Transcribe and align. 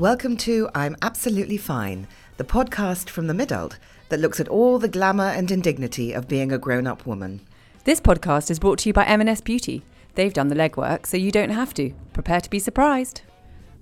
Welcome 0.00 0.38
to 0.38 0.66
I'm 0.74 0.96
Absolutely 1.02 1.58
Fine, 1.58 2.08
the 2.38 2.42
podcast 2.44 3.10
from 3.10 3.26
the 3.26 3.34
Midult 3.34 3.76
that 4.08 4.18
looks 4.18 4.40
at 4.40 4.48
all 4.48 4.78
the 4.78 4.88
glamour 4.88 5.26
and 5.26 5.50
indignity 5.50 6.14
of 6.14 6.26
being 6.26 6.50
a 6.50 6.56
grown 6.56 6.86
up 6.86 7.04
woman. 7.04 7.42
This 7.84 8.00
podcast 8.00 8.50
is 8.50 8.58
brought 8.58 8.78
to 8.78 8.88
you 8.88 8.94
by 8.94 9.04
M&S 9.04 9.42
Beauty. 9.42 9.82
They've 10.14 10.32
done 10.32 10.48
the 10.48 10.54
legwork, 10.54 11.04
so 11.04 11.18
you 11.18 11.30
don't 11.30 11.50
have 11.50 11.74
to. 11.74 11.92
Prepare 12.14 12.40
to 12.40 12.48
be 12.48 12.58
surprised. 12.58 13.20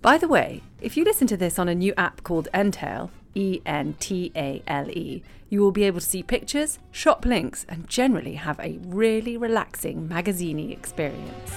By 0.03 0.19
the 0.19 0.27
way, 0.27 0.63
if 0.81 0.97
you 0.97 1.05
listen 1.05 1.29
to 1.29 1.37
this 1.37 1.57
on 1.57 1.69
a 1.69 1.75
new 1.77 1.95
app 1.97 2.25
called 2.25 2.49
Entale, 2.53 3.11
E 3.37 3.61
N 3.65 3.95
T 4.01 4.33
A 4.35 4.61
L 4.67 4.91
E, 4.91 5.23
you 5.49 5.61
will 5.61 5.71
be 5.71 5.85
able 5.85 6.01
to 6.01 6.07
see 6.07 6.25
pictures, 6.25 6.81
shop 6.91 7.27
links, 7.27 7.65
and 7.69 7.89
generally 7.89 8.35
have 8.35 8.59
a 8.59 8.81
really 8.83 9.37
relaxing 9.37 10.09
magaziney 10.09 10.73
experience. 10.73 11.53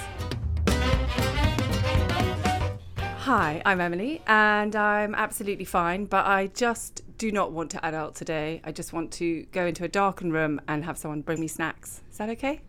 Hi, 3.34 3.62
I'm 3.66 3.80
Emily, 3.80 4.21
and 4.28 4.76
I'm 4.76 5.16
absolutely 5.16 5.64
fine, 5.64 6.04
but 6.04 6.26
I 6.26 6.48
just 6.48 7.02
do 7.18 7.32
not 7.32 7.54
want 7.54 7.71
to 7.71 7.86
adult 7.86 8.14
today. 8.14 8.60
I 8.66 8.74
just 8.74 8.92
want 8.92 9.10
to 9.14 9.44
go 9.54 9.66
into 9.66 9.86
a 9.86 9.88
darkened 9.88 10.34
room 10.34 10.60
and 10.68 10.84
have 10.84 10.98
someone 10.98 11.21
bring 11.21 11.40
me 11.40 11.48
snacks. 11.48 12.02
Is 12.12 12.18
that 12.18 12.28
okay? 12.32 12.60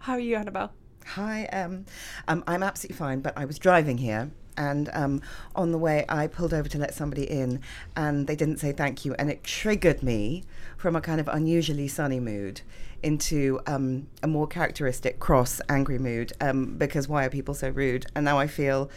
How 0.00 0.12
are 0.12 0.20
you, 0.20 0.36
Annabelle? 0.36 0.74
Hi, 1.06 1.46
um, 1.46 1.86
um, 2.28 2.44
I'm 2.46 2.62
absolutely 2.62 2.98
fine, 2.98 3.20
but 3.20 3.32
I 3.34 3.46
was 3.46 3.58
driving 3.58 3.96
here. 3.96 4.30
And 4.58 4.90
um, 4.92 5.22
on 5.56 5.72
the 5.72 5.78
way, 5.78 6.04
I 6.06 6.26
pulled 6.26 6.52
over 6.52 6.68
to 6.68 6.76
let 6.76 6.92
somebody 6.92 7.24
in, 7.24 7.62
and 7.96 8.26
they 8.26 8.36
didn't 8.36 8.58
say 8.58 8.72
thank 8.72 9.06
you. 9.06 9.14
And 9.14 9.30
it 9.30 9.42
triggered 9.42 10.02
me 10.02 10.44
from 10.76 10.96
a 10.96 11.00
kind 11.00 11.18
of 11.18 11.28
unusually 11.28 11.88
sunny 11.88 12.20
mood 12.20 12.60
into 13.02 13.60
um, 13.66 14.08
a 14.22 14.26
more 14.26 14.46
characteristic 14.46 15.18
cross, 15.18 15.62
angry 15.70 15.98
mood. 15.98 16.34
Um, 16.42 16.76
because 16.76 17.08
why 17.08 17.24
are 17.24 17.30
people 17.30 17.54
so 17.54 17.70
rude? 17.70 18.04
And 18.14 18.26
now 18.26 18.38
I 18.38 18.48
feel 18.48 18.90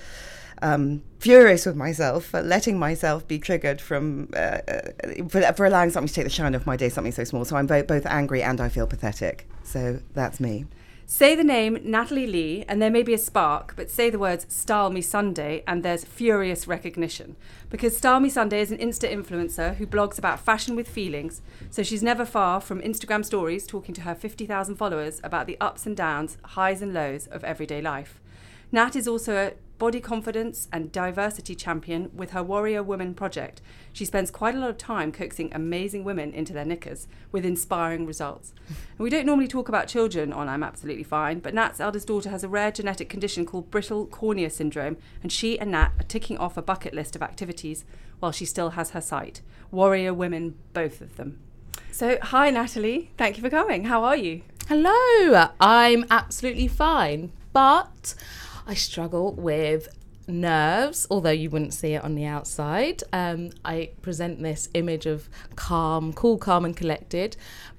um, 0.62 1.04
furious 1.20 1.66
with 1.66 1.76
myself 1.76 2.26
for 2.26 2.42
letting 2.42 2.78
myself 2.78 3.28
be 3.28 3.40
triggered 3.40 3.82
from 3.82 4.30
uh, 4.34 4.60
uh, 4.68 4.82
for, 5.30 5.42
for, 5.54 5.66
allowing 5.66 5.90
something 5.90 6.08
to 6.08 6.14
take 6.14 6.24
the 6.26 6.30
shine 6.30 6.56
off 6.56 6.66
my 6.66 6.78
day, 6.78 6.90
something 6.90 7.12
so 7.12 7.24
small. 7.24 7.46
So 7.46 7.56
I'm 7.56 7.68
both, 7.68 7.88
both 7.88 8.06
angry 8.06 8.44
and 8.44 8.62
I 8.62 8.70
feel 8.70 8.88
pathetic. 8.88 9.48
So 9.64 10.00
that's 10.14 10.40
me. 10.40 10.66
Say 11.14 11.36
the 11.36 11.44
name 11.44 11.78
Natalie 11.84 12.26
Lee, 12.26 12.64
and 12.70 12.82
there 12.82 12.90
may 12.90 13.04
be 13.04 13.14
a 13.14 13.18
spark, 13.18 13.74
but 13.76 13.92
say 13.92 14.10
the 14.10 14.18
words 14.18 14.46
Style 14.48 14.90
Me 14.90 15.02
Sunday, 15.02 15.62
and 15.68 15.84
there's 15.84 16.06
furious 16.06 16.70
recognition. 16.70 17.36
Because 17.70 17.98
Style 17.98 18.22
Me 18.22 18.30
Sunday 18.30 18.62
is 18.62 18.72
an 18.72 18.78
Insta 18.78 19.12
influencer 19.12 19.76
who 19.76 19.86
blogs 19.86 20.18
about 20.18 20.40
fashion 20.40 20.74
with 20.74 20.88
feelings, 20.88 21.42
so 21.70 21.84
she's 21.84 22.02
never 22.02 22.24
far 22.24 22.62
from 22.62 22.82
Instagram 22.82 23.26
stories 23.26 23.68
talking 23.68 23.94
to 23.96 24.02
her 24.04 24.16
50,000 24.16 24.78
followers 24.78 25.20
about 25.22 25.48
the 25.48 25.58
ups 25.60 25.86
and 25.86 25.98
downs, 25.98 26.38
highs 26.46 26.82
and 26.82 26.94
lows 26.94 27.28
of 27.28 27.44
everyday 27.44 27.82
life. 27.82 28.22
Nat 28.72 28.96
is 28.96 29.06
also 29.06 29.36
a 29.36 29.52
body 29.82 30.00
confidence 30.00 30.68
and 30.72 30.92
diversity 30.92 31.56
champion 31.56 32.12
with 32.14 32.30
her 32.34 32.44
Warrior 32.44 32.84
Women 32.84 33.16
project. 33.16 33.64
She 33.92 34.06
spends 34.06 34.30
quite 34.30 34.54
a 34.54 34.60
lot 34.60 34.70
of 34.70 34.78
time 34.78 35.12
coaxing 35.12 35.52
amazing 35.56 36.04
women 36.04 36.32
into 36.36 36.54
their 36.54 36.66
knickers 36.66 37.08
with 37.32 37.44
inspiring 37.44 38.06
results. 38.06 38.54
And 38.68 39.00
we 39.00 39.10
don't 39.10 39.26
normally 39.26 39.48
talk 39.48 39.70
about 39.70 39.88
children 39.88 40.32
on 40.32 40.48
I'm 40.48 40.62
Absolutely 40.62 41.02
Fine, 41.04 41.40
but 41.40 41.56
Nat's 41.56 41.80
eldest 41.80 42.10
daughter 42.10 42.30
has 42.30 42.44
a 42.44 42.48
rare 42.48 42.72
genetic 42.72 43.10
condition 43.10 43.44
called 43.44 43.72
brittle 43.72 44.06
cornea 44.06 44.52
syndrome, 44.52 44.98
and 45.24 45.32
she 45.32 45.58
and 45.58 45.72
Nat 45.72 45.94
are 46.00 46.04
ticking 46.08 46.38
off 46.38 46.58
a 46.58 46.62
bucket 46.62 46.94
list 46.94 47.16
of 47.16 47.24
activities 47.24 47.84
while 48.20 48.32
she 48.32 48.46
still 48.46 48.70
has 48.72 48.92
her 48.92 49.02
sight. 49.02 49.42
Warrior 49.72 50.14
Women, 50.14 50.60
both 50.74 51.02
of 51.02 51.16
them. 51.16 51.40
So, 51.92 52.20
hi 52.22 52.52
Natalie, 52.52 53.10
thank 53.18 53.36
you 53.36 53.42
for 53.42 53.50
coming. 53.50 53.86
How 53.86 54.04
are 54.04 54.16
you? 54.16 54.44
Hello, 54.68 55.50
I'm 55.60 56.06
absolutely 56.12 56.68
fine, 56.68 57.32
but 57.52 58.14
I 58.72 58.74
struggle 58.74 59.34
with 59.34 59.90
nerves, 60.30 61.06
although 61.12 61.30
you 61.30 61.50
wouldn't 61.50 61.74
see 61.74 61.96
it 61.96 62.06
on 62.06 62.16
the 62.16 62.24
outside. 62.24 63.04
Um, 63.12 63.50
I 63.66 63.90
present 64.02 64.42
this 64.42 64.70
image 64.74 65.06
of 65.06 65.28
calm, 65.58 66.14
cool, 66.14 66.38
calm, 66.38 66.64
and 66.64 66.74
collected. 66.74 67.36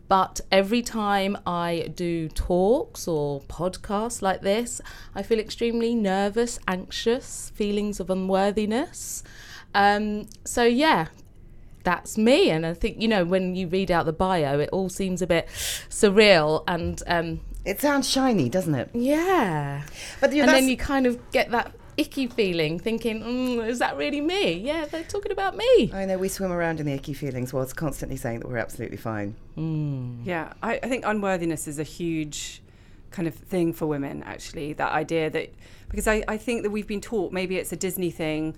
But 0.07 0.43
every 0.51 0.83
time 0.83 1.39
I 1.47 1.91
do 1.95 2.29
talks 2.29 3.09
or 3.09 3.41
podcasts 3.41 4.21
like 4.21 4.43
this, 4.43 4.83
I 5.15 5.23
feel 5.23 5.39
extremely 5.39 5.95
nervous, 5.95 6.59
anxious, 6.69 7.51
feelings 7.55 7.99
of 7.99 8.11
unworthiness. 8.11 9.23
Um, 9.75 10.29
so, 10.45 10.65
yeah, 10.65 11.07
that's 11.85 12.19
me. 12.19 12.51
And 12.51 12.67
I 12.67 12.75
think, 12.75 13.01
you 13.01 13.09
know, 13.09 13.25
when 13.25 13.57
you 13.57 13.67
read 13.67 13.91
out 13.91 14.05
the 14.05 14.13
bio, 14.13 14.59
it 14.59 14.69
all 14.75 14.91
seems 14.91 15.23
a 15.23 15.27
bit 15.27 15.49
surreal 15.89 16.65
and 16.69 17.03
um, 17.07 17.41
it 17.65 17.81
sounds 17.81 18.09
shiny, 18.09 18.49
doesn't 18.49 18.75
it? 18.75 18.91
Yeah. 18.93 19.83
But 20.21 20.33
and 20.33 20.49
then 20.49 20.69
you 20.69 20.77
kind 20.77 21.07
of 21.07 21.31
get 21.31 21.51
that 21.51 21.73
icky 21.97 22.27
feeling, 22.27 22.79
thinking, 22.79 23.21
mm, 23.23 23.67
is 23.67 23.79
that 23.79 23.97
really 23.97 24.21
me? 24.21 24.55
Yeah, 24.55 24.87
they're 24.87 25.05
talking 25.05 25.33
about 25.33 25.57
me. 25.57 25.93
I 25.93 26.05
know 26.05 26.19
we 26.19 26.29
swim 26.29 26.53
around 26.53 26.81
in 26.81 26.87
the 26.87 26.93
icky 26.93 27.13
feelings 27.13 27.53
whilst 27.53 27.77
constantly 27.77 28.17
saying 28.17 28.41
that 28.41 28.49
we're 28.49 28.59
absolutely 28.59 28.97
fine. 28.97 29.37
Mm. 29.57 30.25
Yeah, 30.25 30.53
I, 30.63 30.81
I 30.83 30.89
think 30.89 31.05
unworthiness 31.07 31.69
is 31.69 31.79
a 31.79 31.85
huge 31.85 32.63
kind 33.11 33.29
of 33.29 33.35
thing 33.35 33.73
for 33.73 33.87
women, 33.87 34.23
actually. 34.23 34.73
That 34.73 34.93
idea 34.93 35.31
that, 35.31 35.53
because 35.89 36.09
I, 36.09 36.25
I 36.27 36.39
think 36.39 36.63
that 36.63 36.71
we've 36.71 36.87
been 36.87 37.01
taught, 37.01 37.33
maybe 37.33 37.59
it's 37.59 37.73
a 37.73 37.77
Disney 37.77 38.11
thing, 38.11 38.57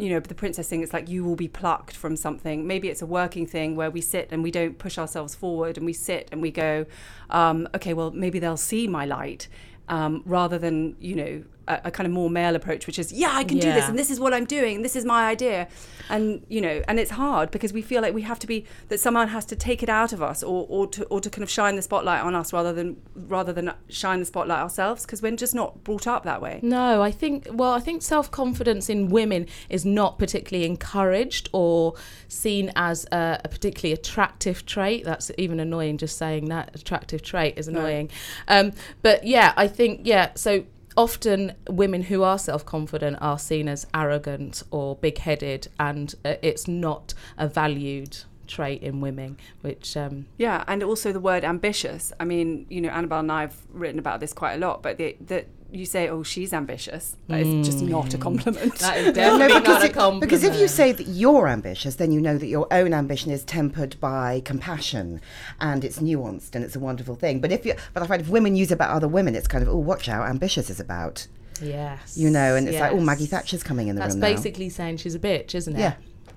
you 0.00 0.08
know, 0.08 0.20
the 0.20 0.34
princess 0.34 0.68
thing, 0.68 0.82
it's 0.82 0.92
like 0.92 1.08
you 1.08 1.24
will 1.24 1.36
be 1.36 1.48
plucked 1.48 1.94
from 1.94 2.16
something. 2.16 2.66
Maybe 2.66 2.88
it's 2.88 3.02
a 3.02 3.06
working 3.06 3.46
thing 3.46 3.76
where 3.76 3.90
we 3.90 4.00
sit 4.00 4.28
and 4.30 4.42
we 4.42 4.50
don't 4.50 4.78
push 4.78 4.96
ourselves 4.96 5.34
forward 5.34 5.76
and 5.76 5.84
we 5.84 5.92
sit 5.92 6.28
and 6.32 6.40
we 6.40 6.50
go, 6.50 6.86
um, 7.28 7.68
okay, 7.74 7.92
well, 7.92 8.10
maybe 8.10 8.38
they'll 8.38 8.56
see 8.56 8.88
my 8.88 9.04
light 9.04 9.46
um, 9.88 10.22
rather 10.24 10.58
than, 10.58 10.96
you 11.00 11.16
know, 11.16 11.44
a, 11.70 11.80
a, 11.84 11.90
kind 11.90 12.06
of 12.06 12.12
more 12.12 12.28
male 12.28 12.56
approach, 12.56 12.86
which 12.86 12.98
is, 12.98 13.12
yeah, 13.12 13.30
I 13.32 13.44
can 13.44 13.58
yeah. 13.58 13.64
do 13.64 13.72
this, 13.72 13.88
and 13.88 13.98
this 13.98 14.10
is 14.10 14.18
what 14.18 14.34
I'm 14.34 14.44
doing, 14.44 14.82
this 14.82 14.96
is 14.96 15.04
my 15.04 15.28
idea, 15.28 15.68
and 16.08 16.44
you 16.48 16.60
know, 16.60 16.82
and 16.88 16.98
it's 16.98 17.12
hard 17.12 17.50
because 17.50 17.72
we 17.72 17.82
feel 17.82 18.02
like 18.02 18.12
we 18.12 18.22
have 18.22 18.38
to 18.40 18.46
be 18.46 18.66
that 18.88 18.98
someone 18.98 19.28
has 19.28 19.44
to 19.46 19.56
take 19.56 19.82
it 19.82 19.88
out 19.88 20.12
of 20.12 20.20
us, 20.20 20.42
or 20.42 20.66
or 20.68 20.86
to 20.88 21.04
or 21.06 21.20
to 21.20 21.30
kind 21.30 21.42
of 21.42 21.50
shine 21.50 21.76
the 21.76 21.82
spotlight 21.82 22.22
on 22.22 22.34
us 22.34 22.52
rather 22.52 22.72
than 22.72 23.00
rather 23.14 23.52
than 23.52 23.72
shine 23.88 24.18
the 24.18 24.24
spotlight 24.24 24.58
ourselves, 24.58 25.06
because 25.06 25.22
we're 25.22 25.36
just 25.36 25.54
not 25.54 25.84
brought 25.84 26.06
up 26.06 26.24
that 26.24 26.42
way. 26.42 26.60
No, 26.62 27.00
I 27.00 27.10
think 27.10 27.46
well, 27.52 27.72
I 27.72 27.80
think 27.80 28.02
self 28.02 28.30
confidence 28.30 28.90
in 28.90 29.08
women 29.08 29.46
is 29.68 29.84
not 29.84 30.18
particularly 30.18 30.66
encouraged 30.66 31.48
or 31.52 31.94
seen 32.28 32.72
as 32.74 33.06
a, 33.12 33.40
a, 33.44 33.48
particularly 33.48 33.92
attractive 33.92 34.66
trait. 34.66 35.04
That's 35.04 35.30
even 35.38 35.60
annoying. 35.60 35.98
Just 35.98 36.18
saying 36.18 36.46
that 36.46 36.74
attractive 36.74 37.22
trait 37.22 37.54
is 37.56 37.68
annoying. 37.68 38.10
No. 38.48 38.60
Um, 38.60 38.72
but 39.02 39.24
yeah, 39.24 39.52
I 39.56 39.68
think 39.68 40.00
yeah. 40.04 40.30
So 40.34 40.64
often 40.96 41.54
women 41.68 42.02
who 42.02 42.22
are 42.22 42.38
self-confident 42.38 43.16
are 43.20 43.38
seen 43.38 43.68
as 43.68 43.86
arrogant 43.94 44.62
or 44.70 44.96
big-headed 44.96 45.68
and 45.78 46.14
uh, 46.24 46.34
it's 46.42 46.66
not 46.66 47.14
a 47.38 47.48
valued 47.48 48.18
trait 48.46 48.82
in 48.82 49.00
women 49.00 49.36
which 49.60 49.96
um, 49.96 50.26
yeah 50.36 50.64
and 50.66 50.82
also 50.82 51.12
the 51.12 51.20
word 51.20 51.44
ambitious. 51.44 52.12
I 52.18 52.24
mean 52.24 52.66
you 52.68 52.80
know 52.80 52.88
annabelle 52.88 53.20
and 53.20 53.30
i've 53.30 53.56
written 53.72 53.98
about 53.98 54.18
this 54.20 54.32
quite 54.32 54.54
a 54.54 54.58
lot 54.58 54.82
but 54.82 54.98
the, 54.98 55.16
the 55.24 55.44
you 55.72 55.84
say, 55.84 56.08
"Oh, 56.08 56.22
she's 56.22 56.52
ambitious," 56.52 57.16
that 57.28 57.40
is 57.40 57.66
just 57.66 57.80
hmm. 57.80 57.88
not 57.88 58.14
a 58.14 58.18
compliment. 58.18 58.74
that 58.76 58.98
is 58.98 59.12
definitely 59.14 59.60
no, 59.60 59.74
not 59.74 59.84
a 59.84 59.88
compliment. 59.88 60.20
Because 60.20 60.44
if 60.44 60.58
you 60.58 60.68
say 60.68 60.92
that 60.92 61.06
you're 61.06 61.48
ambitious, 61.48 61.96
then 61.96 62.12
you 62.12 62.20
know 62.20 62.38
that 62.38 62.46
your 62.46 62.66
own 62.72 62.94
ambition 62.94 63.30
is 63.30 63.44
tempered 63.44 63.98
by 64.00 64.40
compassion, 64.44 65.20
and 65.60 65.84
it's 65.84 65.98
nuanced 65.98 66.54
and 66.54 66.64
it's 66.64 66.76
a 66.76 66.80
wonderful 66.80 67.14
thing. 67.14 67.40
But 67.40 67.52
if 67.52 67.64
you, 67.64 67.74
but 67.94 68.02
I 68.02 68.06
find 68.06 68.20
if 68.20 68.28
women 68.28 68.56
use 68.56 68.70
it 68.70 68.74
about 68.74 68.90
other 68.90 69.08
women, 69.08 69.34
it's 69.34 69.48
kind 69.48 69.62
of, 69.62 69.68
"Oh, 69.68 69.76
watch 69.76 70.08
out, 70.08 70.28
ambitious 70.28 70.70
is 70.70 70.80
about." 70.80 71.26
Yes. 71.62 72.16
You 72.16 72.30
know, 72.30 72.56
and 72.56 72.66
it's 72.66 72.74
yes. 72.74 72.80
like, 72.80 72.92
"Oh, 72.92 73.00
Maggie 73.00 73.26
Thatcher's 73.26 73.62
coming 73.62 73.88
in 73.88 73.96
the 73.96 74.00
That's 74.00 74.14
room." 74.14 74.20
That's 74.20 74.34
basically 74.34 74.66
now. 74.66 74.72
saying 74.72 74.96
she's 74.98 75.14
a 75.14 75.18
bitch, 75.18 75.54
isn't 75.54 75.76
it? 75.76 75.80
Yeah. 75.80 75.94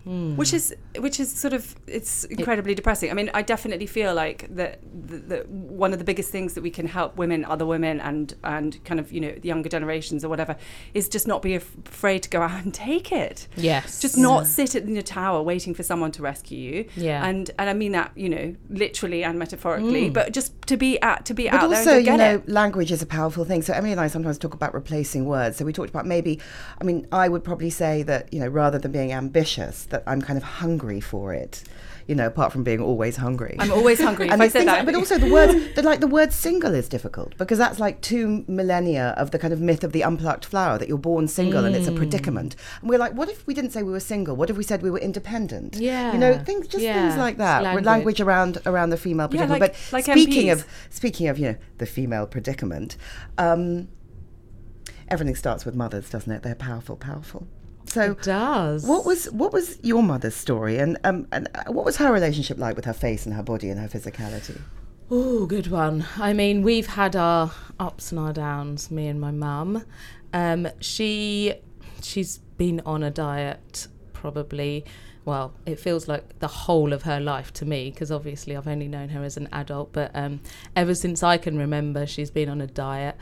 Mm. 0.08 0.36
Which 0.36 0.54
is 0.54 0.76
which 1.00 1.20
is 1.20 1.32
sort 1.32 1.54
of 1.54 1.76
it's 1.88 2.26
incredibly 2.26 2.76
depressing. 2.76 3.10
I 3.10 3.14
mean, 3.14 3.32
I 3.34 3.42
definitely 3.42 3.86
feel 3.86 4.14
like 4.14 4.54
that, 4.54 4.80
that 5.30 5.48
one 5.48 5.94
of 5.94 6.00
the 6.00 6.06
biggest 6.06 6.30
things 6.30 6.56
that 6.56 6.62
we 6.62 6.70
can 6.70 6.88
help 6.88 7.16
women, 7.16 7.46
other 7.46 7.66
women, 7.66 8.02
and 8.02 8.36
and 8.44 8.84
kind 8.84 9.00
of 9.00 9.14
you 9.14 9.22
know 9.22 9.32
the 9.32 9.48
younger 9.48 9.70
generations 9.70 10.26
or 10.26 10.30
whatever 10.30 10.58
is 10.94 11.08
just 11.08 11.26
not 11.26 11.42
be 11.42 11.56
af- 11.56 11.76
afraid 11.86 12.24
to 12.24 12.30
go 12.30 12.42
out 12.42 12.64
and 12.64 12.74
take 12.74 13.14
it. 13.14 13.48
Yes, 13.56 14.02
just 14.02 14.18
not 14.18 14.40
yeah. 14.40 14.50
sit 14.50 14.76
in 14.76 14.94
your 14.94 15.04
tower 15.04 15.42
waiting 15.42 15.74
for 15.74 15.84
someone 15.84 16.12
to 16.14 16.22
rescue 16.22 16.58
you. 16.58 16.86
Yeah, 16.98 17.26
and 17.26 17.50
and 17.58 17.70
I 17.70 17.74
mean 17.74 17.94
that 17.94 18.12
you 18.16 18.28
know 18.28 18.56
literally 18.70 19.24
and 19.24 19.40
metaphorically, 19.40 20.10
mm. 20.10 20.14
but 20.14 20.34
just 20.34 20.54
to 20.64 20.76
be 20.76 21.02
at 21.02 21.26
to 21.26 21.34
be 21.34 21.46
but 21.46 21.56
out 21.56 21.64
also, 21.64 21.70
there. 21.70 21.96
also, 21.96 22.12
you 22.12 22.18
know, 22.18 22.36
it. 22.36 22.50
language 22.50 22.92
is 22.92 23.02
a 23.02 23.06
powerful 23.06 23.46
thing. 23.46 23.62
So 23.62 23.74
Emily 23.74 23.94
and 23.94 24.02
I 24.02 24.08
sometimes 24.08 24.38
talk 24.38 24.54
about 24.54 24.74
replacing 24.74 25.26
words. 25.26 25.58
So 25.58 25.66
we 25.66 25.72
talked 25.72 25.90
about 25.90 26.06
maybe, 26.06 26.42
I 26.82 26.84
mean, 26.84 27.08
I 27.12 27.30
would 27.30 27.44
probably 27.44 27.70
say 27.70 28.04
that 28.04 28.34
you 28.34 28.42
know 28.42 28.48
rather 28.48 28.78
than 28.78 28.92
being 28.92 29.14
ambitious, 29.14 29.86
that 29.94 30.04
I'm 30.06 30.22
kind 30.22 30.38
of 30.38 30.44
hungry 30.44 31.00
for 31.00 31.34
it 31.34 31.64
you 32.08 32.16
know, 32.16 32.28
apart 32.28 32.52
from 32.52 32.64
being 32.64 32.82
always 32.82 33.16
hungry. 33.16 33.56
I'm 33.60 33.72
always 33.72 34.00
hungry. 34.00 34.30
and 34.32 34.42
I 34.42 34.48
said 34.48 34.68
that. 34.68 34.86
but 34.86 34.96
also 34.96 35.18
the 35.18 35.32
word, 35.32 35.76
the, 35.76 35.82
like 35.82 36.00
the 36.00 36.08
word 36.08 36.34
single 36.34 36.74
is 36.74 36.90
difficult 36.90 37.38
because 37.38 37.58
that's 37.58 37.80
like 37.80 38.02
two 38.02 38.44
millennia 38.48 39.14
of 39.18 39.32
the 39.32 39.40
kind 39.40 39.54
of 39.54 39.62
myth 39.62 39.84
of 39.84 39.94
the 39.94 40.04
unplucked 40.04 40.46
flower 40.46 40.78
that 40.78 40.88
you're 40.88 40.98
born 40.98 41.28
single 41.28 41.64
mm. 41.64 41.68
and 41.68 41.76
it's 41.76 41.88
a 41.88 41.92
mm. 41.92 41.98
predicament. 41.98 42.56
And 42.82 42.90
we're 42.90 43.00
like, 43.00 43.14
what 43.14 43.30
if 43.30 43.46
we 43.48 43.54
didn't 43.54 43.72
say 43.72 43.84
we 43.84 43.92
were 43.92 44.00
single? 44.00 44.36
What 44.36 44.50
if 44.50 44.58
we 44.58 44.64
said 44.64 44.82
we 44.82 44.92
were 44.92 45.00
independent? 45.00 45.78
Yeah, 45.78 46.12
you 46.12 46.20
know, 46.20 46.38
things 46.38 46.68
just 46.68 46.84
yeah. 46.84 47.08
things 47.08 47.18
like 47.18 47.38
that. 47.38 47.64
Language. 47.64 47.86
language, 47.86 48.22
around 48.22 48.58
around 48.66 48.90
the 48.90 48.98
female 48.98 49.28
predicament. 49.28 49.60
Yeah, 49.60 49.66
like, 49.66 49.74
but 49.74 49.94
like 49.94 50.04
speaking 50.06 50.48
MPs. 50.48 50.54
of 50.54 50.66
speaking 50.90 51.28
of 51.28 51.40
you 51.40 51.48
know 51.50 51.56
the 51.78 51.86
female 51.86 52.28
predicament. 52.28 52.98
Um, 53.38 53.88
everything 55.08 55.36
starts 55.36 55.66
with 55.66 55.76
mothers, 55.76 56.10
doesn't 56.10 56.32
it? 56.32 56.44
They're 56.44 56.56
powerful, 56.56 56.96
powerful. 56.96 57.48
So 57.94 58.12
It 58.14 58.24
does. 58.24 58.88
What 58.88 59.06
was 59.06 59.26
what 59.32 59.54
was 59.54 59.78
your 59.84 60.02
mother's 60.02 60.36
story, 60.36 60.80
and 60.80 60.98
um, 61.04 61.28
and 61.32 61.48
uh, 61.54 61.72
what 61.72 61.86
was 61.86 61.98
her 61.98 62.12
relationship 62.12 62.58
like 62.58 62.76
with 62.76 62.86
her 62.86 62.94
face 62.94 63.28
and 63.28 63.36
her 63.36 63.44
body 63.44 63.70
and 63.70 63.80
her 63.80 63.88
physicality? 63.88 64.60
Oh, 65.12 65.46
good 65.46 65.68
one. 65.68 66.06
I 66.18 66.34
mean, 66.34 66.64
we've 66.64 66.88
had 66.88 67.16
our 67.16 67.52
ups 67.80 68.12
and 68.12 68.20
our 68.20 68.34
downs, 68.34 68.90
me 68.90 69.08
and 69.08 69.22
my 69.22 69.30
mum. 69.30 69.86
Um, 70.34 70.70
she 70.80 71.54
she's 72.02 72.40
been 72.58 72.82
on 72.84 73.04
a 73.04 73.12
diet 73.12 73.88
probably 74.14 74.86
well, 75.26 75.54
it 75.66 75.80
feels 75.80 76.08
like 76.08 76.40
the 76.40 76.48
whole 76.48 76.92
of 76.94 77.04
her 77.04 77.20
life 77.20 77.54
to 77.54 77.66
me 77.66 77.92
because 77.92 78.12
obviously 78.12 78.58
I've 78.58 78.68
only 78.68 78.88
known 78.88 79.10
her 79.10 79.24
as 79.24 79.38
an 79.38 79.48
adult, 79.52 79.94
but 79.94 80.12
um, 80.14 80.42
ever 80.76 80.96
since 80.96 81.24
I 81.24 81.38
can 81.38 81.58
remember, 81.58 82.06
she's 82.06 82.30
been 82.30 82.50
on 82.50 82.60
a 82.60 82.68
diet. 82.68 83.16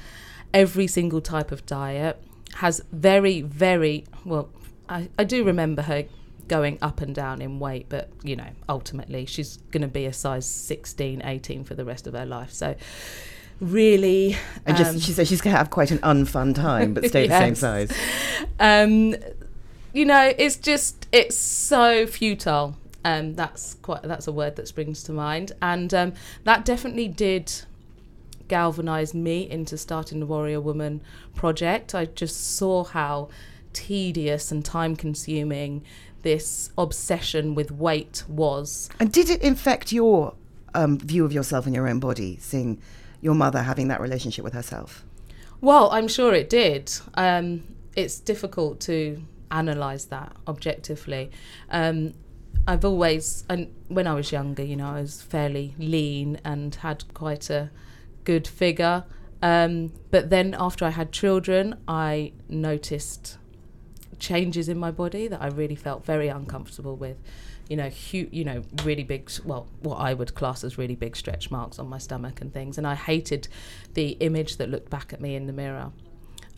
Every 0.54 0.88
single 0.88 1.22
type 1.22 1.52
of 1.52 1.66
diet 1.66 2.22
has 2.56 2.82
very, 2.92 3.42
very 3.42 4.06
well. 4.26 4.50
I, 4.92 5.10
I 5.18 5.24
do 5.24 5.46
remember 5.46 5.84
her 5.84 6.04
going 6.50 6.78
up 6.82 7.00
and 7.00 7.16
down 7.16 7.42
in 7.42 7.60
weight, 7.60 7.86
but 7.88 8.10
you 8.24 8.36
know, 8.36 8.50
ultimately 8.68 9.26
she's 9.26 9.58
going 9.72 9.82
to 9.82 9.88
be 9.88 10.06
a 10.06 10.14
size 10.14 10.46
16, 10.46 11.22
18 11.24 11.64
for 11.64 11.76
the 11.76 11.86
rest 11.86 12.08
of 12.08 12.14
her 12.14 12.26
life. 12.26 12.52
So, 12.52 12.76
really. 13.62 14.36
And 14.66 14.76
just 14.76 14.92
um, 14.92 15.00
she 15.00 15.14
said 15.14 15.30
she's 15.30 15.40
going 15.40 15.54
to 15.54 15.58
have 15.58 15.70
quite 15.70 15.92
an 15.92 16.00
unfun 16.00 16.54
time, 16.54 16.94
but 16.94 17.06
stay 17.06 17.28
the 17.28 17.40
same 17.40 17.56
size. 17.56 17.92
um, 18.60 19.16
you 19.94 20.04
know, 20.06 20.34
it's 20.38 20.58
just 20.58 21.08
it's 21.14 21.38
so 21.38 22.06
futile. 22.06 22.76
Um, 23.04 23.34
that's 23.36 23.76
quite 23.76 24.04
that's 24.04 24.28
a 24.28 24.32
word 24.32 24.58
that 24.58 24.68
springs 24.68 25.04
to 25.04 25.14
mind, 25.14 25.54
and 25.62 25.94
um, 25.94 26.14
that 26.44 26.66
definitely 26.66 27.08
did 27.08 27.52
galvanize 28.50 29.14
me 29.14 29.50
into 29.50 29.78
starting 29.78 30.20
the 30.20 30.26
Warrior 30.26 30.60
Woman 30.60 31.02
project. 31.34 31.96
I 31.96 32.06
just 32.06 32.58
saw 32.58 32.84
how 32.84 33.30
tedious 33.74 34.52
and 34.52 34.64
time 34.64 34.96
consuming 34.96 35.84
this 36.22 36.72
obsession 36.78 37.56
with 37.56 37.72
weight 37.72 38.24
was. 38.28 38.90
And 39.00 39.12
did 39.12 39.30
it 39.30 39.42
infect 39.42 39.92
your 39.92 40.36
um, 40.74 40.98
view 41.00 41.26
of 41.26 41.34
yourself 41.34 41.66
and 41.66 41.76
your 41.76 41.88
own 41.88 42.00
body, 42.00 42.38
seeing 42.40 42.82
your 43.22 43.36
mother 43.36 43.64
having 43.64 43.88
that 43.90 44.02
relationship 44.02 44.44
with 44.44 44.54
herself? 44.54 45.04
Well, 45.60 45.92
I'm 45.92 46.08
sure 46.08 46.34
it 46.34 46.50
did. 46.50 46.92
Um, 47.16 47.64
it's 47.96 48.20
difficult 48.20 48.80
to 48.82 49.22
analyze 49.52 50.06
that 50.06 50.36
objectively. 50.48 51.30
Um, 51.70 52.14
I've 52.68 52.86
always, 52.86 53.44
and 53.50 53.74
when 53.88 54.08
I 54.08 54.14
was 54.14 54.32
younger, 54.32 54.64
you 54.64 54.76
know, 54.76 54.88
I 54.88 55.02
was 55.02 55.22
fairly 55.22 55.76
lean 55.78 56.40
and 56.44 56.74
had 56.76 57.04
quite 57.14 57.50
a 57.50 57.72
good 58.24 58.48
figure. 58.48 59.04
Um, 59.42 59.92
but 60.12 60.30
then 60.30 60.56
after 60.58 60.86
I 60.86 60.90
had 60.90 61.12
children, 61.12 61.76
I 61.88 62.34
noticed 62.48 63.38
changes 64.20 64.70
in 64.70 64.78
my 64.78 64.92
body 64.92 65.28
that 65.28 65.42
I 65.42 65.48
really 65.48 65.76
felt 65.76 66.06
very 66.06 66.28
uncomfortable 66.28 66.96
with. 66.96 67.18
You 67.70 67.78
know, 67.78 67.90
hu- 67.90 68.28
you 68.32 68.44
know, 68.44 68.64
really 68.84 69.04
big, 69.04 69.32
well, 69.46 69.68
what 69.82 69.96
I 69.96 70.14
would 70.14 70.36
class 70.36 70.64
as 70.64 70.78
really 70.78 70.96
big 70.96 71.16
stretch 71.16 71.50
marks 71.52 71.80
on 71.80 71.88
my 71.88 71.98
stomach 71.98 72.42
and 72.42 72.54
things. 72.54 72.78
And 72.78 72.86
I 72.86 72.96
hated 72.96 73.48
the 73.94 74.10
image 74.20 74.58
that 74.58 74.70
looked 74.70 74.90
back 74.90 75.14
at 75.14 75.22
me 75.22 75.36
in 75.36 75.48
the 75.48 75.54
mirror. 75.54 75.92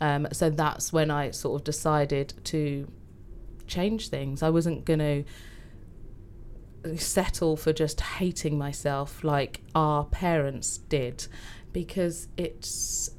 Um, 0.01 0.27
so 0.31 0.49
that's 0.49 0.91
when 0.91 1.11
I 1.11 1.31
sort 1.31 1.61
of 1.61 1.63
decided 1.63 2.33
to 2.45 2.87
change 3.67 4.09
things. 4.09 4.41
I 4.43 4.49
wasn't 4.49 4.85
going 4.85 4.99
to 4.99 5.23
settle 6.97 7.55
for 7.55 7.71
just 7.71 8.01
hating 8.01 8.57
myself 8.57 9.23
like 9.23 9.61
our 9.73 10.03
parents 10.05 10.77
did 10.77 11.27
because 11.71 12.27
it's, 12.37 13.09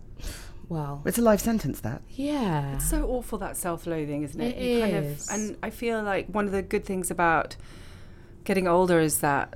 well, 0.69 1.03
It's 1.05 1.19
a 1.19 1.23
life 1.23 1.41
sentence, 1.41 1.81
that. 1.81 2.03
yeah. 2.11 2.77
It's 2.77 2.89
so 2.89 3.07
awful 3.07 3.39
that 3.39 3.57
self-loathing, 3.57 4.23
isn't 4.23 4.41
it? 4.41 4.57
It 4.57 4.63
You 4.77 4.81
kind 4.81 4.97
of, 4.97 5.23
and 5.31 5.57
I 5.63 5.71
feel 5.71 6.03
like 6.03 6.27
one 6.29 6.47
of 6.47 6.53
the 6.53 6.63
good 6.63 6.85
things 6.85 7.11
about 7.11 7.57
getting 8.45 8.67
older 8.69 8.99
is 9.01 9.19
that 9.21 9.55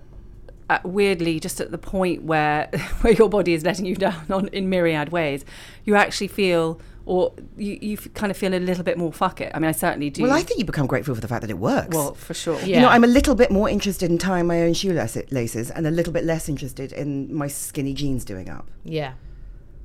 uh, 0.70 0.78
weirdly, 0.84 1.40
just 1.40 1.60
at 1.62 1.70
the 1.70 1.78
point 1.78 2.24
where 2.24 2.68
where 3.00 3.14
your 3.14 3.28
body 3.30 3.54
is 3.54 3.64
letting 3.64 3.86
you 3.86 3.94
down 3.96 4.26
on 4.30 4.48
in 4.48 4.68
myriad 4.68 5.08
ways, 5.10 5.44
you 5.86 5.94
actually 5.94 6.28
feel, 6.28 6.78
or 7.06 7.32
you 7.56 7.78
you 7.80 7.96
kind 7.96 8.30
of 8.30 8.36
feel 8.36 8.52
a 8.54 8.60
little 8.60 8.84
bit 8.84 8.98
more 8.98 9.10
fuck 9.10 9.40
it. 9.40 9.50
I 9.54 9.58
mean, 9.60 9.68
I 9.70 9.72
certainly 9.72 10.10
do. 10.10 10.24
Well, 10.24 10.32
I 10.32 10.42
think 10.42 10.58
you 10.58 10.66
become 10.66 10.86
grateful 10.86 11.14
for 11.14 11.22
the 11.22 11.28
fact 11.28 11.40
that 11.40 11.48
it 11.50 11.58
works. 11.58 11.94
well, 11.96 12.12
for 12.12 12.34
sure. 12.34 12.60
Yeah. 12.60 12.66
You 12.66 12.80
know, 12.82 12.88
I'm 12.90 13.02
a 13.04 13.06
little 13.06 13.34
bit 13.34 13.50
more 13.50 13.70
interested 13.70 14.10
in 14.10 14.18
tying 14.18 14.46
my 14.46 14.60
own 14.60 14.74
shoe 14.74 14.92
laces 15.30 15.70
and 15.70 15.86
a 15.86 15.90
little 15.90 16.12
bit 16.12 16.24
less 16.24 16.50
interested 16.50 16.92
in 16.92 17.32
my 17.34 17.48
skinny 17.48 17.94
jeans 17.94 18.26
doing 18.26 18.50
up. 18.50 18.70
Yeah. 18.84 19.14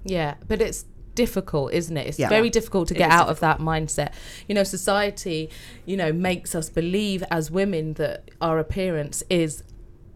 Yeah. 0.03 0.35
But 0.49 0.61
it's 0.61 0.83
difficult, 1.15 1.74
isn't 1.74 1.95
it? 1.98 2.07
It's 2.07 2.19
Yeah. 2.19 2.30
very 2.30 2.50
difficult 2.50 2.88
to 2.89 2.95
It 2.95 2.98
get 3.00 3.12
out 3.12 3.30
of 3.30 3.39
that 3.42 3.60
mindset. 3.60 4.12
You 4.48 4.56
know, 4.56 4.63
society, 4.63 5.50
you 5.86 5.95
know, 5.98 6.12
makes 6.13 6.56
us 6.56 6.69
believe 6.69 7.24
as 7.30 7.51
women 7.51 7.94
that 7.94 8.30
our 8.42 8.60
appearance 8.60 9.24
is 9.30 9.63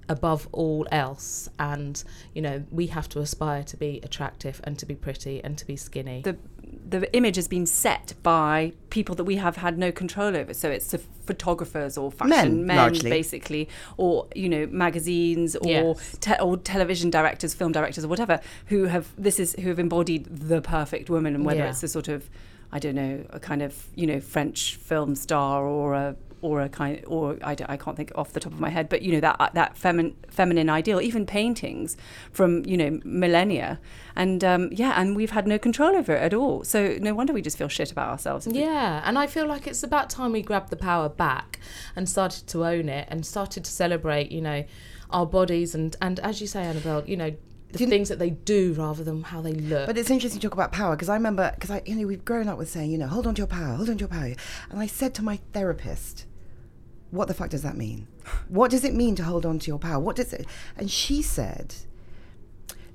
above 0.09 0.47
all 0.51 0.87
else. 0.91 1.49
And, 1.59 2.01
you 2.33 2.41
know, 2.41 2.63
we 2.71 2.87
have 2.87 3.09
to 3.09 3.19
aspire 3.19 3.63
to 3.63 3.77
be 3.77 3.99
attractive 4.03 4.61
and 4.63 4.79
to 4.79 4.85
be 4.85 4.95
pretty 4.95 5.43
and 5.43 5.57
to 5.57 5.65
be 5.65 5.75
skinny. 5.75 6.21
the 6.23 6.37
the 6.89 7.13
image 7.15 7.35
has 7.35 7.47
been 7.47 7.65
set 7.65 8.13
by 8.23 8.71
people 8.89 9.13
that 9.15 9.25
we 9.25 9.35
have 9.35 9.57
had 9.57 9.77
no 9.77 9.91
control 9.91 10.35
over. 10.37 10.53
So 10.53 10.69
it's 10.69 10.91
the 10.91 10.99
photographers 11.25 11.97
or 11.97 12.11
fashion 12.11 12.65
Men, 12.65 12.93
men, 12.93 12.93
basically, 13.03 13.67
or 13.97 14.27
you 14.35 14.47
know 14.49 14.67
magazines 14.67 15.55
or 15.57 15.67
Yes. 15.69 16.17
te- 16.21 16.39
or 16.41 16.57
television 16.57 17.09
directors, 17.09 17.53
film 17.53 17.71
directors, 17.71 18.05
or 18.05 18.07
whatever 18.07 18.39
who 18.67 18.85
have 18.85 19.13
this 19.17 19.39
is 19.39 19.53
who 19.59 19.69
have 19.69 19.79
embodied 19.79 20.25
the 20.25 20.61
perfect 20.61 21.09
woman, 21.09 21.35
and 21.35 21.45
whether 21.45 21.59
Yeah. 21.59 21.69
it's 21.69 21.83
a 21.83 21.87
sort 21.87 22.07
of 22.07 22.29
I 22.71 22.79
don't 22.79 22.95
know 22.95 23.25
a 23.31 23.39
kind 23.39 23.61
of 23.61 23.87
you 23.95 24.07
know 24.07 24.19
French 24.19 24.75
film 24.75 25.15
star 25.15 25.65
or 25.65 25.93
a 25.93 26.15
or 26.41 26.61
a 26.61 26.69
kind 26.69 27.03
or 27.07 27.37
I, 27.43 27.55
I 27.67 27.77
can't 27.77 27.97
think 27.97 28.11
off 28.15 28.33
the 28.33 28.39
top 28.39 28.53
of 28.53 28.59
my 28.59 28.69
head, 28.69 28.89
but 28.89 29.01
you 29.01 29.11
know 29.13 29.19
that 29.21 29.51
that 29.53 29.75
femin, 29.75 30.13
feminine 30.29 30.69
ideal, 30.69 31.01
even 31.01 31.25
paintings 31.25 31.97
from 32.31 32.63
you 32.65 32.77
know 32.77 32.99
millennia, 33.03 33.79
and 34.15 34.43
um, 34.43 34.69
yeah, 34.71 34.93
and 34.99 35.15
we've 35.15 35.31
had 35.31 35.47
no 35.47 35.57
control 35.57 35.95
over 35.95 36.13
it 36.13 36.21
at 36.21 36.33
all. 36.33 36.63
So 36.63 36.97
no 37.01 37.13
wonder 37.15 37.33
we 37.33 37.41
just 37.41 37.57
feel 37.57 37.67
shit 37.67 37.91
about 37.91 38.09
ourselves. 38.09 38.45
if 38.47 38.53
we- 38.53 38.59
Yeah, 38.59 39.01
and 39.05 39.17
I 39.17 39.27
feel 39.27 39.47
like 39.47 39.67
it's 39.67 39.83
about 39.83 40.09
time 40.09 40.31
we 40.31 40.41
grabbed 40.41 40.69
the 40.69 40.77
power 40.77 41.09
back 41.09 41.59
and 41.95 42.07
started 42.09 42.47
to 42.47 42.65
own 42.65 42.87
it 42.89 43.07
and 43.09 43.25
started 43.25 43.63
to 43.65 43.71
celebrate, 43.71 44.31
you 44.31 44.41
know, 44.41 44.63
our 45.09 45.25
bodies 45.25 45.73
and 45.75 45.95
and 46.01 46.19
as 46.19 46.39
you 46.41 46.47
say, 46.47 46.63
Annabelle, 46.63 47.03
you 47.07 47.17
know, 47.17 47.33
the 47.71 47.85
things 47.85 48.09
that 48.09 48.19
they 48.19 48.29
do 48.29 48.73
rather 48.73 49.03
than 49.03 49.23
how 49.23 49.41
they 49.41 49.53
look. 49.53 49.87
But 49.87 49.97
it's 49.97 50.09
interesting 50.09 50.39
to 50.39 50.47
talk 50.47 50.53
about 50.53 50.71
power 50.71 50.95
because 50.95 51.09
I 51.09 51.15
remember, 51.15 51.51
because 51.53 51.69
I, 51.69 51.81
you 51.85 51.95
know, 51.95 52.07
we've 52.07 52.23
grown 52.23 52.47
up 52.47 52.57
with 52.57 52.69
saying, 52.69 52.91
you 52.91 52.97
know, 52.97 53.07
hold 53.07 53.27
on 53.27 53.35
to 53.35 53.39
your 53.39 53.47
power, 53.47 53.75
hold 53.75 53.89
on 53.89 53.97
to 53.97 54.01
your 54.01 54.09
power. 54.09 54.33
And 54.69 54.79
I 54.79 54.87
said 54.87 55.13
to 55.15 55.23
my 55.23 55.39
therapist, 55.53 56.25
what 57.11 57.27
the 57.27 57.33
fuck 57.33 57.49
does 57.49 57.63
that 57.63 57.77
mean? 57.77 58.07
What 58.47 58.71
does 58.71 58.83
it 58.83 58.93
mean 58.93 59.15
to 59.15 59.23
hold 59.23 59.45
on 59.45 59.59
to 59.59 59.67
your 59.67 59.79
power? 59.79 59.99
What 59.99 60.15
does 60.15 60.33
it? 60.33 60.45
And 60.77 60.89
she 60.89 61.21
said, 61.21 61.75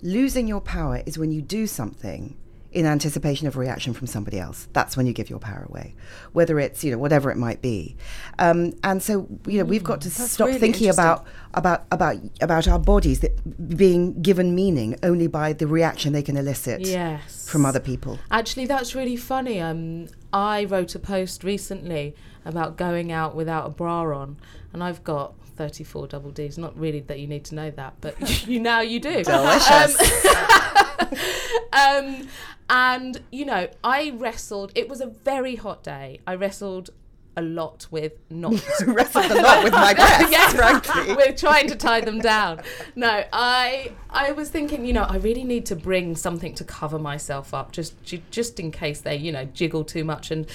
losing 0.03 0.47
your 0.47 0.61
power 0.61 1.03
is 1.07 1.19
when 1.19 1.33
you 1.33 1.43
do 1.43 1.67
something 1.67 2.37
in 2.73 2.87
anticipation 2.87 3.47
of 3.47 3.57
a 3.57 3.59
reaction 3.59 3.93
from 3.93 4.07
somebody 4.07 4.39
else. 4.39 4.69
That's 4.73 4.97
when 4.97 5.07
you 5.07 5.13
give 5.13 5.29
your 5.29 5.39
power 5.39 5.67
away, 5.69 5.95
whether 6.33 6.59
it's 6.59 6.83
you 6.83 6.91
know 6.91 6.99
whatever 6.99 7.31
it 7.31 7.37
might 7.37 7.61
be. 7.61 7.97
Um, 8.39 8.73
and 8.83 9.03
so 9.03 9.29
you 9.47 9.59
know 9.59 9.65
we've 9.65 9.85
got 9.85 10.01
to 10.03 10.09
that's 10.09 10.33
stop 10.33 10.49
really 10.49 10.59
thinking 10.59 10.89
about 10.89 11.27
about 11.55 11.85
about 11.91 12.17
about 12.41 12.67
our 12.67 12.79
bodies 12.79 13.21
that 13.21 13.77
being 13.77 14.21
given 14.23 14.55
meaning 14.55 14.97
only 15.03 15.27
by 15.27 15.53
the 15.53 15.67
reaction 15.67 16.13
they 16.13 16.23
can 16.23 16.37
elicit 16.37 16.81
yes. 16.81 17.49
from 17.49 17.67
other 17.67 17.81
people. 17.81 18.19
Actually, 18.31 18.67
that's 18.67 18.95
really 18.95 19.17
funny. 19.17 19.61
Um, 19.61 20.09
I 20.33 20.65
wrote 20.65 20.95
a 20.95 20.99
post 20.99 21.45
recently 21.45 22.17
about 22.45 22.77
going 22.77 23.13
out 23.13 23.35
without 23.35 23.67
a 23.67 23.71
bra 23.71 24.03
on, 24.17 24.37
and 24.73 24.83
I've 24.83 25.05
got 25.05 25.35
34 25.63 26.09
double 26.09 26.33
Ds. 26.33 26.59
Not 26.59 26.77
really 26.77 26.99
that 27.01 27.21
you 27.21 27.29
need 27.29 27.45
to 27.45 27.55
know 27.55 27.71
that, 27.71 27.95
but 28.01 28.19
you 28.49 28.59
now 28.59 28.81
you 28.81 28.99
do. 28.99 29.23
Delicious. 29.23 30.27
um, 31.73 32.27
and 32.69 33.23
you 33.31 33.45
know, 33.45 33.69
I 33.85 34.11
wrestled. 34.17 34.73
It 34.75 34.89
was 34.89 35.01
a 35.01 35.07
very 35.07 35.55
hot 35.55 35.85
day. 35.85 36.19
I 36.27 36.35
wrestled 36.35 36.91
a 37.37 37.43
lot 37.43 37.87
with 37.91 38.13
not 38.29 38.53
wrestled 38.87 39.31
a 39.31 39.41
lot 39.41 39.65
with 39.65 39.73
my 39.73 39.95
breasts, 39.95 40.31
yes, 40.31 40.53
frankly. 40.53 41.15
we're 41.15 41.33
trying 41.33 41.67
to 41.69 41.77
tie 41.77 42.01
them 42.01 42.19
down. 42.19 42.61
No, 42.97 43.25
I 43.33 43.93
I 44.11 44.33
was 44.33 44.51
thinking, 44.51 44.85
you 44.85 44.93
know, 44.93 45.05
I 45.05 45.17
really 45.19 45.45
need 45.45 45.65
to 45.67 45.77
bring 45.77 46.17
something 46.17 46.55
to 46.57 46.65
cover 46.65 46.99
myself 46.99 47.55
up, 47.55 47.71
just 47.71 47.95
just 48.33 48.59
in 48.59 48.73
case 48.73 49.01
they, 49.01 49.17
you 49.17 49.31
know, 49.31 49.45
jiggle 49.45 49.85
too 49.85 50.03
much 50.03 50.33
and 50.33 50.47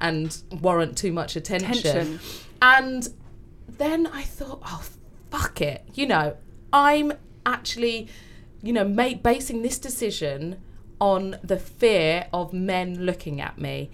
and 0.00 0.42
warrant 0.60 0.98
too 0.98 1.12
much 1.12 1.36
attention. 1.36 1.78
Attention. 1.78 2.20
And 2.60 3.08
then 3.78 4.06
I 4.06 4.22
thought, 4.22 4.62
oh 4.64 4.82
fuck 5.30 5.60
it, 5.60 5.84
you 5.94 6.06
know, 6.06 6.36
I'm 6.72 7.12
actually, 7.44 8.08
you 8.62 8.72
know, 8.72 8.84
make, 8.84 9.22
basing 9.22 9.62
this 9.62 9.78
decision 9.78 10.60
on 11.00 11.38
the 11.42 11.58
fear 11.58 12.26
of 12.32 12.52
men 12.52 13.04
looking 13.04 13.40
at 13.40 13.58
me, 13.58 13.90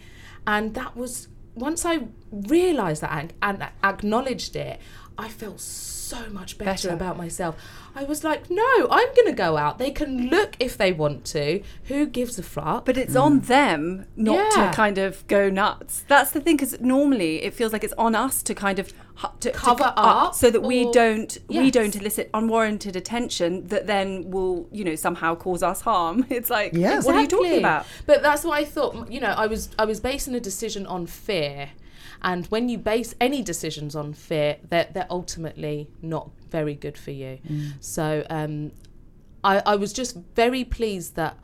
and 0.46 0.74
that 0.74 0.96
was 0.96 1.28
once 1.54 1.84
I 1.84 2.08
realised 2.30 3.02
that 3.02 3.12
and, 3.12 3.32
and 3.42 3.68
acknowledged 3.84 4.56
it, 4.56 4.80
I 5.18 5.28
felt 5.28 5.60
so 5.60 6.28
much 6.30 6.58
better, 6.58 6.88
Better. 6.88 6.90
about 6.90 7.16
myself. 7.18 7.56
I 7.94 8.04
was 8.04 8.25
like, 8.25 8.49
no, 8.50 8.88
I'm 8.90 9.08
going 9.14 9.26
to 9.26 9.32
go 9.32 9.56
out. 9.58 9.78
They 9.78 9.90
can 9.90 10.28
look 10.30 10.56
if 10.58 10.76
they 10.78 10.92
want 10.92 11.25
to. 11.26 11.62
Who 11.84 12.06
gives 12.06 12.38
a 12.38 12.42
fuck? 12.42 12.87
But 12.87 12.96
it's 12.96 13.14
on 13.16 13.40
them 13.40 14.06
not 14.16 14.32
Mm. 14.52 14.56
Yeah. 14.56 14.70
to 14.70 14.76
kind 14.76 14.99
of 14.99 15.26
go 15.28 15.50
nuts. 15.50 16.04
That's 16.08 16.30
the 16.30 16.40
thing, 16.40 16.56
because 16.56 16.80
normally 16.80 17.42
it 17.42 17.52
feels 17.54 17.72
like 17.72 17.84
it's 17.84 17.92
on 17.99 18.14
us 18.14 18.42
to 18.44 18.54
kind 18.54 18.78
of 18.78 18.92
to, 19.40 19.50
to 19.50 19.52
Cover 19.52 19.84
co- 19.84 20.02
up 20.02 20.34
so 20.34 20.50
that 20.50 20.62
we 20.62 20.90
don't 20.90 21.37
we 21.49 21.70
don't 21.70 21.94
elicit 21.94 22.30
unwarranted 22.32 22.96
attention 22.96 23.66
that 23.68 23.87
then 23.87 24.30
will 24.30 24.66
you 24.72 24.84
know 24.84 24.94
somehow 24.96 25.34
cause 25.34 25.62
us 25.62 25.82
harm. 25.82 26.25
It's 26.30 26.49
like, 26.50 26.72
Yeah. 26.72 27.00
what 27.02 27.14
are 27.14 27.20
you 27.20 27.28
talking 27.28 27.58
about? 27.58 27.87
But 28.06 28.22
that's 28.22 28.42
what 28.42 28.58
I 28.58 28.64
thought. 28.64 29.12
You 29.12 29.20
know, 29.20 29.34
I 29.37 29.46
was 29.46 29.68
I 29.78 29.84
was 29.84 30.00
basing 30.00 30.34
a 30.34 30.40
decision 30.40 30.87
on 30.87 31.06
fear, 31.06 31.70
and 32.23 32.47
when 32.47 32.69
you 32.69 32.79
base 32.79 33.14
any 33.21 33.43
decisions 33.43 33.95
on 33.97 34.12
fear, 34.14 34.57
they're 34.69 34.88
they're 34.93 35.07
ultimately 35.11 35.88
not 36.00 36.31
very 36.50 36.75
good 36.75 36.97
for 36.97 37.11
you. 37.11 37.38
So 37.81 38.25
um, 38.31 38.73
I 39.45 39.62
I 39.67 39.76
was 39.76 39.93
just 39.93 40.17
very 40.35 40.64
pleased 40.64 41.17
that 41.17 41.37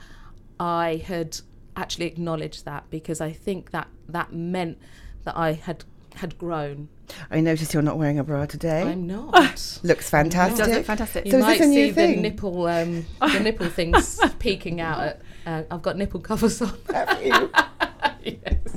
I 0.61 1.03
had 1.05 1.41
actually 1.77 2.07
acknowledged 2.07 2.65
that 2.65 2.91
because 2.91 3.21
I 3.21 3.33
think 3.33 3.71
that 3.71 3.89
that 4.09 4.33
meant 4.33 4.79
that 5.25 5.37
I 5.37 5.53
had 5.53 5.85
had 6.15 6.37
grown. 6.39 6.89
I 7.31 7.41
noticed 7.41 7.73
you're 7.73 7.83
not 7.83 7.97
wearing 7.97 8.19
a 8.19 8.25
bra 8.25 8.45
today. 8.47 8.83
I'm 8.83 9.07
not. 9.17 9.81
Looks 9.83 10.11
fantastic. 10.11 10.59
Does 10.67 10.75
look 10.75 10.85
fantastic. 10.85 11.25
You 11.27 11.31
So 11.33 11.39
is 11.39 11.43
might 11.43 11.59
this 11.59 11.67
a 11.67 11.71
new 11.71 11.87
see 11.89 11.93
thing? 11.93 12.17
the 12.17 12.23
nipple, 12.23 12.67
um, 12.67 13.07
the 13.21 13.41
nipple 13.41 13.69
things 13.71 14.21
peeking 14.39 14.81
out. 14.81 15.01
At, 15.01 15.23
uh, 15.47 15.63
I've 15.71 15.83
got 15.83 15.97
nipple 15.97 16.21
covers 16.21 16.61
on. 16.61 16.75
Have 16.93 17.23
you? 17.25 17.51
yes. 18.45 18.68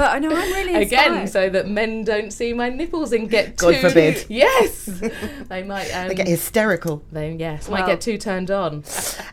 But 0.00 0.12
I 0.14 0.18
know 0.18 0.30
I'm 0.30 0.50
really 0.54 0.74
Again, 0.76 1.20
inspired. 1.20 1.28
so 1.28 1.50
that 1.50 1.68
men 1.68 2.04
don't 2.04 2.32
see 2.32 2.54
my 2.54 2.70
nipples 2.70 3.12
and 3.12 3.28
get 3.28 3.56
God 3.58 3.74
too. 3.74 3.80
forbid. 3.86 4.24
Yes, 4.30 4.86
they 5.50 5.62
might. 5.62 5.90
Um, 5.90 6.08
They 6.08 6.14
get 6.14 6.26
hysterical. 6.26 7.02
they 7.12 7.32
yes 7.34 7.68
Well- 7.68 7.78
might 7.82 7.86
get 7.86 8.00
too 8.00 8.16
turned 8.16 8.50
on. 8.50 8.82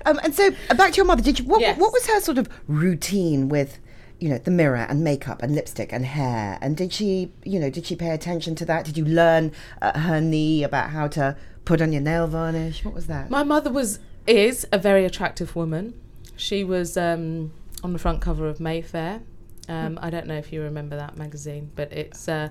Um, 0.06 0.20
and 0.26 0.36
so 0.36 0.50
uh, 0.70 0.74
back 0.76 0.92
to 0.92 0.98
your 0.98 1.06
mother. 1.06 1.22
Did 1.24 1.40
you 1.40 1.46
what, 1.46 1.62
Yes. 1.62 1.80
what 1.80 1.94
was 1.94 2.06
her 2.08 2.20
sort 2.20 2.38
of 2.38 2.50
routine 2.68 3.48
with, 3.48 3.80
you 4.20 4.28
know, 4.28 4.40
the 4.40 4.52
mirror 4.52 4.86
and 4.90 5.06
makeup 5.06 5.42
and 5.42 5.56
lipstick 5.56 5.94
and 5.94 6.06
hair? 6.06 6.58
And 6.62 6.76
did 6.76 6.92
she, 6.92 7.32
you 7.46 7.62
know, 7.62 7.70
did 7.70 7.86
she 7.86 7.96
pay 7.96 8.10
attention 8.10 8.54
to 8.56 8.66
that? 8.66 8.84
Did 8.84 8.98
you 8.98 9.06
learn 9.06 9.54
at 9.82 9.96
her 9.96 10.20
knee 10.20 10.64
about 10.66 10.90
how 10.90 11.08
to 11.08 11.38
put 11.64 11.82
on 11.82 11.94
your 11.94 12.02
nail 12.02 12.28
varnish? 12.28 12.84
What 12.84 12.94
was 12.94 13.08
that? 13.08 13.30
My 13.30 13.44
mother 13.44 13.72
was 13.72 14.00
is 14.28 14.68
a 14.74 14.78
very 14.78 15.06
attractive 15.06 15.56
woman. 15.56 15.94
She 16.36 16.66
was 16.66 16.98
um, 16.98 17.54
on 17.86 17.94
the 17.94 18.00
front 18.00 18.20
cover 18.20 18.50
of 18.50 18.60
Mayfair. 18.60 19.22
Um, 19.68 20.00
I 20.02 20.10
don't 20.10 20.28
know 20.28 20.38
if 20.38 20.54
you 20.54 20.62
remember 20.62 20.96
that 20.96 21.18
magazine, 21.18 21.72
but 21.76 21.92
it's 21.92 22.28
uh, 22.28 22.50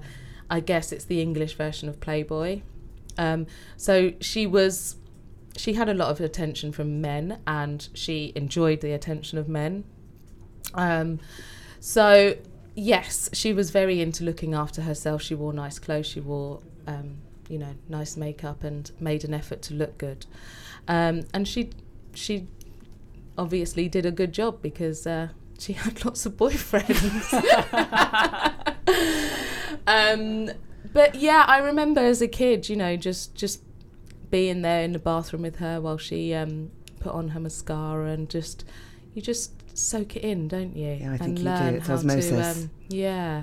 I 0.51 0.61
guess 0.61 0.93
it's 0.93 1.05
the 1.05 1.21
English 1.21 1.55
version 1.55 1.89
of 1.89 2.01
Playboy. 2.01 2.63
Um, 3.19 3.47
so 3.77 4.13
she 4.21 4.47
was 4.47 4.97
she 5.57 5.73
had 5.73 5.89
a 5.89 5.95
lot 5.95 6.11
of 6.11 6.21
attention 6.21 6.73
from 6.73 7.01
men, 7.01 7.39
and 7.47 7.89
she 7.95 8.33
enjoyed 8.35 8.81
the 8.81 8.93
attention 8.93 9.39
of 9.39 9.49
men. 9.49 9.85
Um, 10.75 11.21
so 11.81 12.37
yes, 12.75 13.31
she 13.33 13.53
was 13.53 13.71
very 13.71 14.01
into 14.01 14.25
looking 14.25 14.55
after 14.55 14.83
herself. 14.83 15.23
She 15.23 15.35
wore 15.35 15.53
nice 15.53 15.79
clothes. 15.79 16.07
She 16.07 16.21
wore 16.21 16.61
um, 16.87 17.17
you 17.49 17.59
know 17.59 17.75
nice 17.89 18.17
makeup 18.17 18.65
and 18.65 18.91
made 19.01 19.25
an 19.25 19.35
effort 19.35 19.63
to 19.63 19.75
look 19.75 19.99
good. 19.99 20.27
Um, 20.87 21.23
and 21.33 21.49
she 21.49 21.71
she 22.15 22.47
obviously 23.39 23.89
did 23.89 24.07
a 24.07 24.11
good 24.11 24.33
job 24.33 24.63
because 24.63 25.07
uh, 25.07 25.29
she 25.59 25.73
had 25.75 26.05
lots 26.05 26.27
of 26.27 26.37
boyfriends. 26.37 27.33
um, 29.87 30.51
but 30.93 31.15
yeah, 31.15 31.45
I 31.47 31.59
remember 31.59 32.01
as 32.01 32.23
a 32.23 32.29
kid, 32.29 32.69
you 32.69 32.77
know, 32.77 32.97
just 32.97 33.35
just 33.35 33.63
being 34.31 34.63
there 34.63 34.83
in 34.83 34.93
the 34.93 34.99
bathroom 34.99 35.43
with 35.43 35.57
her 35.57 35.81
while 35.81 35.99
she 35.99 36.35
um, 36.35 36.71
put 37.01 37.13
on 37.13 37.29
her 37.31 37.41
mascara 37.41 38.11
and 38.11 38.29
just 38.29 38.65
you 39.15 39.23
just 39.23 39.53
soak 39.77 40.17
it 40.17 40.23
in, 40.25 40.49
don't 40.49 40.77
you? 40.77 40.93
Yeah, 41.01 41.13
I 41.13 41.17
think 41.19 41.21
and 41.23 41.39
you 41.39 41.45
do. 41.45 41.51
learn 41.51 41.75
It's 41.77 41.87
how 41.87 41.95
osmosis. 41.95 42.29
to. 42.31 42.63
Um, 42.65 42.71
yeah, 42.89 43.43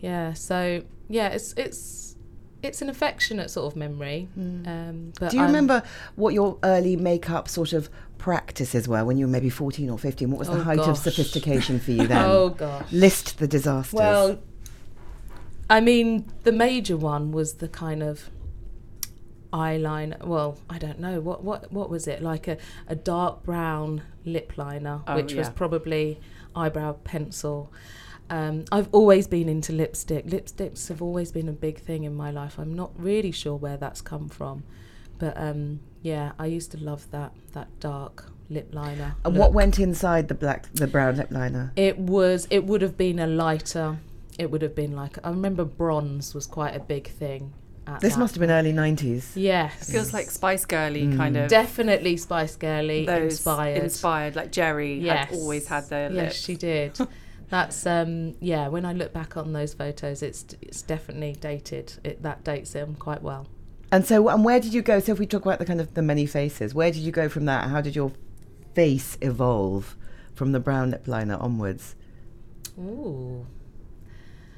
yeah. 0.00 0.32
So 0.34 0.82
yeah, 1.08 1.28
it's 1.28 1.52
it's 1.56 2.16
it's 2.62 2.80
an 2.82 2.88
affectionate 2.88 3.50
sort 3.50 3.70
of 3.72 3.76
memory. 3.76 4.28
Um, 4.36 5.12
but. 5.20 5.30
Do 5.30 5.36
you 5.36 5.42
I'm- 5.42 5.50
remember 5.50 5.82
what 6.16 6.34
your 6.34 6.58
early 6.62 6.96
makeup 6.96 7.48
sort 7.48 7.72
of 7.72 7.88
practices 8.24 8.88
were 8.88 9.04
when 9.04 9.18
you 9.18 9.26
were 9.26 9.30
maybe 9.32 9.50
14 9.50 9.90
or 9.90 9.98
15? 9.98 10.30
What 10.30 10.38
was 10.38 10.48
the 10.48 10.54
Oh, 10.54 10.62
height 10.62 10.78
of 10.78 10.96
sophistication 10.96 11.78
for 11.78 11.90
you 11.90 12.06
then? 12.12 12.24
Oh 12.24 12.48
gosh. 12.48 12.90
List 12.90 13.38
the 13.38 13.46
disasters. 13.46 13.92
Well, 13.92 14.38
I 15.68 15.80
mean, 15.82 16.24
the 16.42 16.52
major 16.52 16.96
one 16.96 17.32
was 17.32 17.54
the 17.56 17.68
kind 17.68 18.02
of 18.02 18.30
eyeliner. 19.52 20.24
Well, 20.24 20.58
I 20.70 20.78
don't 20.78 20.98
know 21.00 21.20
what 21.20 21.44
what 21.44 21.70
what 21.70 21.90
was 21.90 22.08
it 22.08 22.22
like 22.22 22.48
a, 22.48 22.56
a 22.88 22.96
dark 22.96 23.42
brown 23.44 24.02
lip 24.24 24.56
liner, 24.56 25.02
Oh, 25.06 25.16
which 25.16 25.34
was 25.34 25.50
probably 25.50 26.18
eyebrow 26.56 26.92
pencil. 27.04 27.70
Um, 28.30 28.64
I've 28.72 28.88
always 28.92 29.26
been 29.26 29.50
into 29.50 29.72
lipstick. 29.74 30.26
Lipsticks 30.26 30.88
have 30.88 31.02
always 31.02 31.30
been 31.30 31.46
a 31.48 31.52
big 31.52 31.78
thing 31.78 32.04
in 32.04 32.14
my 32.14 32.30
life. 32.30 32.58
I'm 32.58 32.72
not 32.74 32.90
really 32.96 33.32
sure 33.32 33.54
where 33.54 33.76
that's 33.76 34.00
come 34.00 34.30
from, 34.30 34.64
but 35.18 35.34
um, 35.36 35.80
yeah, 36.04 36.32
I 36.38 36.46
used 36.46 36.70
to 36.72 36.78
love 36.78 37.10
that 37.10 37.32
that 37.54 37.68
dark 37.80 38.26
lip 38.50 38.68
liner. 38.72 39.16
and 39.24 39.36
what 39.36 39.52
went 39.52 39.78
inside 39.78 40.28
the 40.28 40.34
black, 40.34 40.60
the 40.74 40.86
brown 40.86 41.16
lip 41.16 41.30
liner? 41.30 41.72
It 41.76 41.98
was. 41.98 42.46
It 42.50 42.64
would 42.64 42.82
have 42.82 42.96
been 42.96 43.18
a 43.18 43.26
lighter. 43.26 43.98
It 44.38 44.50
would 44.50 44.62
have 44.62 44.74
been 44.74 44.94
like 44.94 45.18
I 45.24 45.30
remember 45.30 45.64
bronze 45.64 46.34
was 46.34 46.46
quite 46.46 46.76
a 46.76 46.80
big 46.80 47.08
thing. 47.08 47.52
At 47.86 48.00
This 48.00 48.14
that 48.14 48.18
must 48.20 48.34
have 48.34 48.40
been 48.40 48.50
early 48.50 48.72
90s. 48.72 49.32
Yes, 49.34 49.90
feels 49.90 50.12
like 50.14 50.30
Spice 50.30 50.64
Girly 50.64 51.02
Mm. 51.06 51.16
kind 51.18 51.36
of 51.36 51.48
definitely 51.50 52.16
Spice 52.16 52.56
Girly 52.56 53.04
those 53.06 53.32
inspired. 53.34 53.82
inspired. 53.82 54.36
Like 54.36 54.50
Geri 54.52 54.94
Yes, 55.00 55.28
had 55.30 55.38
always 55.38 55.66
had 55.68 55.84
the 55.90 56.08
Yes, 56.10 56.14
lips. 56.14 56.36
she 56.36 56.56
did. 56.56 56.98
That's 57.50 57.86
um 57.86 58.34
yeah. 58.40 58.68
When 58.68 58.84
I 58.86 58.92
look 58.94 59.12
back 59.12 59.36
on 59.36 59.52
those 59.52 59.74
photos, 59.74 60.22
it's 60.22 60.44
it's 60.62 60.80
definitely 60.82 61.32
dated. 61.40 61.92
It 62.02 62.22
that 62.22 62.42
dates 62.42 62.72
them 62.72 62.96
quite 62.98 63.22
well. 63.22 63.46
And 63.94 64.04
so, 64.04 64.28
and 64.28 64.44
where 64.44 64.58
did 64.58 64.74
you 64.74 64.82
go? 64.82 64.98
So, 64.98 65.12
if 65.12 65.20
we 65.20 65.26
talk 65.26 65.42
about 65.46 65.60
the 65.60 65.64
kind 65.64 65.80
of 65.80 65.94
the 65.94 66.02
many 66.02 66.26
faces, 66.26 66.74
where 66.74 66.90
did 66.90 67.02
you 67.02 67.12
go 67.12 67.28
from 67.28 67.44
that? 67.44 67.68
How 67.70 67.80
did 67.80 67.94
your 67.94 68.10
face 68.74 69.16
evolve 69.20 69.96
from 70.34 70.50
the 70.50 70.58
brown 70.58 70.90
lip 70.90 71.06
liner 71.06 71.36
onwards? 71.36 71.94
Ooh. 72.76 73.46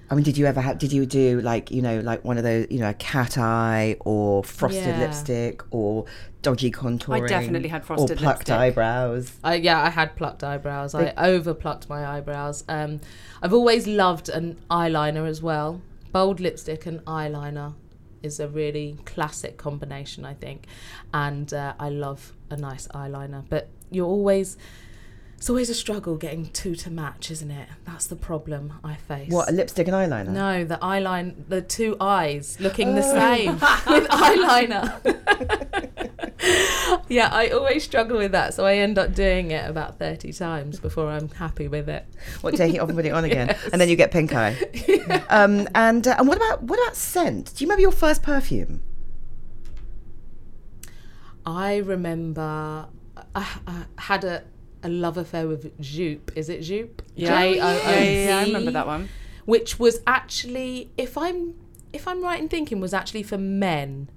I 0.09 0.14
mean, 0.14 0.25
did 0.25 0.38
you 0.38 0.47
ever 0.47 0.62
have? 0.62 0.78
Did 0.78 0.90
you 0.90 1.05
do 1.05 1.43
like 1.43 1.71
you 1.71 1.83
know, 1.83 2.00
like 2.00 2.25
one 2.25 2.38
of 2.38 2.45
those, 2.45 2.66
you 2.71 2.78
know, 2.78 2.88
a 2.88 2.95
cat 2.95 3.37
eye 3.37 3.97
or 4.00 4.43
frosted 4.43 4.87
Yeah. 4.87 5.00
lipstick 5.00 5.62
or 5.71 6.07
dodgy 6.40 6.71
contouring? 6.71 7.25
I 7.25 7.26
definitely 7.26 7.69
had 7.69 7.85
frosted 7.85 8.12
or 8.12 8.16
plucked 8.16 8.38
lipstick. 8.49 8.57
eyebrows. 8.57 9.33
I, 9.45 9.57
yeah, 9.57 9.83
I 9.83 9.90
had 9.90 10.16
plucked 10.16 10.45
eyebrows. 10.45 10.93
They- 10.93 11.12
I 11.14 11.28
over 11.28 11.52
plucked 11.52 11.90
my 11.90 12.07
eyebrows. 12.07 12.64
Um, 12.71 13.00
I've 13.43 13.52
always 13.52 13.87
loved 13.87 14.31
an 14.31 14.57
eyeliner 14.71 15.28
as 15.28 15.43
well. 15.43 15.83
Bold 16.11 16.40
lipstick 16.40 16.87
and 16.87 17.00
eyeliner 17.05 17.75
is 18.26 18.40
a 18.40 18.49
really 18.49 18.99
classic 19.04 19.56
combination, 19.56 20.25
I 20.25 20.35
think. 20.35 20.66
And 21.14 21.52
uh, 21.54 21.75
I 21.78 21.88
love 21.88 22.33
a 22.50 22.56
nice 22.56 22.87
eyeliner. 22.88 23.45
But 23.49 23.68
you're 23.90 24.06
always, 24.06 24.59
it's 25.37 25.50
always 25.50 25.69
a 25.71 25.75
struggle 25.75 26.16
getting 26.16 26.47
two 26.50 26.75
to 26.76 26.90
match, 26.90 27.31
isn't 27.31 27.50
it? 27.50 27.69
That's 27.85 28.07
the 28.07 28.16
problem 28.16 28.73
I 28.83 28.95
face. 28.95 29.31
What 29.31 29.49
a 29.49 29.52
lipstick 29.52 29.87
and 29.87 29.95
eyeliner. 29.95 30.28
No, 30.28 30.64
the 30.64 30.78
eyeliner, 30.78 31.35
the 31.49 31.61
two 31.62 31.97
eyes 32.00 32.59
looking 32.61 32.95
the 32.95 33.02
Oh. 33.05 33.14
same 33.14 33.52
with 33.93 34.09
eyeliner. 34.09 34.93
yeah, 37.09 37.28
I 37.33 37.49
always 37.49 37.85
struggle 37.85 38.16
with 38.19 38.33
that, 38.33 38.55
so 38.55 38.64
I 38.64 38.76
end 38.76 38.99
up 38.99 39.14
doing 39.14 39.50
it 39.50 39.69
about 39.69 39.99
30 39.99 40.33
times 40.33 40.81
before 40.81 41.09
I'm 41.11 41.28
happy 41.28 41.69
with 41.69 41.88
it. 41.88 42.07
What 42.40 42.55
taking 42.57 42.76
it 42.76 42.78
off 42.81 42.88
and 42.88 42.97
putting 42.97 43.11
it 43.12 43.14
on 43.14 43.25
again, 43.31 43.49
Yes. 43.49 43.69
and 43.73 43.81
then 43.81 43.88
you 43.90 43.97
get 43.97 44.11
pink 44.11 44.33
eye. 44.35 44.57
Um, 45.28 45.69
and 45.75 46.07
uh, 46.07 46.14
and 46.19 46.26
what 46.28 46.37
about 46.37 46.62
what 46.64 46.78
about 46.81 46.97
scent? 46.97 47.52
Do 47.55 47.62
you 47.64 47.66
remember 47.69 47.81
your 47.83 47.93
first 47.93 48.23
perfume? 48.23 48.81
I 51.45 51.76
remember 51.76 52.87
I, 53.35 53.47
I 53.66 53.85
had 53.99 54.25
a, 54.25 54.43
a 54.87 54.88
love 54.88 55.19
affair 55.19 55.47
with 55.49 55.78
Joop. 55.81 56.35
Is 56.37 56.49
it 56.49 56.61
Joop? 56.61 57.00
Yeah. 57.14 57.28
J 57.28 57.61
O 57.61 57.66
O 57.66 57.73
yeah, 57.73 58.00
yeah, 58.00 58.28
yeah, 58.28 58.38
I 58.38 58.45
P, 58.45 58.50
remember 58.50 58.71
that 58.71 58.87
one. 58.87 59.09
Which 59.45 59.78
was 59.78 60.00
actually, 60.07 60.93
if 60.97 61.19
I'm 61.19 61.55
if 61.93 62.07
I'm 62.09 62.23
right 62.23 62.40
in 62.40 62.49
thinking, 62.49 62.81
was 62.81 62.95
actually 62.95 63.23
for 63.23 63.38
men. 63.38 64.09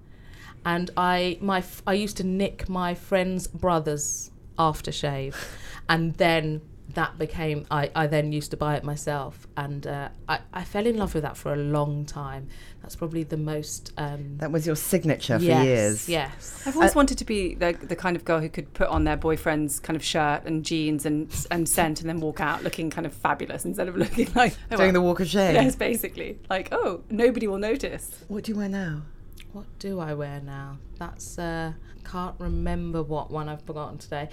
And 0.65 0.91
I 0.95 1.37
my 1.41 1.63
I 1.87 1.93
used 1.93 2.17
to 2.17 2.23
nick 2.23 2.69
my 2.69 2.93
friend's 2.93 3.47
brother's 3.47 4.31
aftershave, 4.57 5.35
and 5.87 6.13
then 6.15 6.61
that 6.99 7.17
became 7.17 7.65
I, 7.71 7.89
I 7.95 8.07
then 8.07 8.33
used 8.33 8.51
to 8.51 8.57
buy 8.57 8.75
it 8.75 8.83
myself 8.83 9.47
and 9.55 9.87
uh, 9.87 10.09
I, 10.27 10.39
I 10.53 10.65
fell 10.65 10.85
in 10.85 10.97
love 10.97 11.13
with 11.13 11.23
that 11.23 11.37
for 11.37 11.53
a 11.53 11.55
long 11.55 12.05
time 12.05 12.49
that's 12.81 12.97
probably 12.97 13.23
the 13.23 13.37
most 13.37 13.93
um 13.97 14.35
That 14.39 14.51
was 14.51 14.67
your 14.67 14.75
signature 14.75 15.39
for 15.39 15.45
yes, 15.45 15.63
years. 15.65 16.09
yes 16.09 16.61
I've 16.65 16.75
always 16.75 16.95
wanted 16.95 17.17
to 17.19 17.23
be 17.23 17.55
the, 17.55 17.71
the 17.81 17.95
kind 17.95 18.17
of 18.17 18.25
girl 18.25 18.41
who 18.41 18.49
could 18.49 18.73
put 18.73 18.89
on 18.89 19.05
their 19.05 19.15
boyfriend's 19.15 19.79
kind 19.79 19.95
of 19.95 20.03
shirt 20.03 20.43
and 20.43 20.65
jeans 20.65 21.05
and 21.05 21.33
and 21.51 21.69
scent 21.69 22.01
and 22.01 22.09
then 22.09 22.19
walk 22.19 22.41
out 22.41 22.63
looking 22.65 22.89
kind 22.89 23.07
of 23.07 23.13
fabulous 23.13 23.63
instead 23.63 23.87
of 23.87 23.95
looking 24.03 24.27
like 24.35 24.53
oh, 24.69 24.75
Doing 24.75 24.91
the 24.91 24.99
well, 24.99 25.11
walk 25.11 25.21
of 25.21 25.29
shame. 25.29 25.55
yes, 25.55 25.77
basically 25.77 26.37
like 26.49 26.67
oh 26.73 27.01
nobody 27.09 27.47
will 27.47 27.59
notice. 27.59 28.25
What 28.27 28.43
do 28.43 28.51
you 28.51 28.57
wear 28.57 28.67
now? 28.67 29.03
What 29.53 29.67
do 29.79 30.01
I 30.01 30.13
wear 30.15 30.41
now? 30.41 30.79
That's 30.97 31.39
uh 31.39 31.71
can't 32.03 32.35
remember 32.39 33.03
what 33.03 33.31
one 33.31 33.47
I've 33.47 33.61
forgotten 33.61 33.97
today. 33.99 34.29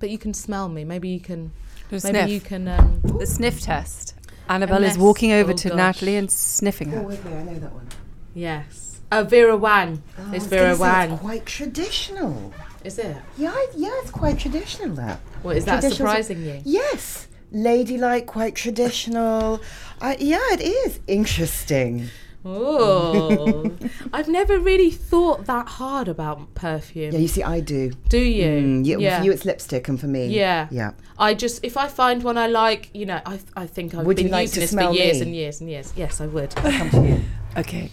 But 0.00 0.10
you 0.10 0.18
can 0.18 0.32
smell 0.34 0.68
me. 0.68 0.84
Maybe 0.84 1.08
you 1.08 1.20
can 1.20 1.52
Do 1.88 1.96
a 1.96 2.00
maybe 2.04 2.18
sniff. 2.18 2.30
you 2.30 2.40
can 2.40 2.68
um 2.68 3.00
The 3.18 3.26
sniff 3.26 3.60
test. 3.60 4.14
Annabelle 4.48 4.78
is 4.84 4.94
Unless- 4.94 4.98
walking 4.98 5.32
over 5.32 5.52
oh 5.52 5.56
to 5.56 5.68
gosh. 5.68 5.76
Natalie 5.76 6.16
and 6.16 6.30
sniffing 6.30 6.92
Oh, 6.94 6.98
her. 6.98 7.02
wait, 7.02 7.24
wait, 7.24 7.34
I 7.34 7.42
know 7.42 7.58
that 7.58 7.72
one. 7.72 7.86
Yes. 8.34 9.00
Oh 9.12 9.24
Vera 9.24 9.56
Wang. 9.56 10.02
Oh, 10.18 10.22
I 10.22 10.34
it's 10.36 10.44
was 10.44 10.46
Vera 10.46 10.62
gonna 10.66 10.74
say 10.76 10.80
Wang. 10.80 11.10
It's 11.12 11.20
quite 11.22 11.46
traditional. 11.46 12.52
Is 12.84 12.98
it? 12.98 13.16
Yeah, 13.36 13.50
I- 13.50 13.68
yeah, 13.76 13.90
it's 14.02 14.10
quite 14.10 14.38
traditional. 14.38 14.94
That. 14.96 15.20
Well, 15.42 15.56
is 15.56 15.64
that 15.64 15.80
Traditional- 15.80 16.08
surprising 16.08 16.44
you? 16.44 16.60
Yes, 16.64 17.26
ladylike, 17.52 18.26
quite 18.26 18.54
traditional. 18.54 19.60
Uh, 20.00 20.14
yeah, 20.18 20.38
it 20.52 20.60
is 20.60 21.00
interesting. 21.06 22.08
Oh, 22.48 23.70
I've 24.12 24.28
never 24.28 24.58
really 24.58 24.90
thought 24.90 25.46
that 25.46 25.68
hard 25.68 26.08
about 26.08 26.54
perfume. 26.54 27.12
Yeah, 27.12 27.18
you 27.18 27.28
see, 27.28 27.42
I 27.42 27.60
do. 27.60 27.90
Do 28.08 28.18
you? 28.18 28.46
Mm, 28.46 28.86
yeah, 28.86 28.96
yeah. 28.98 29.18
For 29.18 29.24
you, 29.26 29.32
it's 29.32 29.44
lipstick, 29.44 29.88
and 29.88 30.00
for 30.00 30.06
me, 30.06 30.26
Yeah. 30.28 30.68
yeah. 30.70 30.92
I 31.18 31.34
just 31.34 31.62
if 31.64 31.76
I 31.76 31.88
find 31.88 32.22
one 32.22 32.38
I 32.38 32.46
like, 32.46 32.90
you 32.94 33.06
know, 33.06 33.20
I 33.26 33.38
I 33.56 33.66
think 33.66 33.94
I've 33.94 34.06
Would 34.06 34.16
been 34.16 34.26
you 34.26 34.32
like 34.32 34.42
using 34.48 34.54
to 34.54 34.60
this 34.60 34.70
smell 34.70 34.92
for 34.92 34.98
years 34.98 35.16
me? 35.16 35.22
and 35.22 35.34
years 35.36 35.60
and 35.60 35.70
years. 35.70 35.92
Yes, 35.96 36.20
I 36.20 36.26
would. 36.26 36.54
Come 36.56 36.90
to 36.90 37.06
you. 37.06 37.20
Okay. 37.56 37.90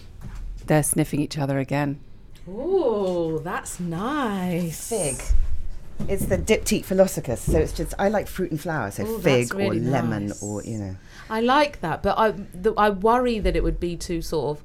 They're 0.66 0.82
sniffing 0.82 1.20
each 1.20 1.38
other 1.38 1.58
again. 1.58 1.98
Oh, 2.48 3.38
that's 3.38 3.80
nice. 3.80 4.88
Fig. 4.88 5.20
It's 6.08 6.26
the 6.26 6.36
diptyque 6.38 6.84
Philosykos, 6.84 7.38
so 7.38 7.58
it's 7.58 7.72
just 7.72 7.94
I 7.98 8.08
like 8.10 8.28
fruit 8.28 8.50
and 8.50 8.60
flower, 8.60 8.90
so 8.90 9.04
Ooh, 9.06 9.18
fig 9.18 9.54
really 9.54 9.78
or 9.78 9.90
lemon 9.90 10.26
nice. 10.26 10.42
or 10.42 10.62
you 10.62 10.78
know. 10.78 10.96
I 11.28 11.40
like 11.40 11.80
that, 11.80 12.02
but 12.02 12.16
I 12.18 12.30
the, 12.30 12.72
I 12.76 12.90
worry 12.90 13.38
that 13.40 13.56
it 13.56 13.62
would 13.64 13.80
be 13.80 13.96
too 13.96 14.22
sort 14.22 14.58
of 14.58 14.64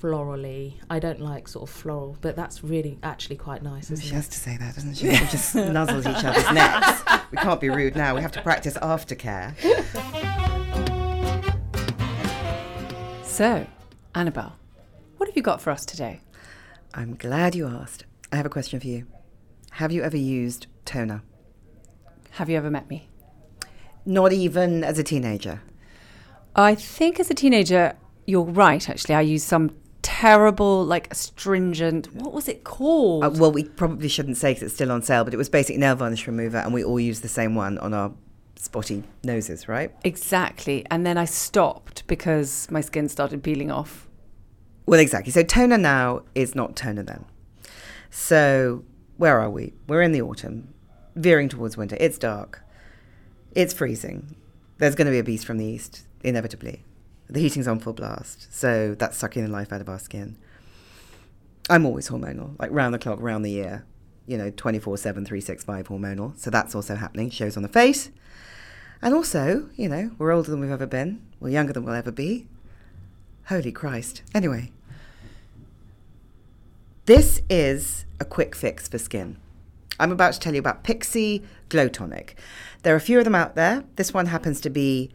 florally. 0.00 0.74
I 0.88 0.98
don't 0.98 1.20
like 1.20 1.48
sort 1.48 1.68
of 1.68 1.74
floral, 1.74 2.16
but 2.20 2.36
that's 2.36 2.62
really 2.64 2.98
actually 3.02 3.36
quite 3.36 3.62
nice, 3.62 3.88
She 3.88 3.92
isn't 3.94 4.06
it? 4.06 4.12
has 4.14 4.28
to 4.28 4.38
say 4.38 4.56
that, 4.56 4.74
doesn't 4.76 4.94
she? 4.94 5.08
We 5.08 5.16
just 5.16 5.54
nuzzles 5.54 6.06
each 6.06 6.24
other's 6.24 6.50
necks. 6.52 7.02
We 7.30 7.36
can't 7.38 7.60
be 7.60 7.68
rude 7.68 7.96
now. 7.96 8.14
We 8.14 8.22
have 8.22 8.32
to 8.32 8.42
practice 8.42 8.78
aftercare. 8.78 9.54
So, 13.24 13.66
Annabelle, 14.14 14.56
what 15.16 15.28
have 15.28 15.36
you 15.36 15.42
got 15.42 15.60
for 15.60 15.70
us 15.70 15.84
today? 15.84 16.20
I'm 16.94 17.14
glad 17.16 17.54
you 17.54 17.66
asked. 17.66 18.04
I 18.32 18.36
have 18.36 18.46
a 18.46 18.50
question 18.50 18.80
for 18.80 18.86
you. 18.86 19.06
Have 19.72 19.92
you 19.92 20.02
ever 20.02 20.16
used 20.16 20.66
toner? 20.84 21.22
Have 22.32 22.48
you 22.50 22.56
ever 22.56 22.70
met 22.70 22.88
me? 22.88 23.08
Not 24.10 24.32
even 24.32 24.82
as 24.82 24.98
a 24.98 25.04
teenager. 25.04 25.62
I 26.56 26.74
think 26.74 27.20
as 27.20 27.30
a 27.30 27.34
teenager, 27.34 27.94
you're 28.26 28.42
right, 28.42 28.88
actually. 28.88 29.14
I 29.14 29.20
used 29.20 29.46
some 29.46 29.70
terrible, 30.02 30.84
like 30.84 31.06
astringent, 31.12 32.12
what 32.12 32.32
was 32.32 32.48
it 32.48 32.64
called? 32.64 33.22
Uh, 33.22 33.30
well, 33.30 33.52
we 33.52 33.62
probably 33.62 34.08
shouldn't 34.08 34.36
say 34.36 34.50
because 34.50 34.64
it's 34.64 34.74
still 34.74 34.90
on 34.90 35.02
sale, 35.02 35.22
but 35.22 35.32
it 35.32 35.36
was 35.36 35.48
basic 35.48 35.78
nail 35.78 35.94
varnish 35.94 36.26
remover, 36.26 36.56
and 36.56 36.74
we 36.74 36.82
all 36.82 36.98
used 36.98 37.22
the 37.22 37.28
same 37.28 37.54
one 37.54 37.78
on 37.78 37.94
our 37.94 38.12
spotty 38.56 39.04
noses, 39.22 39.68
right? 39.68 39.92
exactly. 40.02 40.84
And 40.90 41.06
then 41.06 41.16
I 41.16 41.24
stopped 41.24 42.04
because 42.08 42.68
my 42.68 42.80
skin 42.80 43.08
started 43.08 43.44
peeling 43.44 43.70
off. 43.70 44.08
Well, 44.86 44.98
exactly. 44.98 45.30
So 45.30 45.44
toner 45.44 45.78
now 45.78 46.22
is 46.34 46.56
not 46.56 46.74
toner 46.74 47.04
then. 47.04 47.26
So 48.10 48.84
where 49.18 49.38
are 49.38 49.50
we? 49.50 49.74
We're 49.86 50.02
in 50.02 50.10
the 50.10 50.22
autumn, 50.22 50.74
veering 51.14 51.48
towards 51.48 51.76
winter. 51.76 51.96
It's 52.00 52.18
dark. 52.18 52.64
It's 53.54 53.74
freezing. 53.74 54.36
There's 54.78 54.94
going 54.94 55.06
to 55.06 55.12
be 55.12 55.18
a 55.18 55.24
beast 55.24 55.44
from 55.44 55.58
the 55.58 55.64
east, 55.64 56.06
inevitably. 56.22 56.84
The 57.28 57.40
heating's 57.40 57.68
on 57.68 57.80
full 57.80 57.92
blast, 57.92 58.52
so 58.52 58.94
that's 58.98 59.16
sucking 59.16 59.44
the 59.44 59.50
life 59.50 59.72
out 59.72 59.80
of 59.80 59.88
our 59.88 59.98
skin. 59.98 60.36
I'm 61.68 61.86
always 61.86 62.08
hormonal, 62.08 62.58
like 62.58 62.70
round 62.72 62.94
the 62.94 62.98
clock, 62.98 63.20
round 63.20 63.44
the 63.44 63.50
year. 63.50 63.84
You 64.26 64.38
know, 64.38 64.50
24 64.50 64.96
7, 64.96 65.24
365 65.24 65.88
hormonal. 65.88 66.38
So 66.38 66.50
that's 66.50 66.74
also 66.74 66.94
happening. 66.94 67.30
Shows 67.30 67.56
on 67.56 67.62
the 67.62 67.68
face. 67.68 68.10
And 69.02 69.14
also, 69.14 69.68
you 69.76 69.88
know, 69.88 70.12
we're 70.18 70.30
older 70.30 70.50
than 70.50 70.60
we've 70.60 70.70
ever 70.70 70.86
been. 70.86 71.22
We're 71.40 71.50
younger 71.50 71.72
than 71.72 71.84
we'll 71.84 71.94
ever 71.94 72.12
be. 72.12 72.46
Holy 73.46 73.72
Christ. 73.72 74.22
Anyway, 74.34 74.70
this 77.06 77.42
is 77.50 78.04
a 78.20 78.24
quick 78.24 78.54
fix 78.54 78.86
for 78.86 78.98
skin. 78.98 79.38
I'm 80.00 80.12
about 80.12 80.32
to 80.32 80.40
tell 80.40 80.54
you 80.54 80.58
about 80.58 80.82
Pixi 80.82 81.44
Glow 81.68 81.88
Tonic. 81.88 82.36
There 82.82 82.94
are 82.94 82.96
a 82.96 83.00
few 83.00 83.18
of 83.18 83.24
them 83.24 83.34
out 83.34 83.54
there. 83.54 83.84
This 83.96 84.14
one 84.14 84.26
happens 84.26 84.60
to 84.62 84.70
be 84.70 85.10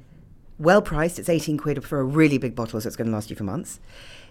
well 0.59 0.81
priced. 0.81 1.19
It's 1.19 1.27
18 1.27 1.57
quid 1.57 1.83
for 1.83 1.99
a 1.99 2.03
really 2.03 2.37
big 2.37 2.55
bottle, 2.55 2.79
so 2.79 2.87
it's 2.87 2.95
going 2.95 3.07
to 3.07 3.13
last 3.13 3.29
you 3.29 3.35
for 3.35 3.43
months. 3.43 3.79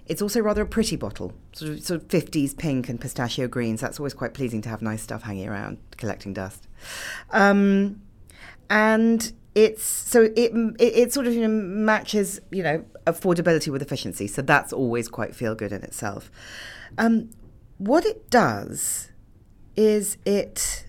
It's 0.07 0.23
also 0.23 0.41
rather 0.41 0.63
a 0.63 0.67
pretty 0.67 0.97
bottle, 0.97 1.33
sort 1.53 1.73
of, 1.73 1.83
sort 1.83 2.03
of 2.03 2.09
50s 2.09 2.57
pink 2.57 2.89
and 2.89 3.01
pistachio 3.01 3.49
greens. 3.49 3.81
That's 3.81 3.99
always 3.99 4.15
quite 4.15 4.35
pleasing 4.35 4.63
to 4.63 4.69
have 4.69 4.83
nice 4.83 5.03
stuff 5.03 5.23
hanging 5.23 5.49
around, 5.49 5.79
collecting 5.97 6.35
dust. 6.35 6.69
Um, 7.31 8.03
and 8.71 9.33
it's 9.55 9.85
so 9.85 10.23
it, 10.23 10.53
it 10.79 10.81
it 10.81 11.13
sort 11.13 11.27
of 11.29 11.33
you 11.33 11.41
know 11.41 11.49
matches 11.49 12.41
you 12.51 12.63
know 12.63 12.85
affordability 13.07 13.69
with 13.69 13.83
efficiency. 13.83 14.27
So 14.27 14.43
that's 14.43 14.73
always 14.73 15.09
quite 15.09 15.35
feel 15.35 15.55
good 15.55 15.73
in 15.73 15.83
itself. 15.83 16.31
Um, 16.99 17.31
what 17.79 18.05
it 18.05 18.31
does 18.31 19.11
is 19.77 20.17
it 20.25 20.87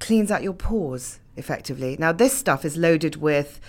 cleans 0.00 0.30
out 0.30 0.42
your 0.42 0.52
pores 0.52 1.20
effectively. 1.36 1.96
Now, 1.98 2.12
this 2.12 2.32
stuff 2.32 2.64
is 2.64 2.76
loaded 2.76 3.16
with 3.16 3.60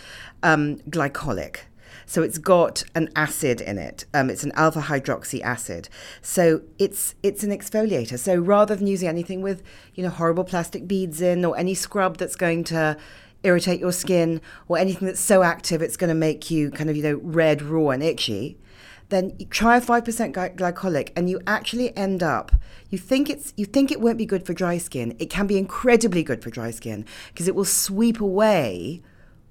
um, 0.41 0.77
glycolic. 0.89 1.57
So 2.05 2.21
it's 2.21 2.37
got 2.37 2.83
an 2.95 3.09
acid 3.15 3.61
in 3.61 3.77
it. 3.77 4.05
Um, 4.13 4.29
it's 4.29 4.43
an 4.43 4.51
alpha 4.55 4.81
hydroxy 4.81 5.41
acid. 5.41 5.87
So 6.21 6.61
it's 6.77 7.15
it's 7.23 7.43
an 7.43 7.51
exfoliator. 7.51 8.19
So 8.19 8.35
rather 8.35 8.75
than 8.75 8.87
using 8.87 9.07
anything 9.07 9.41
with 9.41 9.63
you 9.95 10.03
know 10.03 10.09
horrible 10.09 10.43
plastic 10.43 10.87
beads 10.87 11.21
in 11.21 11.45
or 11.45 11.57
any 11.57 11.73
scrub 11.73 12.17
that's 12.17 12.35
going 12.35 12.65
to 12.65 12.97
irritate 13.43 13.79
your 13.79 13.91
skin 13.91 14.41
or 14.67 14.77
anything 14.77 15.05
that's 15.05 15.19
so 15.19 15.43
active 15.43 15.81
it's 15.81 15.97
going 15.97 16.07
to 16.07 16.15
make 16.15 16.49
you 16.49 16.71
kind 16.71 16.89
of 16.89 16.97
you 16.97 17.03
know 17.03 17.19
red, 17.23 17.61
raw, 17.61 17.89
and 17.89 18.03
itchy, 18.03 18.57
then 19.09 19.33
you 19.37 19.45
try 19.45 19.77
a 19.77 19.81
five 19.81 20.05
percent 20.05 20.35
gly- 20.35 20.55
glycolic, 20.55 21.09
and 21.15 21.29
you 21.29 21.39
actually 21.45 21.95
end 21.95 22.23
up. 22.23 22.51
You 22.89 22.97
think 22.97 23.29
it's 23.29 23.53
you 23.57 23.65
think 23.65 23.91
it 23.91 24.01
won't 24.01 24.17
be 24.17 24.25
good 24.25 24.45
for 24.45 24.53
dry 24.53 24.77
skin. 24.77 25.15
It 25.19 25.29
can 25.29 25.47
be 25.47 25.57
incredibly 25.57 26.23
good 26.23 26.41
for 26.41 26.49
dry 26.49 26.71
skin 26.71 27.05
because 27.27 27.47
it 27.47 27.55
will 27.55 27.65
sweep 27.65 28.19
away 28.21 29.01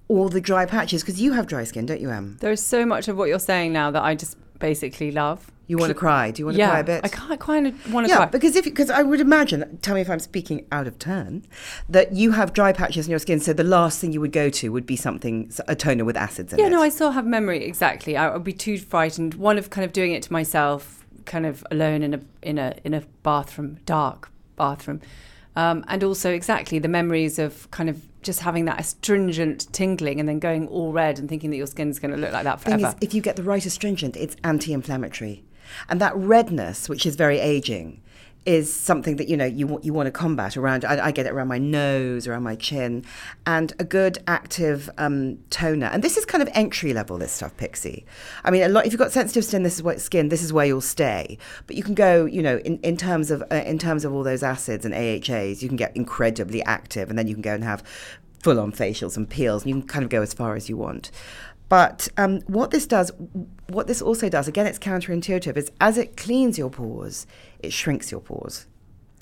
all 0.08 0.28
the 0.28 0.40
dry 0.40 0.66
patches. 0.66 1.02
Because 1.02 1.20
you 1.20 1.32
have 1.32 1.46
dry 1.46 1.64
skin, 1.64 1.86
don't 1.86 2.00
you, 2.00 2.10
Em? 2.10 2.38
There 2.40 2.52
is 2.52 2.64
so 2.64 2.84
much 2.86 3.08
of 3.08 3.16
what 3.16 3.28
you're 3.28 3.38
saying 3.38 3.72
now 3.72 3.90
that 3.90 4.02
I 4.02 4.14
just 4.14 4.36
basically 4.58 5.10
love. 5.10 5.51
You 5.68 5.79
want 5.79 5.90
to 5.90 5.94
cry? 5.94 6.31
Do 6.31 6.40
you 6.42 6.46
want 6.46 6.57
to 6.57 6.59
yeah, 6.59 6.70
cry 6.70 6.81
a 6.81 6.85
bit? 6.85 7.01
I 7.05 7.09
can't 7.09 7.40
kind 7.40 7.66
of 7.68 7.92
want 7.92 8.07
to 8.07 8.11
yeah, 8.11 8.16
cry. 8.16 8.27
because 8.27 8.57
if 8.57 8.64
because 8.64 8.90
I 8.90 9.03
would 9.03 9.20
imagine, 9.20 9.79
tell 9.81 9.94
me 9.94 10.01
if 10.01 10.11
I'm 10.11 10.18
speaking 10.18 10.66
out 10.72 10.87
of 10.87 10.98
turn, 10.98 11.44
that 11.88 12.12
you 12.12 12.33
have 12.33 12.53
dry 12.53 12.72
patches 12.72 13.07
in 13.07 13.11
your 13.11 13.18
skin. 13.18 13.40
So 13.40 13.53
the 13.53 13.64
last 13.64 14.01
thing 14.01 14.12
you 14.12 14.20
would 14.20 14.33
go 14.33 14.51
to 14.51 14.72
would 14.72 14.87
be 14.87 14.96
something 14.96 15.51
a 15.68 15.75
toner 15.77 16.05
with 16.05 16.16
acids 16.16 16.53
in 16.53 16.59
Yeah, 16.59 16.66
it. 16.66 16.70
no, 16.70 16.83
I 16.83 16.88
still 16.88 17.12
have 17.12 17.25
memory 17.25 17.64
exactly. 17.64 18.16
I 18.16 18.33
would 18.33 18.44
be 18.44 18.53
too 18.53 18.79
frightened. 18.79 19.35
One 19.35 19.57
of 19.57 19.70
kind 19.70 19.85
of 19.85 19.92
doing 19.92 20.12
it 20.12 20.22
to 20.25 20.33
myself, 20.33 21.07
kind 21.25 21.46
of 21.46 21.64
alone 21.70 22.03
in 22.03 22.14
a 22.14 22.20
in 22.42 22.59
a 22.59 22.75
in 22.85 22.92
a 22.94 23.03
bathroom, 23.22 23.79
dark 23.87 24.31
bathroom, 24.57 25.01
um, 25.57 25.85
and 25.88 26.03
also 26.05 26.33
exactly 26.33 26.79
the 26.81 26.88
memories 26.88 27.38
of 27.38 27.70
kind 27.70 27.88
of 27.88 28.03
just 28.22 28.40
having 28.40 28.66
that 28.66 28.79
astringent 28.79 29.72
tingling 29.72 30.20
and 30.20 30.29
then 30.29 30.38
going 30.38 30.68
all 30.68 30.92
red 30.92 31.18
and 31.18 31.29
thinking 31.29 31.51
that 31.51 31.57
your 31.57 31.66
skin's 31.66 31.98
going 31.98 32.11
to 32.12 32.16
look 32.16 32.33
like 32.33 32.44
that 32.44 32.61
thing 32.61 32.79
forever. 32.79 32.96
is, 32.96 33.09
if 33.09 33.14
you 33.14 33.20
get 33.20 33.35
the 33.37 33.42
right 33.42 33.64
astringent, 33.66 34.16
it's 34.16 34.37
anti-inflammatory, 34.44 35.42
and 35.88 36.00
that 36.00 36.16
redness, 36.16 36.88
which 36.88 37.06
is 37.06 37.16
very 37.16 37.38
aging, 37.38 38.02
is 38.44 38.74
something 38.74 39.16
that 39.16 39.28
you 39.28 39.37
know 39.37 39.44
you 39.44 39.78
you 39.82 39.92
want 39.92 40.06
to 40.06 40.11
combat 40.11 40.56
around. 40.56 40.85
I, 40.85 41.06
I 41.06 41.11
get 41.12 41.26
it 41.26 41.32
around 41.32 41.48
my 41.48 41.58
nose, 41.58 42.26
around 42.26 42.42
my 42.42 42.56
chin, 42.56 43.04
and 43.46 43.72
a 43.78 43.85
good 43.85 44.18
active 44.26 44.90
um, 44.98 45.38
toner. 45.50 45.87
And 45.87 46.02
this 46.02 46.16
is 46.16 46.24
kind 46.24 46.42
of 46.42 46.48
entry 46.52 46.92
level. 46.92 47.18
This 47.18 47.32
stuff, 47.32 47.56
Pixi. 47.56 48.04
I 48.44 48.50
mean, 48.50 48.62
a 48.62 48.68
lot. 48.68 48.87
If 48.87 48.92
you've 48.92 48.98
got 48.98 49.12
sensitive 49.12 49.44
skin, 49.44 49.62
this 49.62 49.76
is 49.76 49.82
what 49.82 50.00
skin. 50.00 50.28
This 50.28 50.42
is 50.42 50.52
where 50.52 50.66
you'll 50.66 50.80
stay. 50.80 51.38
But 51.66 51.76
you 51.76 51.82
can 51.82 51.94
go, 51.94 52.24
you 52.24 52.42
know, 52.42 52.58
in, 52.58 52.78
in 52.78 52.96
terms 52.96 53.30
of 53.30 53.42
uh, 53.52 53.56
in 53.56 53.78
terms 53.78 54.04
of 54.04 54.12
all 54.12 54.24
those 54.24 54.42
acids 54.42 54.85
and 54.85 54.94
AHAs, 54.94 55.62
you 55.62 55.68
can 55.68 55.76
get 55.76 55.96
incredibly 55.96 56.62
active, 56.64 57.11
and 57.11 57.18
then 57.18 57.28
you 57.28 57.35
can 57.35 57.42
go 57.42 57.54
and 57.54 57.64
have 57.64 57.82
full 58.42 58.58
on 58.58 58.72
facials 58.72 59.16
and 59.16 59.30
peels, 59.30 59.62
and 59.62 59.70
you 59.70 59.80
can 59.80 59.88
kind 59.88 60.04
of 60.04 60.11
go 60.11 60.20
as 60.20 60.35
far 60.35 60.56
as 60.56 60.68
you 60.68 60.76
want. 60.76 61.12
But 61.72 62.06
um, 62.18 62.42
what 62.48 62.70
this 62.70 62.87
does, 62.87 63.11
what 63.68 63.87
this 63.87 64.02
also 64.02 64.28
does, 64.28 64.46
again, 64.46 64.66
it's 64.66 64.78
counterintuitive, 64.78 65.56
is 65.56 65.72
as 65.80 65.96
it 65.96 66.18
cleans 66.18 66.58
your 66.58 66.68
pores, 66.68 67.26
it 67.61 67.72
shrinks 67.72 68.12
your 68.12 68.20
pores. 68.20 68.66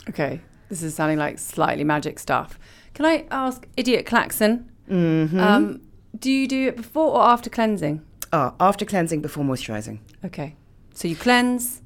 okay, 0.08 0.40
this 0.68 0.82
is 0.82 0.92
sounding 0.96 1.16
like 1.16 1.38
slightly 1.38 1.84
magic 1.84 2.18
stuff. 2.18 2.58
Can 2.92 3.06
I 3.06 3.24
ask, 3.30 3.68
idiot 3.76 4.04
Klaxon? 4.04 4.68
Mm-hmm. 4.90 5.38
Um, 5.38 5.80
do 6.18 6.32
you 6.32 6.48
do 6.48 6.66
it 6.66 6.76
before 6.76 7.12
or 7.12 7.22
after 7.22 7.48
cleansing? 7.48 8.04
Ah, 8.32 8.54
after 8.58 8.84
cleansing, 8.84 9.20
before 9.20 9.44
moisturizing. 9.44 10.00
Okay, 10.24 10.56
so 10.92 11.06
you 11.06 11.14
cleanse, 11.14 11.82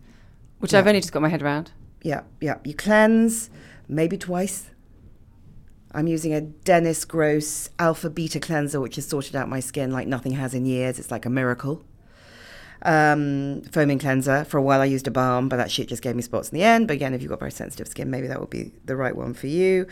which 0.61 0.73
I've 0.73 0.87
only 0.87 1.03
just 1.03 1.13
got 1.13 1.21
my 1.21 1.29
head 1.29 1.43
around. 1.43 1.73
Yeah, 2.01 2.23
yeah. 2.41 2.57
You 2.65 2.73
cleanse 2.73 3.51
maybe 3.87 4.17
twice. 4.17 4.71
I'm 5.95 6.09
using 6.09 6.35
a 6.35 6.41
Dennis 6.41 7.05
Gross 7.05 7.71
Alpha 7.79 8.11
Beta 8.11 8.41
cleanser, 8.41 8.81
which 8.81 8.97
has 8.97 9.07
sorted 9.07 9.37
out 9.37 9.49
my 9.49 9.61
skin 9.61 9.93
like 9.93 10.09
nothing 10.09 10.33
has 10.33 10.53
in 10.53 10.67
years. 10.67 10.99
It's 10.99 11.11
like 11.11 11.25
a 11.25 11.31
miracle. 11.31 11.85
um, 12.85 13.63
foaming 13.73 13.99
cleanser. 13.99 14.45
For 14.45 14.59
a 14.59 14.63
while, 14.63 14.81
I 14.81 14.85
used 14.85 15.07
a 15.07 15.11
balm, 15.11 15.49
but 15.49 15.57
that 15.57 15.71
shit 15.71 15.89
just 15.89 16.03
gave 16.03 16.15
me 16.15 16.23
spots 16.23 16.51
in 16.51 16.59
the 16.59 16.65
end. 16.65 16.87
But 16.87 16.95
again, 16.95 17.15
if 17.15 17.23
you've 17.23 17.31
got 17.31 17.39
very 17.39 17.51
sensitive 17.51 17.89
skin, 17.89 18.11
maybe 18.11 18.27
that 18.27 18.41
would 18.41 18.51
be 18.51 18.73
the 18.85 18.97
right 18.97 19.17
one 19.17 19.35
for 19.35 19.47
you. 19.47 19.87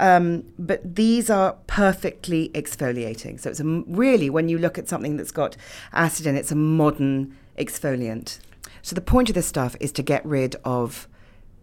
Um, 0.00 0.44
but 0.58 0.96
these 0.96 1.30
are 1.30 1.56
perfectly 1.66 2.50
exfoliating. 2.54 3.40
So 3.40 3.50
it's 3.50 3.60
a, 3.60 3.64
really, 3.86 4.28
when 4.28 4.48
you 4.48 4.58
look 4.58 4.78
at 4.78 4.88
something 4.88 5.16
that's 5.16 5.30
got 5.30 5.56
acid 5.92 6.26
in 6.26 6.36
it, 6.36 6.40
it's 6.40 6.52
a 6.52 6.56
modern 6.56 7.36
exfoliant. 7.58 8.40
So 8.82 8.94
the 8.94 9.00
point 9.00 9.28
of 9.28 9.34
this 9.34 9.46
stuff 9.46 9.76
is 9.78 9.92
to 9.92 10.02
get 10.02 10.24
rid 10.26 10.56
of 10.64 11.06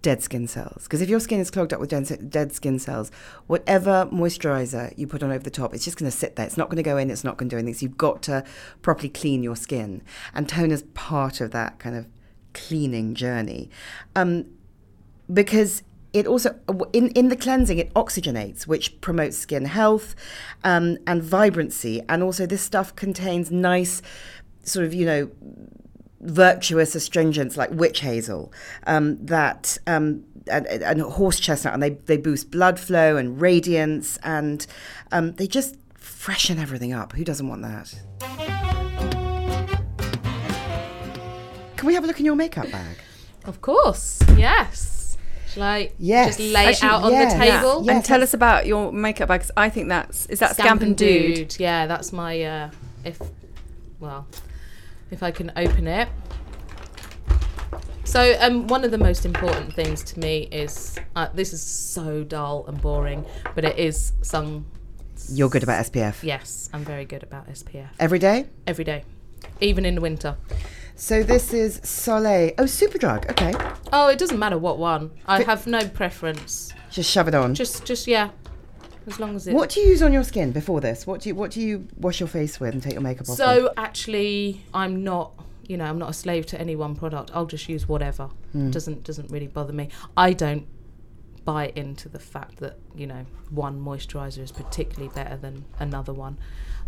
dead 0.01 0.21
skin 0.21 0.47
cells. 0.47 0.83
Because 0.83 1.01
if 1.01 1.09
your 1.09 1.19
skin 1.19 1.39
is 1.39 1.51
clogged 1.51 1.73
up 1.73 1.79
with 1.79 1.89
dead, 1.89 2.53
skin 2.53 2.79
cells, 2.79 3.11
whatever 3.47 4.07
moisturizer 4.11 4.93
you 4.97 5.07
put 5.07 5.23
on 5.23 5.31
over 5.31 5.43
the 5.43 5.49
top, 5.49 5.73
it's 5.73 5.85
just 5.85 5.97
going 5.97 6.09
to 6.09 6.15
sit 6.15 6.35
there. 6.35 6.45
It's 6.45 6.57
not 6.57 6.69
going 6.69 6.77
to 6.77 6.83
go 6.83 6.97
in, 6.97 7.09
it's 7.09 7.23
not 7.23 7.37
going 7.37 7.49
to 7.49 7.55
do 7.55 7.59
anything. 7.59 7.73
So 7.73 7.83
you've 7.83 7.97
got 7.97 8.21
to 8.23 8.43
properly 8.81 9.09
clean 9.09 9.43
your 9.43 9.55
skin. 9.55 10.01
And 10.33 10.47
tone 10.47 10.71
is 10.71 10.83
part 10.93 11.41
of 11.41 11.51
that 11.51 11.79
kind 11.79 11.95
of 11.95 12.07
cleaning 12.53 13.13
journey. 13.15 13.69
Um, 14.15 14.45
because 15.31 15.83
it 16.11 16.25
also 16.25 16.55
in, 16.91 17.09
in 17.09 17.29
the 17.29 17.35
cleansing 17.35 17.77
it 17.77 17.93
oxygenates 17.93 18.65
which 18.65 18.99
promotes 18.99 19.37
skin 19.37 19.65
health 19.65 20.15
um, 20.63 20.97
and 21.05 21.21
vibrancy 21.21 22.01
and 22.09 22.23
also 22.23 22.47
this 22.47 22.63
stuff 22.63 22.95
contains 22.95 23.51
nice 23.51 24.01
sort 24.63 24.87
of 24.87 24.93
you 24.93 25.05
know 25.05 25.29
virtuous 26.21 26.95
astringents 26.95 27.55
like 27.57 27.69
witch 27.71 28.01
hazel 28.01 28.51
um, 28.87 29.23
that 29.25 29.77
um, 29.87 30.23
and, 30.47 30.65
and, 30.67 31.01
horse 31.01 31.39
chestnut, 31.39 31.73
and 31.73 31.83
they, 31.83 31.91
they 31.91 32.17
boost 32.17 32.49
blood 32.51 32.79
flow 32.79 33.17
and 33.17 33.39
radiance, 33.39 34.17
and 34.23 34.65
um, 35.11 35.33
they 35.33 35.45
just 35.47 35.75
freshen 35.95 36.57
everything 36.57 36.91
up. 36.93 37.13
Who 37.13 37.23
doesn't 37.23 37.47
want 37.47 37.61
that? 37.61 37.93
Can 41.77 41.87
we 41.87 41.93
have 41.93 42.03
a 42.03 42.07
look 42.07 42.19
in 42.19 42.25
your 42.25 42.35
makeup 42.35 42.69
bag? 42.71 42.97
Of 43.45 43.61
course, 43.61 44.19
yes. 44.35 45.17
like 45.55 45.91
I 45.91 45.93
Yes. 45.97 46.37
just 46.37 46.39
lay 46.51 46.65
Actually, 46.67 46.87
it 46.87 46.91
out 46.91 47.03
on 47.03 47.11
yeah, 47.13 47.25
the 47.33 47.39
table? 47.39 47.85
yeah. 47.85 47.91
and 47.93 48.05
tell 48.05 48.21
us 48.21 48.33
about 48.33 48.65
your 48.67 48.91
makeup 48.91 49.29
bag. 49.29 49.41
'cause 49.41 49.51
I 49.55 49.69
think 49.69 49.87
that's 49.87 50.25
is 50.27 50.39
that 50.39 50.55
Scamp, 50.57 50.81
and 50.81 50.95
Dude. 50.97 51.57
Yeah, 51.59 51.87
that's 51.87 52.11
my 52.11 52.41
uh 52.43 52.69
if 53.05 53.19
well, 53.99 54.27
if 55.11 55.23
I 55.23 55.31
can 55.31 55.51
open 55.55 55.87
it. 55.87 56.07
So 58.03 58.35
um 58.39 58.67
one 58.67 58.83
of 58.83 58.91
the 58.91 58.97
most 58.97 59.25
important 59.25 59.73
things 59.73 60.03
to 60.05 60.19
me 60.19 60.47
is 60.51 60.97
uh, 61.15 61.27
this 61.33 61.53
is 61.53 61.61
so 61.61 62.23
dull 62.23 62.65
and 62.67 62.81
boring, 62.81 63.25
but 63.55 63.63
it 63.65 63.77
is 63.77 64.13
sung. 64.21 64.65
You're 65.31 65.49
good 65.49 65.63
about 65.63 65.85
SPF. 65.85 66.23
Yes, 66.23 66.69
I'm 66.73 66.83
very 66.83 67.05
good 67.05 67.23
about 67.23 67.47
SPF 67.49 67.89
Every 67.99 68.19
day? 68.19 68.47
every 68.65 68.83
day. 68.83 69.03
Even 69.61 69.85
in 69.85 69.95
the 69.95 70.01
winter. 70.01 70.37
So 70.95 71.23
this 71.23 71.53
is 71.53 71.79
Solait. 71.81 72.55
Oh, 72.57 72.63
Superdrug. 72.63 73.29
Okay. 73.31 73.53
Oh, 73.93 74.07
it 74.09 74.17
doesn't 74.17 74.39
matter 74.39 74.57
what 74.57 74.77
one. 74.79 75.11
I 75.27 75.39
Fi- 75.43 75.51
have 75.51 75.67
no 75.67 75.87
preference. 75.87 76.73
Just 76.89 77.09
shove 77.11 77.27
it 77.27 77.35
on. 77.35 77.53
Just 77.53 77.85
just 77.85 78.07
yeah. 78.07 78.31
As 79.09 79.19
long 79.19 79.35
as 79.35 79.47
it 79.47 79.53
what 79.53 79.69
do 79.69 79.79
you 79.81 79.87
use 79.87 80.01
on 80.01 80.13
your 80.13 80.23
skin 80.23 80.51
before 80.51 80.81
this? 80.81 81.05
What 81.07 81.21
do 81.21 81.29
you 81.29 81.35
what 81.35 81.51
do 81.51 81.61
you 81.61 81.87
wash 81.97 82.19
your 82.19 82.27
face 82.29 82.59
with 82.59 82.73
and 82.73 82.81
take 82.83 82.93
your 82.93 83.01
makeup 83.01 83.21
off? 83.23 83.29
with? 83.29 83.37
So 83.37 83.73
actually, 83.77 84.61
I'm 84.73 85.03
not. 85.03 85.31
You 85.67 85.77
know, 85.77 85.85
I'm 85.85 85.99
not 85.99 86.09
a 86.09 86.13
slave 86.13 86.47
to 86.47 86.59
any 86.59 86.75
one 86.75 86.95
product. 86.95 87.29
I'll 87.33 87.45
just 87.45 87.69
use 87.69 87.87
whatever. 87.87 88.29
Hmm. 88.53 88.71
Doesn't 88.71 89.03
doesn't 89.03 89.29
really 89.31 89.47
bother 89.47 89.73
me. 89.73 89.89
I 90.17 90.33
don't 90.33 90.65
buy 91.45 91.71
into 91.75 92.09
the 92.09 92.19
fact 92.19 92.57
that 92.57 92.77
you 92.95 93.05
know 93.07 93.25
one 93.51 93.79
moisturizer 93.79 94.39
is 94.39 94.51
particularly 94.51 95.13
better 95.13 95.37
than 95.37 95.65
another 95.79 96.11
one. 96.13 96.37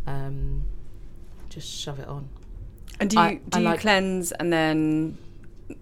Um, 0.07 0.63
just 1.49 1.69
shove 1.69 1.99
it 1.99 2.07
on. 2.07 2.29
And 2.99 3.09
do 3.09 3.17
you 3.17 3.21
I- 3.21 3.35
do 3.35 3.57
I 3.57 3.59
you 3.59 3.65
like- 3.65 3.79
cleanse 3.81 4.31
and 4.31 4.51
then 4.51 5.17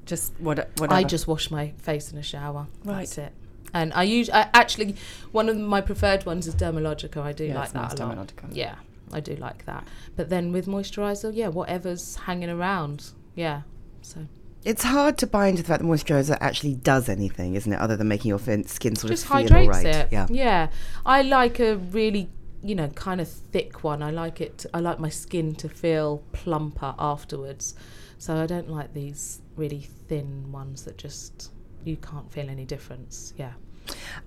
just 0.05 0.33
what 0.39 0.57
whatever? 0.77 0.93
I 0.93 1.03
just 1.03 1.25
wash 1.27 1.49
my 1.51 1.71
face 1.77 2.11
in 2.11 2.17
a 2.17 2.23
shower. 2.23 2.67
Right. 2.83 2.97
That's 2.99 3.17
it. 3.17 3.33
And 3.73 3.93
I 3.93 4.03
use 4.03 4.29
I, 4.29 4.49
actually 4.53 4.95
one 5.31 5.49
of 5.49 5.57
my 5.57 5.81
preferred 5.81 6.25
ones 6.25 6.47
is 6.47 6.55
Dermalogica. 6.55 7.17
I 7.17 7.33
do 7.33 7.45
Yeah, 7.45 7.59
like 7.59 7.71
that 7.73 7.81
nice, 7.91 7.99
a 7.99 8.05
lot. 8.05 8.17
Dermalogica. 8.17 8.49
Yeah, 8.51 8.75
I 9.11 9.19
do 9.19 9.35
like 9.35 9.65
that. 9.65 9.87
But 10.15 10.29
then 10.29 10.51
with 10.51 10.65
moisturizer, 10.67 11.31
yeah, 11.35 11.47
whatever's 11.49 12.15
hanging 12.15 12.49
around. 12.49 13.11
Yeah. 13.35 13.61
So 14.01 14.25
It's 14.63 14.83
hard 14.83 15.17
to 15.19 15.27
buy 15.27 15.47
into 15.47 15.61
the 15.61 15.67
fact 15.67 15.81
that 15.81 15.87
moisturizer 15.87 16.37
actually 16.41 16.75
does 16.75 17.09
anything, 17.09 17.55
isn't 17.55 17.71
it? 17.71 17.79
Other 17.79 17.95
than 17.95 18.07
making 18.07 18.29
your 18.29 18.39
fin- 18.39 18.65
skin 18.67 18.95
sort 18.95 19.11
just 19.11 19.23
of 19.23 19.29
feel 19.29 19.37
hydrates 19.37 19.69
right. 19.69 19.85
it. 19.85 20.07
Yeah. 20.11 20.27
Yeah. 20.29 20.69
I 21.05 21.21
like 21.21 21.59
a 21.59 21.77
really, 21.77 22.29
you 22.63 22.75
know, 22.75 22.87
kind 22.89 23.21
of 23.21 23.29
thick 23.29 23.83
one. 23.83 24.01
I 24.03 24.11
like 24.11 24.41
it. 24.41 24.65
I 24.73 24.79
like 24.79 24.99
my 24.99 25.09
skin 25.09 25.55
to 25.55 25.69
feel 25.69 26.23
plumper 26.33 26.95
afterwards. 26.99 27.75
So 28.17 28.35
I 28.35 28.47
don't 28.47 28.69
like 28.69 28.93
these 28.93 29.41
really 29.55 29.87
thin 30.09 30.51
ones 30.51 30.83
that 30.83 30.97
just 30.97 31.51
you 31.89 31.97
can't 31.97 32.31
feel 32.31 32.49
any 32.49 32.65
difference. 32.65 33.33
Yeah. 33.37 33.53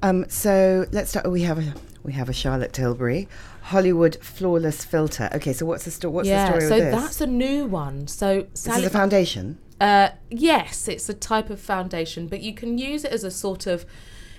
Um, 0.02 0.28
so 0.28 0.86
let's 0.92 1.10
start. 1.10 1.30
We 1.30 1.42
have 1.42 1.58
a 1.58 1.74
we 2.02 2.12
have 2.14 2.28
a 2.28 2.32
Charlotte 2.32 2.72
Tilbury 2.72 3.28
Hollywood 3.62 4.16
Flawless 4.20 4.84
Filter. 4.84 5.30
Okay, 5.34 5.52
so 5.52 5.64
what's 5.66 5.84
the 5.84 5.90
story? 5.90 6.12
What's 6.12 6.28
yeah. 6.28 6.46
the 6.46 6.50
story 6.50 6.68
so 6.68 6.74
with 6.76 6.92
this? 6.92 7.02
that's 7.02 7.20
a 7.20 7.26
new 7.26 7.66
one. 7.66 8.08
So 8.08 8.42
this 8.50 8.60
Sally, 8.60 8.80
is 8.80 8.86
a 8.86 8.90
foundation. 8.90 9.58
Uh, 9.80 10.10
yes, 10.30 10.88
it's 10.88 11.08
a 11.08 11.14
type 11.14 11.48
of 11.48 11.60
foundation, 11.60 12.26
but 12.26 12.40
you 12.40 12.54
can 12.54 12.78
use 12.78 13.04
it 13.04 13.12
as 13.12 13.24
a 13.24 13.30
sort 13.30 13.66
of. 13.66 13.86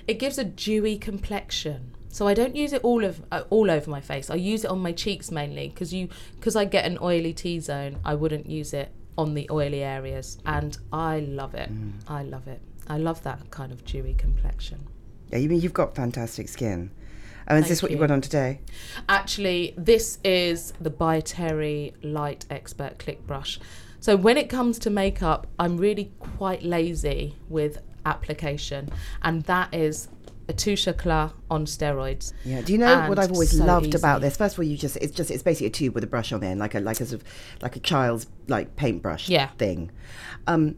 It 0.07 0.19
gives 0.19 0.38
a 0.38 0.43
dewy 0.43 0.97
complexion. 0.97 1.91
So 2.09 2.27
I 2.27 2.33
don't 2.33 2.55
use 2.55 2.73
it 2.73 2.83
all 2.83 3.03
of 3.03 3.23
uh, 3.31 3.43
all 3.49 3.71
over 3.71 3.89
my 3.89 4.01
face. 4.01 4.29
I 4.29 4.36
use 4.36 4.65
it 4.65 4.69
on 4.69 4.79
my 4.79 4.91
cheeks 4.91 5.31
mainly 5.31 5.69
because 5.69 5.93
you 5.93 6.09
because 6.36 6.55
I 6.55 6.65
get 6.65 6.86
an 6.86 6.97
oily 7.01 7.33
T 7.33 7.59
zone. 7.59 7.99
I 8.03 8.15
wouldn't 8.15 8.47
use 8.47 8.73
it 8.73 8.91
on 9.17 9.33
the 9.33 9.47
oily 9.49 9.83
areas, 9.83 10.38
and 10.45 10.77
I 10.91 11.21
love 11.21 11.55
it. 11.55 11.71
Mm. 11.71 11.93
I 12.07 12.23
love 12.23 12.47
it. 12.47 12.62
I 12.87 12.97
love 12.97 13.23
that 13.23 13.49
kind 13.51 13.71
of 13.71 13.83
dewy 13.85 14.13
complexion. 14.13 14.87
Yeah, 15.31 15.37
you 15.39 15.49
mean 15.49 15.61
you've 15.61 15.73
got 15.73 15.95
fantastic 15.95 16.49
skin. 16.49 16.91
Oh, 17.49 17.57
is 17.57 17.67
this 17.67 17.81
what 17.81 17.91
you 17.91 17.97
you. 17.97 18.01
got 18.01 18.11
on 18.11 18.21
today? 18.21 18.61
Actually, 19.09 19.73
this 19.77 20.17
is 20.23 20.73
the 20.79 20.89
By 20.89 21.19
Terry 21.19 21.93
Light 22.01 22.45
Expert 22.49 22.99
Click 22.99 23.25
Brush. 23.27 23.59
So 23.99 24.15
when 24.15 24.37
it 24.37 24.49
comes 24.49 24.79
to 24.79 24.89
makeup, 24.89 25.47
I'm 25.59 25.77
really 25.77 26.11
quite 26.19 26.63
lazy 26.63 27.35
with 27.49 27.79
application, 28.05 28.89
and 29.21 29.43
that 29.43 29.73
is 29.73 30.07
a 30.49 30.53
touche 30.53 30.87
éclat 30.87 31.31
on 31.49 31.65
steroids. 31.65 32.33
Yeah. 32.45 32.61
Do 32.61 32.73
you 32.73 32.79
know 32.79 33.07
what 33.07 33.17
I've 33.19 33.31
always 33.31 33.57
so 33.57 33.63
loved 33.65 33.95
about 33.95 34.21
this? 34.21 34.35
First 34.37 34.55
of 34.55 34.59
all, 34.59 34.65
you 34.65 34.77
just 34.77 34.97
it's 34.97 35.13
just 35.13 35.31
it's 35.31 35.43
basically 35.43 35.67
a 35.67 35.71
tube 35.71 35.95
with 35.95 36.03
a 36.03 36.07
brush 36.07 36.31
on 36.31 36.41
the 36.41 36.47
end, 36.47 36.59
like 36.59 36.75
a 36.75 36.79
like 36.79 36.99
a 37.01 37.05
sort 37.05 37.21
of 37.21 37.27
like 37.61 37.75
a 37.75 37.79
child's 37.79 38.27
like 38.47 38.75
paintbrush 38.75 39.29
Yeah. 39.29 39.47
thing. 39.57 39.91
Um, 40.47 40.75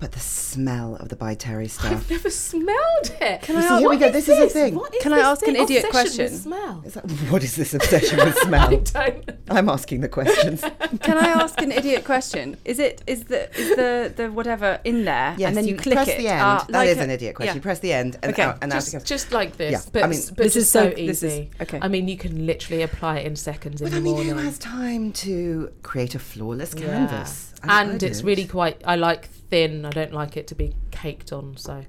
but 0.00 0.12
the 0.12 0.18
smell 0.20 0.96
of 0.96 1.08
the 1.10 1.16
by 1.16 1.34
Terry 1.34 1.68
stuff. 1.76 1.92
I've 1.92 2.10
never 2.10 2.30
smelled 2.30 3.10
it. 3.20 3.42
Can 3.42 3.56
You 3.56 3.60
I 3.60 3.62
see, 3.62 3.68
ask- 3.68 3.80
here 3.80 3.88
we 3.90 3.96
go. 3.98 4.06
is 4.06 4.12
This 4.12 4.28
is 4.30 4.38
a 4.38 4.48
thing. 4.48 4.74
What 4.74 4.94
is 4.94 5.02
Can 5.02 5.12
I 5.12 5.16
this 5.16 5.26
ask 5.26 5.46
an 5.46 5.56
idiot 5.56 5.84
Obsession 5.84 5.84
with 5.84 5.92
question? 5.92 6.28
Smell. 6.38 6.82
Is 6.86 6.94
that, 6.94 7.10
what 7.30 7.44
is 7.44 7.56
this 7.56 7.74
obsession 7.74 8.16
with 8.18 8.36
I 8.42 8.42
smell? 8.44 8.70
don't. 8.80 9.30
I'm 9.50 9.68
asking 9.68 10.00
the 10.00 10.08
questions. 10.08 10.62
Can 11.02 11.18
I 11.18 11.28
ask 11.28 11.60
an 11.60 11.70
idiot 11.70 12.04
question? 12.04 12.56
Is 12.64 12.78
it 12.78 13.02
is 13.06 13.24
the 13.24 13.50
is 13.60 13.76
the 13.76 14.12
the 14.16 14.32
whatever 14.32 14.80
in 14.84 15.04
there 15.04 15.34
Yes, 15.38 15.48
and 15.48 15.56
then 15.56 15.66
you, 15.68 15.76
click 15.76 15.94
press 15.96 16.08
it? 16.08 16.18
the 16.18 16.28
end. 16.28 16.40
Ah, 16.42 16.64
that 16.68 16.72
like 16.72 16.88
is 16.88 16.98
a- 16.98 17.02
an 17.02 17.10
idiot 17.10 17.34
question. 17.36 17.50
yeah. 17.50 17.54
You 17.56 17.60
press 17.60 17.78
the 17.80 17.92
end 17.92 18.16
and 18.22 18.32
Okay, 18.32 18.42
out 18.42 18.58
and 18.62 18.72
out 18.72 18.76
Just, 18.76 18.92
goes. 18.92 19.04
just 19.04 19.32
like 19.32 19.56
this, 19.58 19.72
Yeah, 19.72 19.80
but, 19.92 20.04
I 20.04 20.06
mean, 20.06 20.20
but 20.28 20.36
This 20.38 20.54
just 20.54 20.56
is 20.56 20.70
so, 20.70 20.90
so- 20.90 20.96
easy. 20.96 21.28
is- 21.28 21.60
okay. 21.62 21.78
I 21.82 21.88
mean, 21.88 22.08
you 22.08 22.16
can 22.16 22.46
literally 22.46 22.82
apply 22.82 23.18
it 23.18 23.26
in 23.26 23.36
seconds 23.36 23.80
in 23.80 23.86
But 23.86 23.90
the 23.92 23.98
I 23.98 24.00
mean, 24.00 24.14
morning. 24.14 24.32
who 24.32 24.38
has 24.38 24.58
time 24.58 25.12
to 25.12 25.70
create 25.82 26.14
a 26.14 26.18
flawless 26.18 26.74
Yeah. 26.76 26.86
canvas? 26.86 27.52
I 27.62 27.84
mean, 27.84 27.92
and 27.92 28.02
it's 28.02 28.22
really 28.22 28.46
quite. 28.46 28.80
I 28.86 28.96
like 28.96 29.28
thin. 29.50 29.84
I 29.84 29.90
don't 29.90 30.12
like 30.12 30.36
it 30.36 30.46
to 30.48 30.54
be 30.54 30.74
caked 30.90 31.32
on. 31.32 31.56
So, 31.56 31.84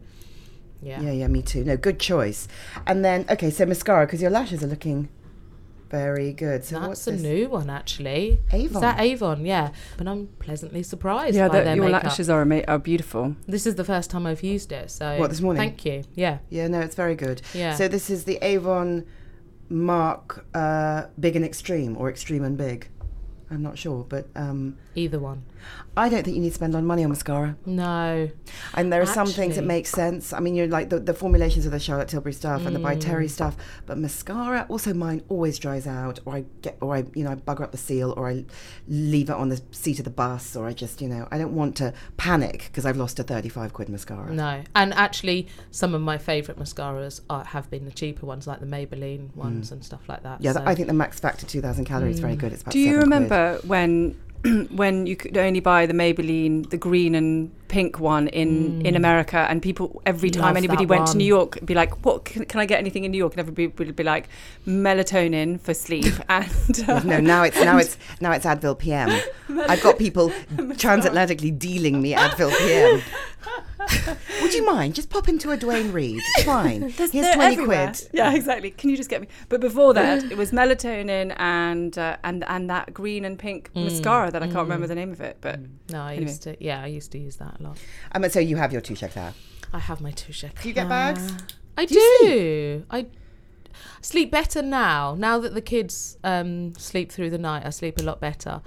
yeah. 0.82 1.02
Yeah, 1.02 1.12
yeah, 1.12 1.28
me 1.28 1.42
too. 1.42 1.64
No, 1.64 1.78
good 1.78 2.00
choice. 2.00 2.48
And 2.88 3.04
then, 3.06 3.26
okay, 3.30 3.50
so 3.50 3.66
mascara 3.66 4.06
because 4.06 4.22
your 4.22 4.32
lashes 4.32 4.64
are 4.64 4.68
looking 4.68 5.10
very 5.90 6.32
good. 6.32 6.64
So 6.64 6.80
what's 6.80 7.04
That's 7.04 7.08
a 7.08 7.12
this? 7.12 7.22
new 7.22 7.50
one, 7.50 7.70
actually. 7.70 8.40
Avon. 8.52 8.60
Is 8.62 8.70
Avon. 8.72 8.82
that 8.82 9.00
Avon? 9.02 9.46
Yeah. 9.46 9.72
But 9.98 10.08
I'm 10.08 10.28
pleasantly 10.40 10.84
surprised 10.84 11.36
Yeah, 11.36 11.50
by 11.50 11.60
the, 11.60 11.64
their 11.66 11.76
your 11.76 11.86
makeup. 11.86 12.06
lashes 12.06 12.30
are 12.30 12.42
ama- 12.42 12.64
are 12.68 12.80
beautiful. 12.80 13.36
This 13.48 13.68
is 13.68 13.76
the 13.76 13.84
first 13.84 14.10
time 14.10 14.26
I've 14.26 14.42
used 14.42 14.72
it. 14.72 14.90
So 14.90 15.18
What, 15.20 15.30
this 15.30 15.42
morning? 15.42 15.62
Thank 15.62 15.84
you. 15.86 16.04
Yeah. 16.16 16.40
Yeah, 16.50 16.68
no, 16.70 16.80
it's 16.80 16.96
very 16.96 17.16
good. 17.16 17.42
Yeah. 17.54 17.76
So 17.76 17.88
this 17.90 18.10
is 18.10 18.24
the 18.24 18.38
Avon 18.42 19.06
Mark 19.70 20.46
uh, 20.54 21.08
Big 21.20 21.36
and 21.36 21.44
Extreme 21.46 21.98
or 21.98 22.10
Extreme 22.10 22.44
and 22.46 22.58
Big. 22.58 22.88
I'm 23.50 23.62
not 23.62 23.78
sure, 23.78 24.06
but 24.08 24.28
um, 24.36 24.78
Either 24.96 25.20
one. 25.20 25.44
I 25.96 26.10
don't 26.10 26.24
think 26.24 26.36
you 26.36 26.42
need 26.42 26.50
to 26.50 26.56
spend 26.56 26.74
a 26.74 26.78
lot 26.78 26.80
of 26.80 26.86
money 26.86 27.04
on 27.04 27.10
mascara. 27.10 27.56
No. 27.66 28.30
And 28.74 28.92
there 28.92 29.02
are 29.02 29.06
some 29.06 29.28
things 29.28 29.56
that 29.58 29.64
make 29.64 29.86
sense. 29.86 30.34
I 30.34 30.40
mean, 30.40 30.56
you're 30.56 30.68
like 30.68 30.90
the, 30.90 31.00
the 31.00 31.14
formulations 31.14 31.66
of 31.66 31.72
the 31.72 31.80
Charlotte 31.80 32.08
Tilbury 32.08 32.34
stuff 32.34 32.66
and 32.66 32.76
the 32.76 32.80
By 32.80 32.96
Mm. 32.96 33.02
Terry 33.02 33.28
stuff, 33.28 33.56
but 33.86 33.98
mascara 33.98 34.66
also 34.70 34.94
mine 34.94 35.24
always 35.30 35.58
dries 35.60 35.88
out, 35.88 36.20
or 36.26 36.36
I 36.36 36.46
get, 36.62 36.78
or 36.82 36.96
I 36.96 37.06
you 37.14 37.24
know 37.24 37.32
I 37.32 37.36
bugger 37.36 37.62
up 37.62 37.72
the 37.72 37.78
seal, 37.78 38.14
or 38.18 38.30
I 38.30 38.46
leave 38.88 39.30
it 39.30 39.36
on 39.36 39.50
the 39.50 39.62
seat 39.72 40.00
of 40.00 40.06
the 40.06 40.12
bus, 40.12 40.56
or 40.56 40.68
I 40.68 40.74
just 40.74 41.02
you 41.02 41.08
know 41.08 41.28
I 41.32 41.38
don't 41.38 41.56
want 41.56 41.76
to 41.78 41.94
panic 42.18 42.64
because 42.68 42.86
I've 42.86 42.98
lost 42.98 43.20
a 43.20 43.24
35 43.24 43.74
quid 43.74 43.88
mascara. 43.90 44.32
No. 44.34 44.64
And 44.76 44.94
actually, 44.94 45.48
some 45.72 45.94
of 45.94 46.02
my 46.02 46.18
favourite 46.18 46.60
mascaras 46.60 47.22
are, 47.30 47.46
have 47.46 47.70
been 47.70 47.86
the 47.86 47.92
cheaper 47.92 48.26
ones, 48.26 48.46
like 48.48 48.60
the 48.60 48.66
Maybelline 48.66 49.34
ones 49.36 49.72
and 49.72 49.84
stuff 49.86 50.02
like 50.10 50.24
that. 50.24 50.42
Yeah, 50.42 50.54
so. 50.54 50.64
I 50.66 50.76
think 50.76 50.88
the 50.88 50.94
Max 50.94 51.20
Factor 51.20 51.46
2000 51.46 51.86
calories 51.86 52.16
is 52.16 52.20
very 52.20 52.36
good. 52.36 52.52
It's 52.54 52.62
about 52.62 52.72
Do 52.74 52.80
you 52.80 52.96
seven 52.96 53.00
quid. 53.10 53.14
remember 53.14 53.60
when 53.68 54.20
when 54.72 55.06
you 55.06 55.16
could 55.16 55.38
only 55.38 55.60
buy 55.60 55.86
the 55.86 55.94
Maybelline, 55.94 56.70
the 56.70 56.78
green 56.78 57.16
and 57.16 57.52
pink 57.68 58.00
one 58.00 58.28
in 58.28 58.86
in 58.86 58.96
America, 58.96 59.46
and 59.50 59.62
people 59.62 60.02
every 60.06 60.30
time 60.30 60.44
Love 60.44 60.58
anybody 60.58 60.86
went 60.86 61.08
to. 61.08 61.18
New 61.18 61.26
York, 61.26 61.64
be 61.66 61.74
like, 61.74 62.04
"What 62.06 62.26
can, 62.26 62.46
can 62.46 62.60
I 62.60 62.66
get 62.66 62.80
anything 62.80 63.04
in 63.04 63.12
New 63.12 63.18
York?" 63.18 63.34
And 63.34 63.40
everybody 63.40 63.68
would 63.68 63.96
be 63.96 64.04
like, 64.04 64.30
"Melatonin 64.68 65.60
for 65.60 65.74
sleep." 65.74 66.14
and 66.30 66.84
uh, 66.88 67.04
no, 67.04 67.20
now 67.20 67.44
it's 67.44 67.62
now 67.62 67.78
it's 67.78 67.98
now 68.20 68.32
it's 68.32 68.46
Advil 68.46 68.78
PM. 68.78 69.10
I've 69.70 69.84
got 69.84 69.98
people 69.98 70.30
transatlantically 70.86 71.58
dealing 71.58 72.02
me 72.02 72.14
Advil 72.14 72.52
PM. 72.58 73.02
Would 74.42 74.54
you 74.54 74.66
mind? 74.66 74.96
Just 74.96 75.10
pop 75.10 75.28
into 75.30 75.52
a 75.52 75.58
Duane 75.58 75.92
Reade. 75.92 76.20
It's 76.38 76.44
fine. 76.46 76.82
Here's 76.90 77.12
twenty 77.12 77.54
everywhere. 77.56 77.88
quid. 77.94 78.10
Yeah, 78.14 78.34
exactly. 78.34 78.72
Can 78.72 78.90
you 78.90 78.98
just 78.98 79.10
get 79.10 79.22
me? 79.22 79.28
But 79.50 79.62
before 79.62 79.94
that, 79.94 80.24
it 80.32 80.38
was 80.38 80.52
melatonin 80.52 81.34
and 81.38 81.98
uh, 81.98 82.18
and 82.24 82.44
and 82.46 82.70
that 82.70 82.94
green 82.94 83.26
and 83.26 83.38
pink 83.40 83.70
Mm. 83.76 83.86
mascara 83.86 84.32
that 84.32 84.42
I 84.44 84.48
can't 84.48 84.58
remember 84.68 84.88
the 84.88 84.96
name 84.96 85.12
of 85.12 85.22
it. 85.22 85.38
But 85.42 85.60
No, 85.90 86.02
I 86.02 86.14
Anyway. 86.14 86.24
used 86.32 86.42
to. 86.44 86.64
Yeah, 86.64 86.82
I 86.84 86.88
used 86.88 87.12
to 87.14 87.18
use 87.20 87.38
that 87.38 87.60
a 87.60 87.64
lot. 87.64 87.78
Um, 88.14 88.28
so 88.30 88.40
you 88.40 88.58
have 88.58 88.72
your 88.72 88.82
touche 88.82 89.04
éclair. 89.04 89.34
I 89.74 89.80
have 89.80 90.02
my 90.02 90.12
touche. 90.12 90.42
Do 90.62 90.68
you 90.68 90.74
get 90.74 90.90
bags? 90.90 91.32
I 91.78 91.86
Do 91.86 91.96
do. 91.96 92.26
you 92.28 92.86
I 92.92 93.06
sleep 94.02 94.32
better 94.32 94.62
now. 94.62 95.16
Now 95.18 95.40
that 95.40 95.54
the 95.54 95.62
kids 95.62 96.18
um, 96.24 96.74
sleep 96.76 97.12
through 97.12 97.30
the 97.30 97.38
night, 97.38 97.66
I 97.66 97.70
sleep 97.70 98.00
a 98.00 98.04
lot 98.04 98.20
better. 98.20 98.62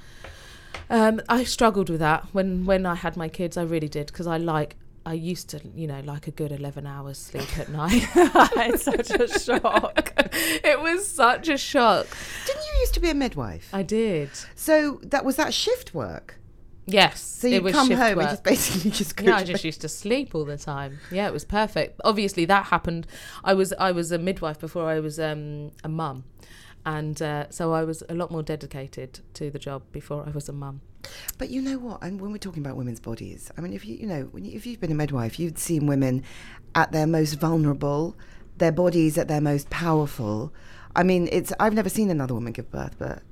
Um, 0.90 1.20
I 1.28 1.44
struggled 1.44 1.88
with 1.90 2.00
that 2.00 2.26
when 2.32 2.64
when 2.64 2.86
I 2.86 2.94
had 2.94 3.16
my 3.16 3.28
kids. 3.28 3.56
I 3.56 3.62
really 3.62 3.88
did 3.88 4.06
because 4.08 4.26
I 4.26 4.38
like. 4.38 4.76
I 5.06 5.12
used 5.14 5.50
to, 5.50 5.60
you 5.74 5.86
know, 5.86 6.00
like 6.04 6.26
a 6.28 6.30
good 6.30 6.50
eleven 6.52 6.86
hours 6.86 7.18
sleep 7.18 7.58
at 7.58 7.68
night. 7.68 8.06
it's 8.14 8.84
such 8.84 9.10
a 9.10 9.28
shock. 9.38 10.12
it 10.34 10.80
was 10.80 11.06
such 11.06 11.48
a 11.48 11.58
shock. 11.58 12.06
Didn't 12.46 12.62
you 12.62 12.80
used 12.80 12.94
to 12.94 13.00
be 13.00 13.10
a 13.10 13.14
midwife? 13.14 13.68
I 13.72 13.82
did. 13.82 14.30
so 14.54 15.00
that 15.02 15.24
was 15.24 15.36
that 15.36 15.52
shift 15.52 15.94
work. 15.94 16.38
Yes. 16.86 17.20
So 17.20 17.46
you 17.48 17.62
come 17.72 17.90
home 17.90 18.16
work. 18.16 18.26
and 18.26 18.28
just 18.30 18.44
basically 18.44 18.90
just 19.02 19.16
go 19.16 19.24
Yeah, 19.24 19.36
I 19.36 19.44
just 19.44 19.62
bed. 19.62 19.64
used 19.64 19.80
to 19.82 19.88
sleep 19.88 20.34
all 20.34 20.44
the 20.44 20.58
time. 20.58 20.98
Yeah, 21.10 21.26
it 21.26 21.32
was 21.32 21.44
perfect. 21.44 22.00
Obviously, 22.04 22.44
that 22.46 22.66
happened. 22.66 23.06
I 23.42 23.54
was 23.54 23.72
I 23.78 23.92
was 23.92 24.12
a 24.12 24.18
midwife 24.18 24.58
before 24.60 24.88
I 24.88 25.00
was 25.00 25.18
um, 25.18 25.70
a 25.82 25.88
mum, 25.88 26.24
and 26.86 27.20
uh, 27.22 27.50
so 27.50 27.72
I 27.72 27.84
was 27.84 28.02
a 28.08 28.14
lot 28.14 28.30
more 28.30 28.42
dedicated 28.42 29.20
to 29.34 29.50
the 29.50 29.58
job 29.58 29.82
before 29.92 30.24
I 30.26 30.30
was 30.30 30.48
a 30.48 30.52
mum. 30.52 30.80
But 31.38 31.50
you 31.50 31.60
know 31.62 31.78
what? 31.78 32.02
And 32.02 32.20
when 32.20 32.32
we're 32.32 32.38
talking 32.38 32.64
about 32.64 32.76
women's 32.76 33.00
bodies, 33.00 33.50
I 33.56 33.60
mean, 33.60 33.72
if 33.72 33.84
you 33.86 33.96
you 33.96 34.06
know, 34.06 34.22
when 34.32 34.44
you, 34.44 34.52
if 34.56 34.66
you've 34.66 34.80
been 34.80 34.92
a 34.92 34.94
midwife, 34.94 35.38
you've 35.38 35.58
seen 35.58 35.86
women 35.86 36.22
at 36.74 36.92
their 36.92 37.06
most 37.06 37.34
vulnerable, 37.34 38.16
their 38.58 38.72
bodies 38.72 39.18
at 39.18 39.28
their 39.28 39.40
most 39.40 39.70
powerful. 39.70 40.52
I 40.96 41.02
mean, 41.02 41.28
it's 41.32 41.52
I've 41.58 41.74
never 41.74 41.88
seen 41.88 42.10
another 42.10 42.34
woman 42.34 42.52
give 42.52 42.70
birth, 42.70 42.96
but 42.98 43.22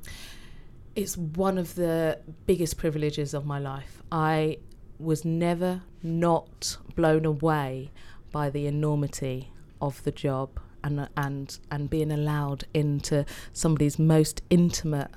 It's 0.95 1.17
one 1.17 1.57
of 1.59 1.75
the 1.75 2.19
biggest 2.47 2.77
privileges 2.77 3.33
of 3.35 3.47
my 3.47 3.59
life. 3.59 4.03
I 4.11 4.59
was 4.99 5.25
never 5.25 5.83
not 6.03 6.77
blown 6.95 7.25
away 7.25 7.91
by 8.31 8.51
the 8.51 8.67
enormity 8.67 9.53
of 9.81 10.03
the 10.05 10.13
job 10.13 10.61
and 10.85 11.09
and 11.17 11.59
and 11.71 11.91
being 11.91 12.11
allowed 12.11 12.65
into 12.75 13.25
somebody's 13.53 13.99
most 13.99 14.43
intimate 14.51 15.11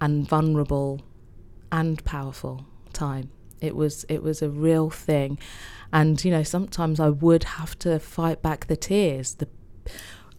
and 0.00 0.28
vulnerable 0.28 1.00
and 1.72 2.04
powerful 2.04 2.66
time. 2.92 3.30
It 3.60 3.74
was 3.74 4.04
it 4.08 4.22
was 4.22 4.42
a 4.42 4.48
real 4.48 4.90
thing, 4.90 5.38
and 5.92 6.22
you 6.24 6.30
know 6.30 6.42
sometimes 6.42 7.00
I 7.00 7.08
would 7.08 7.44
have 7.44 7.78
to 7.80 7.98
fight 7.98 8.42
back 8.42 8.66
the 8.66 8.76
tears. 8.76 9.34
The 9.34 9.48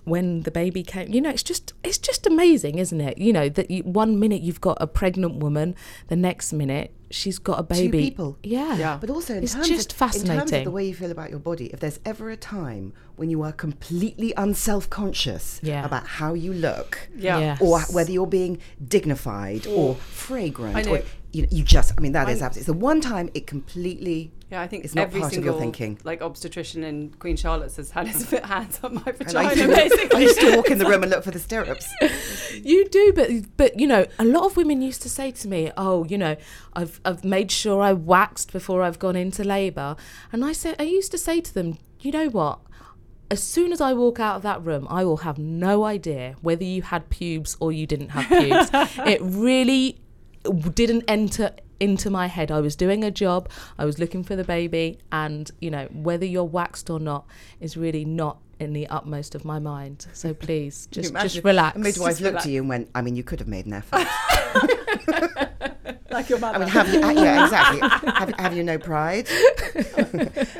when 0.09 0.41
the 0.41 0.51
baby 0.51 0.83
came, 0.83 1.09
you 1.13 1.21
know, 1.21 1.29
it's 1.29 1.43
just 1.43 1.73
it's 1.83 1.97
just 1.97 2.25
amazing, 2.27 2.77
isn't 2.79 2.99
it? 3.01 3.17
You 3.17 3.31
know 3.33 3.49
that 3.49 3.69
you, 3.71 3.83
one 3.83 4.19
minute 4.19 4.41
you've 4.41 4.61
got 4.61 4.77
a 4.81 4.87
pregnant 4.87 5.35
woman, 5.37 5.75
the 6.07 6.15
next 6.15 6.51
minute 6.53 6.93
she's 7.11 7.39
got 7.39 7.57
a 7.59 7.63
baby. 7.63 7.87
two 7.87 7.91
people. 7.91 8.37
Yeah. 8.43 8.77
Yeah. 8.77 8.97
But 9.01 9.09
also, 9.09 9.33
in 9.35 9.43
It's 9.43 9.53
terms 9.55 9.67
just 9.67 9.93
of, 9.93 9.95
In 9.95 10.09
terms 10.11 10.15
of 10.21 10.27
fascinating. 10.29 10.63
the 10.65 10.69
way 10.71 10.85
you 10.87 10.93
feel 10.93 11.09
about 11.09 11.31
your 11.31 11.39
body, 11.39 11.65
if 11.73 11.79
there's 11.79 11.99
ever 12.05 12.29
a 12.29 12.37
time 12.37 12.93
when 13.15 13.31
you 13.31 13.41
are 13.41 13.51
completely 13.51 14.31
unself-conscious 14.37 15.59
Yeah. 15.63 15.85
about 15.85 16.05
how 16.05 16.33
you 16.35 16.53
look, 16.53 17.09
yeah, 17.17 17.39
Yes. 17.39 17.61
or 17.61 17.81
whether 17.93 18.11
you're 18.11 18.27
being 18.27 18.59
dignified 18.87 19.65
or 19.67 19.95
fragrant, 19.95 20.75
I 20.75 20.81
know. 20.83 20.95
or 20.97 21.01
you, 21.31 21.47
you 21.49 21.63
just, 21.63 21.93
I 21.97 22.01
mean, 22.01 22.11
that 22.13 22.29
is 22.29 22.41
I'm- 22.41 22.47
absolutely. 22.47 22.59
It's 22.59 22.65
the 22.79 22.85
one 22.85 23.01
time 23.01 23.29
it 23.33 23.47
completely. 23.47 24.31
Yeah. 24.51 24.61
I 24.61 24.67
think 24.67 24.85
It's 24.85 24.95
not 24.95 25.03
every 25.07 25.19
part 25.21 25.31
of 25.31 25.35
single 25.35 25.53
your 25.53 25.61
thinking. 25.61 25.99
like 26.03 26.21
obstetrician 26.21 26.83
in 26.83 27.09
Queen 27.19 27.35
Charlotte's 27.37 27.77
has 27.77 27.91
had 27.91 28.07
his 28.07 28.29
hands 28.43 28.79
on 28.83 28.95
my 28.95 29.03
And 29.05 29.17
vagina. 29.17 29.39
I, 29.49 29.53
used 29.53 29.61
to, 29.61 29.67
basically, 29.75 30.17
I 30.17 30.19
used 30.21 30.39
to 30.41 30.55
walk 30.55 30.71
in 30.71 30.77
the 30.77 30.85
room 30.85 31.03
and 31.03 31.11
look 31.11 31.23
for 31.23 31.31
the 31.31 31.39
stirrups. 31.47 31.87
You 32.63 32.87
do, 32.89 33.13
but 33.15 33.29
but 33.57 33.79
you 33.79 33.87
know, 33.87 34.05
a 34.17 34.25
lot 34.25 34.45
of 34.45 34.57
women 34.57 34.81
used 34.81 35.01
to 35.03 35.09
say 35.09 35.31
to 35.31 35.47
me, 35.47 35.71
"Oh, 35.77 36.03
you 36.05 36.17
know, 36.17 36.35
I've 36.73 36.99
I've 37.05 37.23
made 37.23 37.51
sure 37.51 37.81
I 37.81 37.93
waxed 37.93 38.51
before 38.51 38.83
I've 38.83 38.99
gone 38.99 39.15
into 39.15 39.43
labour," 39.43 39.95
and 40.31 40.43
I 40.43 40.51
said, 40.53 40.75
I 40.79 40.83
used 40.83 41.11
to 41.11 41.17
say 41.17 41.41
to 41.41 41.53
them, 41.53 41.77
"You 41.99 42.11
know 42.11 42.27
what? 42.29 42.59
As 43.31 43.43
soon 43.43 43.71
as 43.71 43.79
I 43.79 43.93
walk 43.93 44.19
out 44.19 44.37
of 44.37 44.41
that 44.41 44.65
room, 44.65 44.87
I 44.89 45.03
will 45.05 45.17
have 45.17 45.37
no 45.37 45.83
idea 45.83 46.35
whether 46.41 46.63
you 46.63 46.81
had 46.81 47.09
pubes 47.11 47.55
or 47.59 47.71
you 47.71 47.85
didn't 47.85 48.09
have 48.09 48.27
pubes. 48.27 48.69
it 49.07 49.19
really 49.21 49.99
didn't 50.73 51.03
enter 51.07 51.51
into 51.79 52.09
my 52.09 52.27
head. 52.27 52.51
I 52.51 52.59
was 52.59 52.75
doing 52.75 53.03
a 53.03 53.11
job, 53.11 53.49
I 53.77 53.85
was 53.85 53.99
looking 53.99 54.23
for 54.23 54.35
the 54.35 54.43
baby, 54.43 54.99
and 55.11 55.49
you 55.61 55.71
know, 55.71 55.87
whether 55.91 56.25
you're 56.25 56.43
waxed 56.43 56.89
or 56.89 56.99
not 56.99 57.25
is 57.59 57.77
really 57.77 58.05
not." 58.05 58.37
In 58.59 58.73
the 58.73 58.87
utmost 58.87 59.35
of 59.35 59.45
my 59.45 59.57
mind, 59.57 60.05
so 60.11 60.33
please 60.47 60.89
just 60.91 61.13
just 61.13 61.41
relax. 61.45 61.77
A 61.77 61.79
midwife 61.79 62.09
Just 62.09 62.19
looked 62.19 62.31
relax. 62.33 62.45
at 62.45 62.51
you 62.51 62.59
and 62.59 62.67
went, 62.67 62.89
I 62.93 63.01
mean, 63.01 63.15
you 63.15 63.23
could 63.23 63.39
have 63.39 63.47
made 63.47 63.65
an 63.67 63.71
effort. 63.71 64.05
like 66.11 66.29
your 66.29 66.39
mother. 66.39 66.55
I 66.55 66.59
mean, 66.59 66.67
have 66.67 66.93
you, 66.93 66.99
yeah, 66.99 67.45
exactly. 67.45 67.79
Have, 68.19 68.33
have 68.37 68.57
you 68.57 68.63
no 68.65 68.77
pride? 68.77 69.29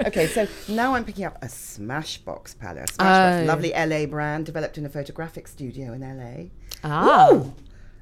okay, 0.06 0.28
so 0.28 0.48
now 0.70 0.96
I'm 0.96 1.04
picking 1.04 1.26
up 1.26 1.44
a 1.44 1.48
Smashbox 1.48 2.58
palette. 2.58 2.90
A 2.92 2.94
Smashbox, 2.94 3.42
Oh. 3.42 3.46
lovely 3.46 3.74
LA 3.76 4.06
brand 4.06 4.46
developed 4.46 4.78
in 4.78 4.86
a 4.86 4.90
photographic 4.90 5.48
studio 5.50 5.92
in 5.94 6.00
LA. 6.02 6.50
Ah, 6.84 7.32
Ooh, 7.34 7.54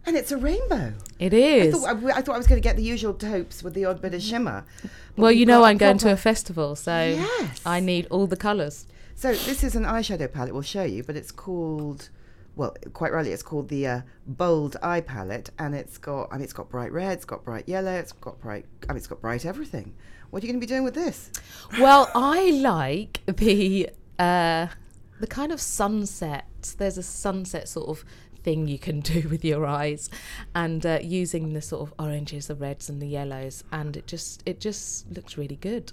and 0.08 0.16
it's 0.16 0.32
a 0.32 0.38
rainbow. 0.38 0.94
It 1.20 1.34
is. 1.34 1.76
I 1.76 1.94
thought 1.94 2.04
I, 2.06 2.18
I 2.18 2.22
thought 2.22 2.36
I 2.36 2.38
was 2.38 2.48
going 2.48 2.62
to 2.62 2.64
get 2.64 2.78
the 2.78 2.84
usual 2.84 3.14
taupes 3.14 3.62
with 3.62 3.74
the 3.74 3.86
odd 3.86 4.02
bit 4.02 4.14
of 4.14 4.22
shimmer. 4.22 4.66
Well, 5.18 5.32
you 5.32 5.46
know, 5.46 5.64
I'm 5.64 5.78
going 5.78 5.98
to 6.00 6.12
a 6.12 6.18
festival, 6.18 6.76
so 6.76 6.92
Yes. 6.92 7.62
I 7.66 7.80
need 7.80 8.08
all 8.10 8.26
the 8.26 8.38
colours. 8.38 8.88
So 9.16 9.34
this 9.34 9.64
is 9.64 9.76
an 9.76 9.84
eyeshadow 9.84 10.32
palette 10.32 10.54
we'll 10.54 10.62
show 10.62 10.84
you, 10.84 11.04
but 11.04 11.16
it's 11.16 11.32
called, 11.32 12.10
well, 12.56 12.76
quite 12.94 13.12
rightly, 13.12 13.32
it's 13.32 13.44
called 13.44 13.68
the 13.68 13.88
uh, 13.88 14.02
Bold 14.28 14.78
Eye 14.82 15.02
Palette, 15.02 15.50
and 15.58 15.74
it's 15.76 15.98
got, 15.98 16.30
I 16.32 16.36
mean, 16.36 16.44
it's 16.44 16.54
got 16.54 16.70
bright 16.70 16.92
red, 16.92 17.14
it's 17.14 17.26
got 17.26 17.44
bright 17.44 17.68
yellow, 17.68 17.94
it's 17.94 18.12
got 18.12 18.40
bright, 18.40 18.66
I 18.88 18.94
mean, 18.94 18.98
it's 18.98 19.08
got 19.08 19.20
bright 19.20 19.46
everything. 19.46 19.96
What 20.30 20.44
are 20.44 20.46
you 20.46 20.54
going 20.54 20.62
to 20.62 20.66
be 20.66 20.70
doing 20.70 20.84
with 20.84 20.94
this? 20.94 21.32
Well, 21.80 22.12
I 22.14 22.52
like 22.52 23.22
the 23.26 23.90
uh, 24.20 24.68
the 25.20 25.28
kind 25.28 25.52
of 25.52 25.60
sunset. 25.62 26.46
There's 26.78 26.98
a 26.98 27.04
sunset 27.04 27.68
sort 27.70 27.90
of 27.90 28.06
thing 28.48 28.66
you 28.66 28.80
can 28.80 29.02
do 29.14 29.28
with 29.28 29.44
your 29.44 29.66
eyes, 29.66 30.10
and 30.56 30.86
uh, 30.86 31.00
using 31.02 31.52
the 31.54 31.62
sort 31.62 31.82
of 31.86 31.94
oranges, 32.00 32.48
the 32.48 32.56
reds, 32.56 32.90
and 32.90 33.02
the 33.02 33.08
yellows, 33.08 33.66
and 33.74 33.98
it 33.98 34.08
just 34.08 34.42
it 34.46 34.62
just 34.62 35.12
looks 35.12 35.38
really 35.38 35.58
good. 35.58 35.92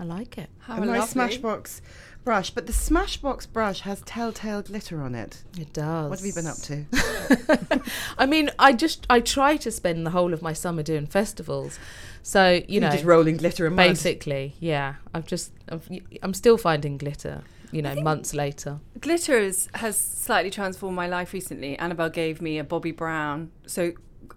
I 0.00 0.04
like 0.04 0.36
it. 0.36 0.50
How 0.58 0.82
a 0.82 0.84
nice. 0.84 1.14
Smashbox 1.14 1.80
brush, 2.24 2.50
but 2.50 2.66
the 2.66 2.72
Smashbox 2.72 3.50
brush 3.52 3.80
has 3.82 4.02
telltale 4.02 4.62
glitter 4.62 5.00
on 5.00 5.14
it. 5.14 5.44
It 5.56 5.72
does. 5.72 6.10
What 6.10 6.18
have 6.18 6.26
you 6.26 6.34
been 6.34 6.46
up 6.46 6.58
to? 6.68 7.80
I 8.18 8.26
mean, 8.26 8.50
I 8.58 8.72
just 8.72 9.06
I 9.08 9.20
try 9.20 9.56
to 9.56 9.70
spend 9.70 10.04
the 10.04 10.10
whole 10.10 10.34
of 10.34 10.42
my 10.42 10.52
summer 10.52 10.82
doing 10.82 11.06
festivals, 11.06 11.78
so 12.24 12.50
you 12.50 12.64
You're 12.68 12.80
know, 12.82 12.90
just 12.90 13.04
rolling 13.04 13.36
glitter 13.36 13.66
and 13.66 13.76
basically, 13.76 14.56
yeah. 14.58 14.96
I've 15.14 15.26
just 15.26 15.52
I've, 15.68 15.88
I'm 16.24 16.34
still 16.34 16.58
finding 16.58 16.98
glitter, 16.98 17.42
you 17.72 17.82
know, 17.82 17.94
months 17.96 18.34
later. 18.34 18.80
Glitter 19.00 19.38
is, 19.38 19.68
has 19.74 19.96
slightly 19.98 20.50
transformed 20.50 20.96
my 20.96 21.08
life 21.08 21.32
recently. 21.32 21.78
Annabelle 21.78 22.10
gave 22.10 22.40
me 22.40 22.58
a 22.58 22.64
Bobbi 22.64 22.96
Brown, 22.96 23.50
so 23.66 23.92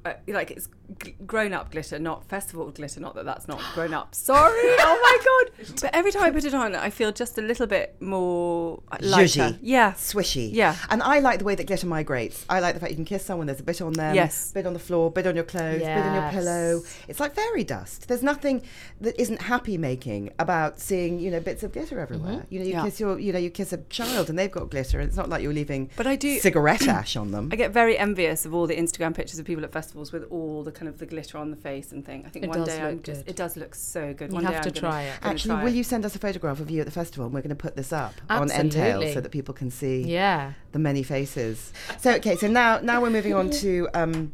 uh, 0.05 0.13
like 0.27 0.51
it's 0.51 0.69
g- 1.03 1.15
grown 1.25 1.53
up 1.53 1.71
glitter, 1.71 1.99
not 1.99 2.25
festival 2.25 2.69
glitter. 2.71 2.99
Not 2.99 3.15
that 3.15 3.25
that's 3.25 3.47
not 3.47 3.61
grown 3.73 3.93
up. 3.93 4.13
Sorry. 4.31 4.59
oh 4.79 4.99
my 5.01 5.17
god! 5.25 5.67
But 5.81 5.95
every 5.95 6.11
time 6.11 6.23
I 6.23 6.31
put 6.31 6.45
it 6.45 6.53
on, 6.53 6.75
I 6.75 6.89
feel 6.89 7.11
just 7.11 7.37
a 7.37 7.41
little 7.41 7.67
bit 7.67 7.95
more 8.01 8.81
lighter. 8.99 9.27
Zhuzhy. 9.53 9.59
Yeah. 9.61 9.93
Swishy. 9.93 10.49
Yeah. 10.53 10.75
And 10.89 11.01
I 11.01 11.19
like 11.19 11.39
the 11.39 11.45
way 11.45 11.55
that 11.55 11.65
glitter 11.67 11.87
migrates. 11.87 12.45
I 12.49 12.59
like 12.59 12.73
the 12.73 12.79
fact 12.79 12.91
you 12.91 12.95
can 12.95 13.05
kiss 13.05 13.25
someone, 13.25 13.47
there's 13.47 13.59
a 13.59 13.63
bit 13.63 13.81
on 13.81 13.93
them, 13.93 14.15
Yes. 14.15 14.51
bit 14.51 14.65
on 14.65 14.73
the 14.73 14.79
floor, 14.79 15.11
bit 15.11 15.27
on 15.27 15.35
your 15.35 15.43
clothes, 15.45 15.79
bit 15.81 15.97
on 15.97 16.13
your 16.13 16.29
pillow. 16.31 16.81
It's 17.07 17.19
like 17.19 17.33
fairy 17.35 17.63
dust. 17.63 18.07
There's 18.07 18.23
nothing 18.23 18.61
that 18.99 19.19
isn't 19.19 19.41
happy 19.43 19.77
making 19.77 20.31
about 20.39 20.79
seeing, 20.79 21.19
you 21.19 21.31
know, 21.31 21.39
bits 21.39 21.63
of 21.63 21.71
glitter 21.71 21.95
mm-hmm. 21.95 22.01
everywhere. 22.13 22.45
You 22.49 22.59
know, 22.59 22.65
you 22.65 22.71
Yeah. 22.71 22.83
kiss 22.85 22.99
your 22.99 23.19
you 23.19 23.31
know, 23.33 23.39
you 23.39 23.49
kiss 23.49 23.73
a 23.73 23.77
child 23.89 24.29
and 24.29 24.37
they've 24.37 24.51
got 24.51 24.69
glitter 24.69 24.99
and 24.99 25.07
it's 25.07 25.17
not 25.17 25.29
like 25.29 25.41
you're 25.41 25.53
leaving 25.53 25.89
But 25.95 26.07
I 26.07 26.15
do- 26.15 26.39
cigarette 26.39 26.87
ash 26.87 27.15
on 27.15 27.31
them. 27.31 27.49
I 27.51 27.55
get 27.55 27.71
very 27.71 27.97
envious 27.97 28.45
of 28.45 28.53
all 28.53 28.67
the 28.67 28.75
Instagram 28.75 29.13
pictures 29.15 29.39
of 29.39 29.45
people 29.45 29.63
at 29.63 29.71
festivals 29.71 30.11
with 30.11 30.23
all 30.29 30.63
the 30.63 30.71
kind 30.81 30.89
of 30.89 30.97
the 30.97 31.05
glitter 31.05 31.37
on 31.37 31.51
the 31.51 31.55
face 31.57 31.91
and 31.91 32.03
thing. 32.03 32.23
I 32.25 32.29
think 32.29 32.43
It 32.45 32.49
one 32.49 32.63
day 32.63 32.81
I'm 32.81 33.03
just 33.03 33.23
good. 33.25 33.29
it 33.29 33.35
does 33.35 33.55
look 33.55 33.75
so 33.75 34.15
good. 34.15 34.29
You 34.31 34.35
one 34.35 34.43
have 34.45 34.63
day 34.63 34.69
to 34.71 34.77
I'm 34.79 34.81
gonna- 34.81 34.91
try 34.93 35.03
it. 35.03 35.21
gonna 35.21 35.33
Actually, 35.33 35.49
try 35.55 35.63
will 35.63 35.71
it. 35.71 35.75
you 35.75 35.83
send 35.83 36.05
us 36.05 36.15
a 36.15 36.19
photograph 36.19 36.59
of 36.59 36.71
you 36.71 36.79
at 36.81 36.87
the 36.87 36.91
festival 36.91 37.25
and 37.25 37.33
we're 37.35 37.41
going 37.41 37.49
to 37.49 37.55
put 37.55 37.75
this 37.75 37.93
up 37.93 38.15
on 38.31 38.49
Entale 38.49 39.13
so 39.13 39.21
that 39.21 39.29
people 39.31 39.53
can 39.53 39.69
see 39.69 40.01
Yeah. 40.01 40.53
the 40.71 40.79
many 40.79 41.03
faces. 41.03 41.71
So 41.99 42.13
okay, 42.15 42.35
so 42.35 42.47
now 42.47 42.79
now 42.79 42.99
we're 42.99 43.11
moving 43.11 43.35
on 43.35 43.51
to 43.51 43.87
um, 43.93 44.33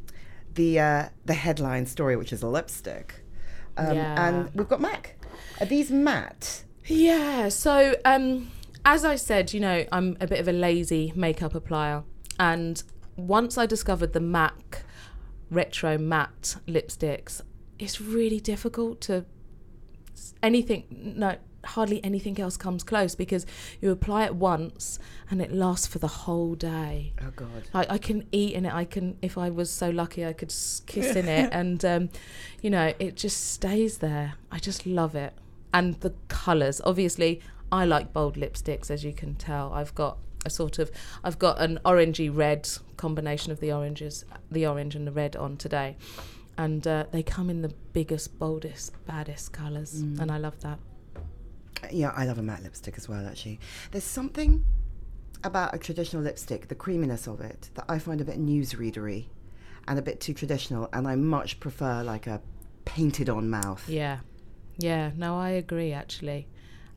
the 0.56 0.80
uh, 0.80 1.10
the 1.26 1.34
headline 1.34 1.86
story, 1.86 2.16
which 2.16 2.32
is 2.32 2.42
a 2.44 2.48
lipstick. 2.48 3.16
Um, 3.76 3.98
Yeah. 3.98 4.28
And 4.30 4.50
we've 4.56 4.70
got 4.70 4.80
MAC. 4.80 5.18
Are 5.60 5.66
these 5.66 5.92
matte? 5.92 6.64
Yeah. 6.86 7.50
So, 7.50 7.96
um, 8.06 8.52
as 8.86 9.04
I 9.04 9.18
said, 9.18 9.54
you 9.54 9.60
know, 9.60 9.86
I'm 9.92 10.16
a 10.22 10.28
bit 10.28 10.40
of 10.40 10.48
a 10.48 10.54
lazy 10.54 11.12
makeup 11.14 11.52
applier, 11.54 12.06
and 12.40 12.82
once 13.18 13.58
I 13.58 13.66
discovered 13.66 14.14
the 14.14 14.22
MAC 14.22 14.84
retro 15.50 15.98
matte 15.98 16.58
lipsticks, 16.68 17.42
it's 17.80 18.02
really 18.02 18.40
difficult 18.40 19.02
to 19.02 19.26
anything. 20.42 20.86
No, 21.18 21.38
hardly 21.66 22.04
anything 22.04 22.40
else 22.40 22.58
comes 22.58 22.84
close 22.84 23.14
because 23.16 23.46
you 23.82 23.92
apply 23.92 24.26
it 24.26 24.36
once 24.36 25.00
and 25.30 25.42
it 25.42 25.52
lasts 25.52 25.88
for 25.88 26.00
the 26.00 26.08
whole 26.08 26.56
day. 26.56 27.14
Oh 27.22 27.32
God. 27.36 27.68
Like 27.74 27.92
I 27.92 27.98
can 27.98 28.26
eat 28.32 28.54
in 28.54 28.66
it. 28.66 28.74
I 28.74 28.86
can, 28.86 29.18
if 29.22 29.38
I 29.38 29.50
was 29.50 29.70
so 29.70 29.90
lucky, 29.90 30.26
I 30.26 30.34
could 30.34 30.54
kiss 30.86 31.16
in 31.16 31.28
it, 31.28 31.50
and 31.54 31.84
um, 31.86 32.10
you 32.62 32.70
know, 32.70 32.94
it 33.00 33.16
just 33.16 33.52
stays 33.52 34.00
there. 34.00 34.36
I 34.52 34.60
just 34.60 34.86
love 34.86 35.16
it, 35.16 35.34
and 35.74 36.00
the 36.02 36.14
colours. 36.28 36.82
Obviously, 36.84 37.42
I 37.72 37.86
like 37.86 38.14
bold 38.14 38.36
lipsticks, 38.36 38.90
as 38.90 39.04
you 39.04 39.14
can 39.14 39.36
tell. 39.36 39.74
I've 39.74 39.94
got 39.94 40.18
a 40.46 40.50
sort 40.50 40.80
of, 40.80 40.92
I've 41.24 41.40
got 41.40 41.60
an 41.60 41.80
orangey 41.86 42.36
red 42.36 42.68
combination 42.98 43.52
of 43.52 43.60
the 43.60 43.72
oranges, 43.72 44.26
the 44.52 44.66
orange 44.68 44.96
and 44.96 45.06
the 45.08 45.12
red 45.12 45.36
on 45.36 45.58
today, 45.58 45.98
and 46.58 46.86
uh, 46.88 47.06
they 47.12 47.24
come 47.24 47.50
in 47.50 47.62
the 47.62 47.74
biggest, 47.94 48.38
boldest, 48.40 48.94
baddest 49.06 49.52
colours, 49.54 50.00
and 50.02 50.32
I 50.32 50.38
love 50.38 50.60
that. 50.62 50.80
Yeah, 51.92 52.12
I 52.16 52.26
love 52.26 52.40
a 52.40 52.42
matte 52.42 52.64
lipstick 52.64 52.96
as 52.98 53.08
well, 53.08 53.26
actually. 53.28 53.60
There's 53.92 54.04
something 54.04 54.64
about 55.44 55.76
a 55.76 55.78
traditional 55.78 56.24
lipstick, 56.24 56.68
the 56.68 56.76
creaminess 56.76 57.28
of 57.28 57.40
it, 57.42 57.70
that 57.76 57.86
I 57.88 58.00
find 58.00 58.20
a 58.20 58.26
bit 58.26 58.44
newsreadery 58.44 59.26
and 59.88 60.00
a 60.00 60.02
bit 60.02 60.20
too 60.20 60.34
traditional, 60.34 60.90
and 60.94 61.08
I 61.08 61.16
much 61.16 61.60
prefer 61.60 62.04
like 62.04 62.26
a 62.28 62.42
painted 62.86 63.30
on 63.30 63.50
mouth. 63.50 63.88
Yeah, 63.88 64.20
yeah. 64.78 65.12
No, 65.16 65.38
I 65.38 65.50
agree 65.52 65.94
actually, 65.94 66.48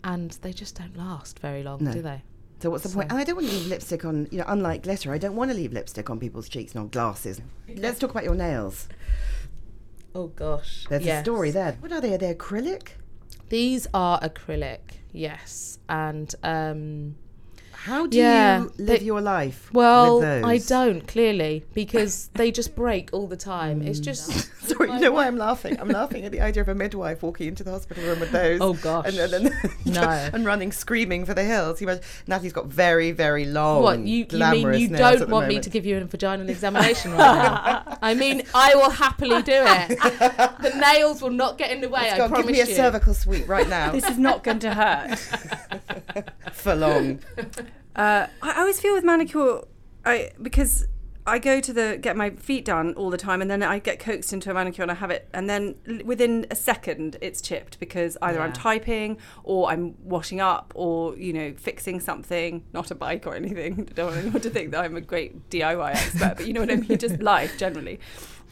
and 0.03 0.31
they 0.43 0.53
just 0.53 0.77
don't 0.79 0.97
last 0.97 1.39
very 1.41 1.63
long, 1.63 1.85
No. 1.85 1.93
do 1.93 2.01
they? 2.03 2.23
So 2.61 2.69
what's 2.71 2.83
the 2.85 2.91
point? 2.91 3.11
And 3.11 3.19
I 3.19 3.25
don't 3.25 3.37
want 3.37 3.49
to 3.49 3.55
leave 3.55 3.67
lipstick 3.69 4.05
on, 4.05 4.29
you 4.31 4.39
know, 4.39 4.45
unlike 4.47 4.83
glitter, 4.83 5.13
I 5.13 5.19
don't 5.19 5.35
want 5.35 5.51
to 5.51 5.57
leave 5.57 5.73
lipstick 5.73 6.11
on 6.11 6.21
people's 6.21 6.49
cheeks 6.49 6.73
and 6.73 6.83
on 6.83 6.89
glasses. 6.89 7.41
Let's 7.75 7.99
talk 7.99 8.11
about 8.11 8.25
your 8.25 8.35
nails. 8.35 8.87
Oh 10.15 10.27
gosh. 10.29 10.87
There's 10.89 11.05
Yes. 11.05 11.21
a 11.21 11.25
story 11.25 11.51
there. 11.51 11.77
What 11.81 11.93
are 11.93 12.01
they? 12.01 12.15
Are 12.15 12.19
they 12.19 12.35
acrylic? 12.35 12.89
These 13.49 13.87
are 13.95 14.21
acrylic, 14.21 14.81
yes. 15.13 15.79
And 15.89 16.35
um 16.43 17.17
How 17.85 18.07
do 18.07 18.19
Yeah, 18.19 18.61
you 18.61 18.73
live 18.77 19.01
they- 19.01 19.07
your 19.07 19.23
life 19.23 19.71
well, 19.73 20.21
with 20.21 20.29
those? 20.29 20.45
I 20.45 20.59
don't 20.59 21.09
clearly 21.09 21.65
because 21.73 22.29
they 22.35 22.51
just 22.51 22.77
break 22.77 23.09
all 23.15 23.27
the 23.27 23.39
time. 23.39 23.81
It's 23.81 24.01
mm. 24.01 24.05
just 24.05 24.51
Sorry, 24.69 24.93
you 24.93 25.01
know 25.01 25.13
why 25.13 25.27
I'm 25.27 25.39
laughing? 25.39 25.81
I'm 25.81 25.89
laughing 25.89 26.27
at 26.27 26.31
the 26.33 26.43
idea 26.43 26.61
of 26.61 26.69
a 26.69 26.75
midwife 26.75 27.23
walking 27.23 27.49
into 27.49 27.65
the 27.65 27.71
hospital 27.71 28.05
room 28.05 28.21
with 28.21 28.33
those. 28.33 28.61
Oh, 28.61 28.75
gosh. 28.75 29.07
And, 29.09 29.19
and, 29.19 29.47
and, 29.47 29.55
No. 29.87 30.03
and 30.03 30.45
running 30.45 30.73
screaming 30.73 31.25
for 31.25 31.33
the 31.33 31.43
hills. 31.43 31.81
You 31.81 31.89
imagine, 31.89 32.05
Natalie's 32.27 32.53
got 32.53 32.67
very, 32.67 33.13
very 33.13 33.47
long. 33.47 33.83
what 33.83 34.01
you, 34.01 34.27
you 34.31 34.39
mean 34.39 34.75
you 34.75 34.89
don't 34.89 35.31
want 35.31 35.49
me 35.49 35.59
to 35.59 35.71
give 35.71 35.87
you 35.87 35.97
a 35.97 36.05
vaginal 36.05 36.51
examination 36.51 37.13
right 37.13 37.19
now? 37.19 37.99
I 38.03 38.15
mean, 38.15 38.43
I 38.55 38.75
will 38.75 38.91
happily 38.91 39.43
do 39.43 39.53
it. 39.55 39.99
The 39.99 40.79
nails 40.79 41.23
will 41.23 41.31
not 41.31 41.57
get 41.57 41.71
in 41.71 41.81
the 41.81 41.89
way. 41.89 42.11
I 42.11 42.19
Go 42.19 42.25
on, 42.25 42.29
promise 42.29 42.47
give 42.47 42.53
me 42.53 42.61
a 42.61 42.67
you. 42.67 42.75
cervical 42.75 43.15
sweep 43.15 43.49
right 43.49 43.69
now 43.69 43.93
This 43.93 44.07
is 44.07 44.19
not 44.19 44.45
going 44.45 44.59
to 44.61 44.75
hurt. 44.75 45.19
for 46.53 46.75
long. 46.75 47.21
Uh, 47.97 48.27
I 48.43 48.53
always 48.59 48.81
feel 48.81 48.95
with 48.95 49.05
manicure, 49.05 49.63
I 50.05 50.31
because 50.41 50.87
I 51.27 51.39
go 51.39 51.61
to 51.61 51.73
the 51.73 51.99
get 52.01 52.17
my 52.17 52.31
feet 52.31 52.65
done 52.65 52.95
all 52.95 53.11
the 53.11 53.19
time, 53.19 53.43
and 53.43 53.51
then 53.51 53.63
I 53.63 53.79
get 53.79 54.01
coaxed 54.01 54.33
into 54.33 54.51
a 54.51 54.55
manicure 54.55 54.83
and 54.83 54.91
I 54.91 54.95
have 54.95 55.11
it, 55.11 55.29
and 55.35 55.49
then 55.49 55.77
within 56.05 56.47
a 56.51 56.57
second 56.57 57.19
it's 57.21 57.41
chipped 57.41 57.79
because 57.79 58.17
either 58.23 58.41
I'm 58.41 58.53
typing 58.53 59.19
or 59.45 59.71
I'm 59.71 59.95
washing 60.03 60.41
up 60.41 60.73
or 60.75 61.17
you 61.17 61.33
know 61.33 61.53
fixing 61.57 62.01
something, 62.01 62.65
not 62.73 62.91
a 62.91 62.95
bike 62.95 63.27
or 63.27 63.35
anything. 63.35 63.89
I 63.91 63.93
don't 63.95 64.07
want 64.07 64.19
anyone 64.19 64.41
to 64.41 64.51
think 64.51 64.71
that 64.73 64.85
I'm 64.85 64.97
a 64.97 65.01
great 65.01 65.51
DIY 65.51 65.91
expert, 65.91 66.39
but 66.39 66.47
you 66.47 66.53
know 66.53 66.61
what 66.61 66.71
I 66.71 66.77
mean, 66.77 66.99
just 66.99 67.21
life 67.21 67.59
generally. 67.59 68.01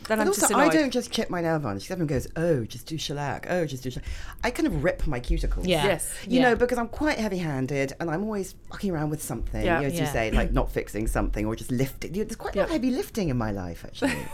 Then 0.07 0.17
But 0.19 0.23
I'm 0.23 0.29
also, 0.29 0.41
just 0.43 0.55
I 0.55 0.69
don't 0.69 0.91
just 0.91 1.11
chip 1.11 1.29
my 1.29 1.43
nail 1.43 1.59
varnish. 1.59 1.85
'cause 1.85 1.91
Everyone 1.93 2.07
goes, 2.09 2.29
oh, 2.37 2.65
just 2.65 2.87
do 2.87 2.97
shellac. 2.97 3.47
Oh, 3.51 3.67
just 3.67 3.83
do 3.83 3.91
shellac. 3.91 4.07
I 4.43 4.51
kind 4.51 4.67
of 4.67 4.83
rip 4.83 5.07
my 5.07 5.21
cuticles. 5.21 5.67
Yeah. 5.67 5.85
Yes. 5.85 6.11
You 6.27 6.41
Yeah. 6.41 6.49
know, 6.51 6.57
because 6.57 6.79
I'm 6.79 6.89
quite 6.89 7.19
heavy 7.19 7.39
handed 7.39 7.93
and 8.01 8.11
I'm 8.11 8.23
always 8.23 8.55
fucking 8.71 8.91
around 8.91 9.11
with 9.11 9.23
something. 9.23 9.63
Yeah. 9.65 9.81
You 9.81 9.89
know, 9.89 9.93
as 9.95 10.01
you 10.01 10.07
say, 10.07 10.31
like 10.31 10.53
not 10.53 10.71
fixing 10.71 11.07
something 11.09 11.45
or 11.45 11.57
just 11.57 11.71
lifting. 11.71 12.13
There's 12.13 12.37
quite 12.37 12.55
a 12.55 12.61
lot 12.61 12.65
of 12.67 12.71
heavy 12.71 12.91
lifting 12.91 13.29
in 13.29 13.37
my 13.37 13.51
life, 13.51 13.85
actually. 13.85 14.17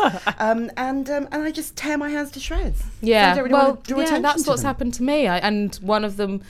um, 0.38 0.70
and 0.78 1.10
um, 1.10 1.28
and 1.30 1.42
I 1.42 1.50
just 1.50 1.76
tear 1.76 1.98
my 1.98 2.08
hands 2.08 2.30
to 2.30 2.40
shreds. 2.40 2.82
Yeah, 3.02 3.32
I 3.32 3.34
don't 3.34 3.42
really 3.44 3.52
well, 3.52 3.68
wanna 3.70 3.80
draw 3.82 3.98
yeah, 3.98 4.04
attention 4.04 4.22
that's 4.22 4.42
to 4.44 4.50
what's 4.50 4.62
them. 4.62 4.66
happened 4.68 4.94
to 4.94 5.02
me. 5.02 5.26
I, 5.26 5.36
and 5.38 5.74
one 5.82 6.04
of 6.06 6.16
them 6.16 6.40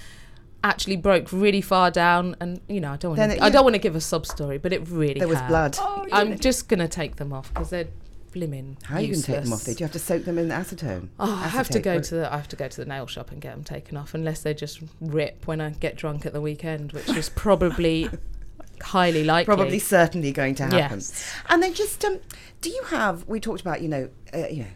actually 0.62 0.94
broke 0.96 1.32
really 1.32 1.60
far 1.60 1.90
down, 1.90 2.36
and 2.38 2.60
you 2.68 2.80
know, 2.80 2.92
I 2.92 2.96
don't 2.96 3.16
Then 3.16 3.30
want 3.30 3.32
it- 3.32 3.40
to. 3.40 3.44
I 3.44 3.50
don't 3.50 3.64
want 3.64 3.74
to 3.74 3.80
give 3.80 3.96
a 3.96 4.00
sub 4.00 4.24
story 4.26 4.58
but 4.58 4.72
it 4.72 4.86
really 4.88 5.18
There 5.18 5.26
was 5.26 5.38
hurt. 5.38 5.48
blood. 5.48 5.76
Oh, 5.80 6.06
I'm 6.12 6.38
just 6.38 6.68
gonna 6.68 6.86
take 6.86 7.16
them 7.16 7.32
off 7.32 7.52
because 7.52 7.70
they're 7.70 7.88
blimmin'. 8.32 8.82
How 8.84 8.96
are 8.96 9.00
you 9.00 9.12
can 9.12 9.22
take 9.22 9.44
them 9.44 9.52
off? 9.52 9.64
Do 9.64 9.72
you 9.72 9.84
have 9.84 9.92
to 9.92 9.98
soak 9.98 10.24
them 10.24 10.38
in 10.38 10.48
acetone? 10.48 11.08
Oh, 11.18 11.40
I 11.44 11.48
have 11.48 11.68
to 11.70 11.80
go 11.80 12.00
to 12.00 12.14
the 12.14 12.32
I 12.32 12.36
have 12.36 12.48
to 12.48 12.56
go 12.56 12.68
to 12.68 12.76
the 12.76 12.84
nail 12.84 13.06
shop 13.06 13.30
and 13.30 13.40
get 13.40 13.54
them 13.54 13.64
taken 13.64 13.96
off, 13.96 14.14
unless 14.14 14.42
they 14.42 14.54
just 14.54 14.80
rip 15.00 15.46
when 15.46 15.60
I 15.60 15.70
get 15.70 15.96
drunk 15.96 16.26
at 16.26 16.32
the 16.32 16.40
weekend, 16.40 16.92
which 16.92 17.08
is 17.10 17.28
probably 17.28 18.08
highly 18.82 19.24
likely. 19.24 19.46
Probably 19.46 19.78
certainly 19.78 20.32
going 20.32 20.54
to 20.56 20.64
happen. 20.64 20.98
Yes. 20.98 21.32
And 21.48 21.62
then 21.62 21.74
just 21.74 22.04
um, 22.04 22.18
do 22.60 22.70
you 22.70 22.82
have? 22.84 23.26
We 23.26 23.40
talked 23.40 23.60
about 23.60 23.82
you 23.82 23.88
know 23.88 24.08
uh, 24.34 24.48
you 24.48 24.62
know 24.64 24.70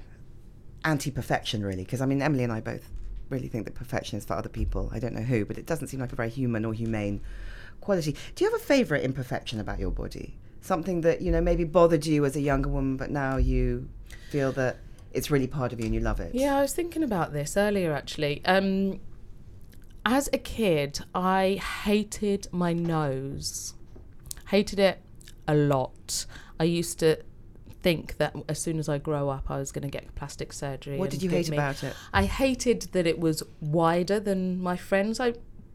anti-perfection 0.84 1.64
really 1.64 1.84
because 1.84 2.00
I 2.00 2.06
mean 2.06 2.20
Emily 2.20 2.44
and 2.44 2.52
I 2.52 2.60
both 2.60 2.90
really 3.30 3.48
think 3.48 3.64
that 3.64 3.74
perfection 3.74 4.18
is 4.18 4.24
for 4.24 4.34
other 4.34 4.48
people. 4.48 4.90
I 4.92 4.98
don't 4.98 5.14
know 5.14 5.22
who, 5.22 5.44
but 5.44 5.58
it 5.58 5.66
doesn't 5.66 5.88
seem 5.88 6.00
like 6.00 6.12
a 6.12 6.16
very 6.16 6.30
human 6.30 6.64
or 6.64 6.72
humane 6.72 7.20
quality. 7.80 8.16
Do 8.34 8.44
you 8.44 8.50
have 8.50 8.60
a 8.60 8.64
favourite 8.64 9.02
imperfection 9.02 9.60
about 9.60 9.78
your 9.78 9.90
body? 9.90 10.36
Something 10.64 11.02
that 11.02 11.20
you 11.20 11.30
know 11.30 11.42
maybe 11.42 11.64
bothered 11.64 12.06
you 12.06 12.24
as 12.24 12.36
a 12.36 12.40
younger 12.40 12.70
woman, 12.70 12.96
but 12.96 13.10
now 13.10 13.36
you 13.36 13.90
feel 14.30 14.50
that 14.52 14.78
it's 15.12 15.30
really 15.30 15.46
part 15.46 15.74
of 15.74 15.78
you 15.78 15.84
and 15.84 15.94
you 15.94 16.00
love 16.00 16.20
it. 16.20 16.34
Yeah, 16.34 16.56
I 16.56 16.62
was 16.62 16.72
thinking 16.72 17.02
about 17.02 17.34
this 17.34 17.54
earlier 17.54 17.92
actually. 17.92 18.42
Um, 18.46 19.00
as 20.06 20.30
a 20.32 20.38
kid, 20.38 21.00
I 21.14 21.60
hated 21.84 22.48
my 22.50 22.72
nose. 22.72 23.74
Hated 24.48 24.78
it 24.78 25.02
a 25.46 25.54
lot. 25.54 26.24
I 26.58 26.64
used 26.64 26.98
to 27.00 27.18
think 27.82 28.16
that 28.16 28.34
as 28.48 28.58
soon 28.58 28.78
as 28.78 28.88
I 28.88 28.96
grow 28.96 29.28
up, 29.28 29.50
I 29.50 29.58
was 29.58 29.70
going 29.70 29.82
to 29.82 29.90
get 29.90 30.14
plastic 30.14 30.54
surgery. 30.54 30.96
What 30.96 31.10
did 31.10 31.22
you 31.22 31.28
hate 31.28 31.50
me- 31.50 31.58
about 31.58 31.84
it? 31.84 31.94
I 32.12 32.24
hated 32.24 32.82
that 32.92 33.06
it 33.06 33.18
was 33.18 33.42
wider 33.60 34.18
than 34.18 34.62
my 34.62 34.78
friends. 34.78 35.20
I 35.20 35.34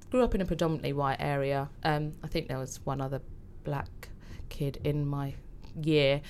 grew 0.10 0.23
up 0.23 0.34
in 0.34 0.41
a 0.41 0.45
predominantly 0.45 0.93
white 0.93 1.17
area. 1.19 1.69
Um, 1.84 2.13
I 2.23 2.28
think 2.28 2.47
there 2.47 2.58
was 2.58 2.80
one 2.84 2.99
other 2.99 3.21
black 3.63 4.08
kid 4.49 4.79
in 4.83 5.07
my 5.07 5.35
year, 5.81 6.21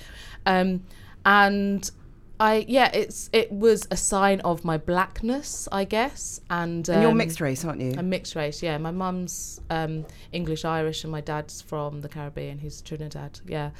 um, 0.46 0.84
and 1.24 1.90
I 2.38 2.64
yeah, 2.66 2.90
it's 2.94 3.28
it 3.32 3.52
was 3.52 3.86
a 3.90 3.96
sign 3.96 4.40
of 4.40 4.64
my 4.64 4.78
blackness, 4.78 5.68
I 5.70 5.84
guess. 5.84 6.40
And, 6.48 6.88
And 6.88 7.02
you're 7.02 7.10
um, 7.10 7.18
mixed 7.18 7.40
race, 7.40 7.64
aren't 7.64 7.82
you? 7.82 7.94
a 7.98 8.02
mixed 8.02 8.34
race, 8.34 8.62
yeah. 8.62 8.78
My 8.78 8.90
mum's 8.90 9.60
um, 9.68 10.06
English 10.32 10.64
Irish, 10.64 11.04
and 11.04 11.12
my 11.12 11.20
dad's 11.20 11.60
from 11.60 12.00
the 12.00 12.08
Caribbean. 12.08 12.58
He's 12.58 12.80
Trinidad, 12.80 13.40
yeah. 13.46 13.70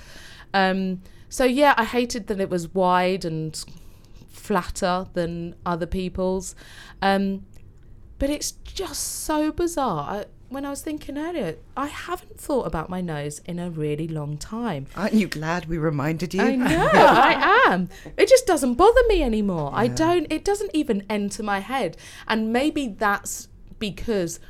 Um, 0.53 1.01
so 1.31 1.45
yeah, 1.45 1.75
I 1.79 1.85
hated 1.85 2.27
that 2.27 2.39
it 2.39 2.51
was 2.51 2.75
wide 2.75 3.25
and 3.25 3.65
flatter 4.29 5.07
than 5.15 5.55
other 5.65 5.87
people's, 5.87 6.55
um, 7.01 7.47
but 8.19 8.29
it's 8.29 8.53
just 8.53 9.25
so 9.25 9.53
bizarre. 9.53 10.05
I, 10.11 10.25
when 10.51 10.67
I 10.67 10.71
was 10.71 10.83
thinking 10.83 11.17
earlier, 11.17 11.57
I 11.77 11.87
haven't 11.87 12.39
thought 12.39 12.67
about 12.67 12.91
my 12.91 13.01
nose 13.01 13.41
in 13.47 13.59
a 13.59 13.71
really 13.71 14.09
long 14.09 14.37
time. 14.37 14.87
Aren't 14.97 15.15
you 15.15 15.29
glad 15.29 15.67
we 15.67 15.79
reminded 15.79 16.35
you? 16.35 16.43
I 16.43 16.57
know, 16.57 16.91
I 16.93 17.63
am. 17.69 17.89
It 18.17 18.29
just 18.29 18.47
doesn't 18.47 18.75
bother 18.75 19.01
me 19.09 19.23
anymore. 19.23 19.71
I 19.73 19.87
don't, 19.87 20.27
it 20.31 20.45
doesn't 20.45 20.73
even 20.75 21.07
enter 21.09 21.43
my 21.45 21.61
head. 21.61 21.97
And 22.27 22.53
maybe 22.53 22.89
that's 22.89 23.49
because 23.79 24.41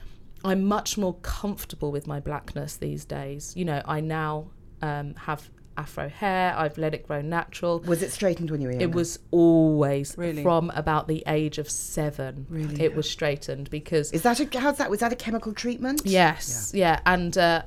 I'm 0.43 0.65
much 0.65 0.97
more 0.97 1.15
comfortable 1.17 1.93
with 1.93 2.07
my 2.07 2.19
blackness 2.19 2.77
these 2.77 3.05
days. 3.05 3.55
You 3.55 3.67
know, 3.67 3.83
I 3.85 4.01
now 4.01 4.51
um, 4.81 5.15
have 5.15 5.51
afro 5.77 6.09
hair, 6.09 6.55
I've 6.57 6.77
let 6.79 6.95
it 6.95 7.07
grow 7.07 7.21
natural. 7.23 7.81
Was 7.81 8.03
it 8.03 8.11
straightened 8.13 8.51
when 8.51 8.61
you 8.61 8.69
were 8.69 8.73
younger? 8.73 8.85
It 8.85 8.93
was 8.93 9.19
always 9.31 10.17
Really? 10.19 10.43
from 10.43 10.71
about 10.75 11.09
the 11.09 11.23
age 11.27 11.59
of 11.59 11.71
seven. 11.71 12.47
Really? 12.49 12.83
It 12.83 12.95
was 12.95 13.09
straightened 13.09 13.71
because 13.71 14.13
Is 14.13 14.23
that 14.23 14.41
a 14.41 14.59
how's 14.59 14.79
that? 14.79 14.91
Was 14.91 15.01
that 15.01 15.13
a 15.13 15.17
chemical 15.17 15.53
treatment? 15.53 16.03
Yes, 16.05 16.73
yeah, 16.75 17.01
and 17.07 17.37
uh, 17.39 17.63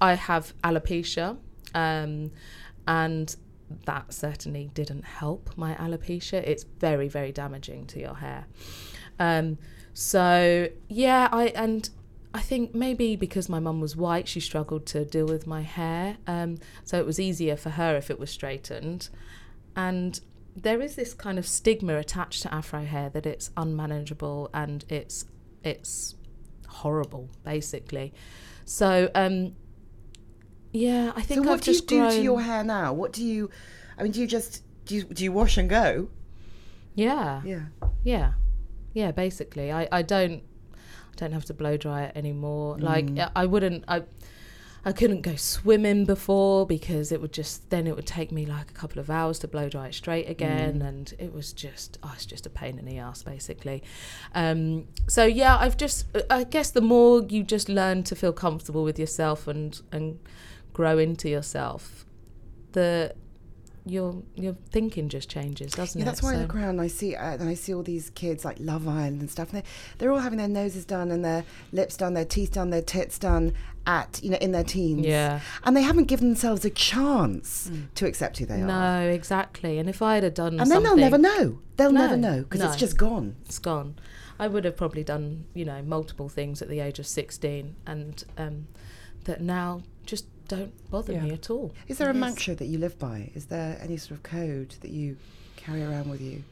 I 0.00 0.14
have 0.14 0.54
alopecia, 0.64 1.36
um, 1.74 2.30
and 2.86 3.36
that 3.86 4.12
certainly 4.12 4.70
didn't 4.74 5.04
help 5.04 5.50
my 5.56 5.74
alopecia. 5.74 6.42
It's 6.46 6.64
very, 6.64 7.08
very 7.08 7.32
damaging 7.32 7.86
to 7.88 8.00
your 8.00 8.14
hair. 8.14 8.46
Um, 9.18 9.58
so 9.94 10.68
yeah, 10.88 11.28
I 11.32 11.46
and 11.48 11.88
I 12.34 12.40
think 12.40 12.74
maybe 12.74 13.14
because 13.16 13.48
my 13.48 13.60
mum 13.60 13.80
was 13.80 13.94
white, 13.94 14.26
she 14.26 14.40
struggled 14.40 14.86
to 14.86 15.04
deal 15.04 15.26
with 15.26 15.46
my 15.46 15.60
hair. 15.62 16.16
Um, 16.26 16.58
so 16.82 16.98
it 16.98 17.04
was 17.04 17.20
easier 17.20 17.56
for 17.56 17.70
her 17.70 17.96
if 17.96 18.10
it 18.10 18.18
was 18.18 18.30
straightened, 18.30 19.10
and 19.76 20.18
there 20.56 20.80
is 20.80 20.96
this 20.96 21.14
kind 21.14 21.38
of 21.38 21.46
stigma 21.46 21.96
attached 21.96 22.42
to 22.42 22.54
afro 22.54 22.84
hair 22.84 23.08
that 23.10 23.26
it's 23.26 23.50
unmanageable 23.56 24.50
and 24.52 24.84
it's 24.88 25.24
it's 25.64 26.14
horrible 26.68 27.30
basically 27.44 28.12
so 28.64 29.10
um 29.14 29.54
yeah 30.72 31.12
i 31.16 31.22
think 31.22 31.42
so 31.42 31.48
what 31.48 31.54
I've 31.54 31.60
do 31.62 31.72
you 31.72 31.80
do 31.80 31.98
grown, 31.98 32.10
to 32.10 32.22
your 32.22 32.40
hair 32.42 32.64
now? 32.64 32.92
What 32.92 33.12
do 33.12 33.24
you? 33.24 33.50
I 33.98 34.02
mean, 34.02 34.12
do 34.12 34.20
you 34.20 34.26
just 34.26 34.62
do 34.84 34.96
you, 34.96 35.04
do 35.04 35.24
you 35.24 35.32
wash 35.32 35.56
and 35.58 35.68
go? 35.68 36.08
yeah 36.94 37.40
Yeah. 37.44 37.66
yeah 38.04 38.32
yeah 38.92 39.10
basically 39.12 39.72
i 39.72 39.88
i 39.90 40.02
don't 40.02 40.42
i 41.12 41.14
don't 41.16 41.32
have 41.32 41.44
to 41.44 41.54
blow 41.54 41.76
dry 41.76 42.04
it 42.04 42.12
anymore 42.16 42.78
like 42.78 43.06
Mm. 43.06 43.30
i 43.36 43.44
wouldn't 43.46 43.84
i 43.88 44.02
I 44.84 44.90
couldn't 44.90 45.20
go 45.22 45.36
swimming 45.36 46.06
before 46.06 46.66
because 46.66 47.12
it 47.12 47.20
would 47.20 47.32
just 47.32 47.70
then 47.70 47.86
it 47.86 47.94
would 47.94 48.04
take 48.04 48.32
me 48.32 48.44
like 48.46 48.68
a 48.68 48.74
couple 48.74 48.98
of 48.98 49.08
hours 49.10 49.38
to 49.38 49.46
blow 49.46 49.68
dry 49.68 49.86
it 49.86 49.94
straight 49.94 50.28
again, 50.28 50.80
Mm. 50.80 50.88
and 50.88 51.14
it 51.20 51.32
was 51.32 51.52
just 51.52 51.98
oh, 52.02 52.10
it's 52.16 52.26
just 52.26 52.46
a 52.46 52.50
pain 52.50 52.80
in 52.80 52.84
the 52.84 52.98
ass 52.98 53.22
basically. 53.22 53.80
Um, 54.34 54.88
so 55.06 55.24
yeah, 55.24 55.56
I've 55.56 55.76
just 55.76 56.06
I 56.28 56.42
guess 56.42 56.72
the 56.72 56.80
more 56.80 57.22
you 57.22 57.44
just 57.44 57.68
learn 57.68 58.02
to 58.02 58.16
feel 58.16 58.32
comfortable 58.32 58.82
with 58.82 58.98
yourself 58.98 59.46
and 59.46 59.80
and 59.92 60.18
grow 60.72 60.98
into 60.98 61.28
yourself, 61.28 62.04
the 62.72 63.14
your 63.84 64.22
your 64.34 64.54
thinking 64.70 65.08
just 65.08 65.28
changes, 65.28 65.72
doesn't 65.72 66.00
it? 66.00 66.04
Yeah, 66.04 66.08
it? 66.08 66.12
that's 66.12 66.22
why 66.22 66.30
I 66.30 66.34
So- 66.34 66.40
look 66.42 66.54
around 66.54 66.68
and 66.70 66.80
I 66.80 66.86
see 66.86 67.16
uh, 67.16 67.32
and 67.32 67.48
I 67.48 67.54
see 67.54 67.74
all 67.74 67.82
these 67.82 68.10
kids 68.10 68.44
like 68.44 68.56
Love 68.60 68.86
Island 68.86 69.20
and 69.20 69.30
stuff. 69.30 69.48
And 69.52 69.56
they're, 69.62 69.70
they're 69.98 70.12
all 70.12 70.20
having 70.20 70.38
their 70.38 70.48
noses 70.48 70.84
done 70.84 71.10
and 71.10 71.24
their 71.24 71.44
lips 71.72 71.96
done, 71.96 72.14
their 72.14 72.24
teeth 72.24 72.52
done, 72.52 72.70
their 72.70 72.82
tits 72.82 73.18
done 73.18 73.52
at 73.84 74.20
you 74.22 74.30
know 74.30 74.36
in 74.38 74.52
their 74.52 74.62
teens. 74.64 75.04
Yeah. 75.04 75.40
and 75.64 75.76
they 75.76 75.82
haven't 75.82 76.04
given 76.04 76.28
themselves 76.28 76.64
a 76.64 76.70
chance 76.70 77.70
to 77.96 78.06
accept 78.06 78.38
who 78.38 78.46
they 78.46 78.62
are. 78.62 78.66
No, 78.66 79.08
exactly. 79.10 79.78
And 79.78 79.88
if 79.88 80.00
I 80.02 80.14
had 80.20 80.34
done 80.34 80.60
And 80.60 80.70
then 80.70 80.82
they'll 80.84 80.96
never 80.96 81.18
know. 81.18 81.58
They'll 81.76 81.90
No, 81.92 82.02
never 82.02 82.16
know 82.16 82.42
because 82.42 82.60
no. 82.60 82.68
it's 82.68 82.76
just 82.76 82.96
gone. 82.96 83.36
it's 83.46 83.58
gone. 83.58 83.96
I 84.38 84.46
would 84.48 84.64
have 84.64 84.76
probably 84.76 85.04
done, 85.04 85.44
you 85.54 85.64
know, 85.64 85.82
multiple 85.82 86.28
things 86.28 86.62
at 86.62 86.68
the 86.68 86.80
age 86.80 86.98
of 86.98 87.06
16 87.06 87.74
and 87.86 88.24
um, 88.38 88.66
that 89.24 89.40
now 89.40 89.82
don't 90.48 90.72
bother 90.90 91.12
Yeah. 91.14 91.22
me 91.22 91.30
at 91.32 91.50
all. 91.50 91.72
Is 91.88 91.98
there 91.98 92.08
a 92.08 92.10
It 92.10 92.16
is. 92.16 92.20
mantra 92.20 92.54
that 92.54 92.66
you 92.66 92.78
live 92.78 92.98
by? 92.98 93.30
Is 93.34 93.46
there 93.46 93.78
any 93.82 93.96
sort 93.96 94.12
of 94.12 94.22
code 94.22 94.74
that 94.80 94.90
you 94.90 95.16
carry 95.56 95.82
around 95.82 96.08
with 96.10 96.20
you? 96.20 96.42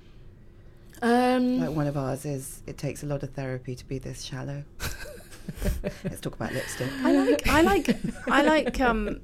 Um, 1.03 1.61
Like 1.61 1.71
one 1.77 1.87
of 1.87 1.97
ours 1.97 2.25
is, 2.25 2.63
it 2.67 2.77
takes 2.79 3.03
a 3.03 3.07
lot 3.07 3.23
of 3.23 3.31
therapy 3.31 3.75
to 3.75 3.85
be 3.89 3.99
this 3.99 4.23
shallow. 4.23 4.65
Let's 6.05 6.21
talk 6.21 6.35
about 6.35 6.53
lipstick. 6.53 6.91
I 7.03 7.13
like 7.13 7.49
I 7.49 7.61
like 7.63 7.97
I 8.29 8.43
like 8.43 8.81
um 8.81 9.21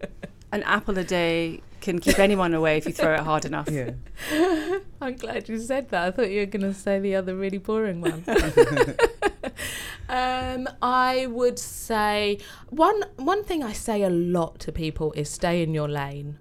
an 0.52 0.62
apple 0.64 0.98
a 0.98 1.04
day 1.04 1.60
can 1.80 1.98
keep 2.00 2.18
anyone 2.18 2.52
away 2.54 2.78
if 2.78 2.86
you 2.86 2.92
throw 2.92 3.14
it 3.14 3.20
hard 3.20 3.44
enough. 3.44 3.68
Yeah. 3.70 3.90
I'm 5.00 5.14
glad 5.16 5.48
you 5.48 5.58
said 5.60 5.90
that. 5.90 6.06
I 6.06 6.10
thought 6.10 6.30
you 6.30 6.40
were 6.40 6.46
going 6.46 6.62
to 6.62 6.74
say 6.74 6.98
the 6.98 7.14
other 7.14 7.36
really 7.36 7.58
boring 7.58 8.00
one. 8.00 8.24
um, 10.08 10.68
I 10.82 11.26
would 11.26 11.58
say 11.58 12.38
one 12.70 13.04
one 13.16 13.44
thing 13.44 13.62
I 13.62 13.72
say 13.72 14.02
a 14.02 14.10
lot 14.10 14.58
to 14.60 14.72
people 14.72 15.12
is 15.12 15.28
stay 15.30 15.62
in 15.62 15.74
your 15.74 15.88
lane, 15.88 16.38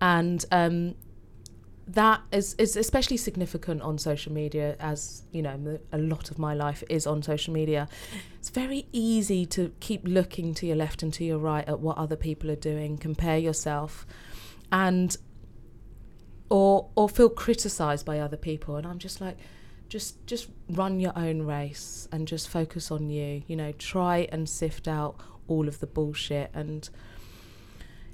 and 0.00 0.44
um, 0.50 0.94
that 1.86 2.22
is 2.32 2.54
is 2.54 2.76
especially 2.76 3.16
significant 3.16 3.82
on 3.82 3.98
social 3.98 4.32
media. 4.32 4.76
As 4.80 5.22
you 5.32 5.42
know, 5.42 5.78
a 5.92 5.98
lot 5.98 6.30
of 6.30 6.38
my 6.38 6.54
life 6.54 6.82
is 6.88 7.06
on 7.06 7.22
social 7.22 7.52
media. 7.52 7.88
It's 8.38 8.50
very 8.50 8.86
easy 8.92 9.46
to 9.46 9.72
keep 9.80 10.02
looking 10.04 10.54
to 10.54 10.66
your 10.66 10.76
left 10.76 11.02
and 11.02 11.12
to 11.14 11.24
your 11.24 11.38
right 11.38 11.68
at 11.68 11.80
what 11.80 11.98
other 11.98 12.16
people 12.16 12.50
are 12.50 12.56
doing, 12.56 12.98
compare 12.98 13.38
yourself, 13.38 14.06
and 14.70 15.16
or 16.52 16.90
or 16.96 17.08
feel 17.08 17.30
criticized 17.30 18.04
by 18.04 18.18
other 18.18 18.36
people 18.36 18.76
and 18.76 18.86
i'm 18.86 18.98
just 18.98 19.22
like 19.22 19.38
just 19.92 20.26
just 20.26 20.48
run 20.70 20.98
your 21.00 21.12
own 21.16 21.42
race 21.42 22.08
and 22.10 22.26
just 22.26 22.48
focus 22.48 22.90
on 22.90 23.10
you 23.10 23.42
you 23.46 23.54
know 23.54 23.72
try 23.72 24.26
and 24.32 24.48
sift 24.48 24.88
out 24.88 25.16
all 25.48 25.68
of 25.68 25.80
the 25.80 25.86
bullshit 25.86 26.50
and 26.54 26.88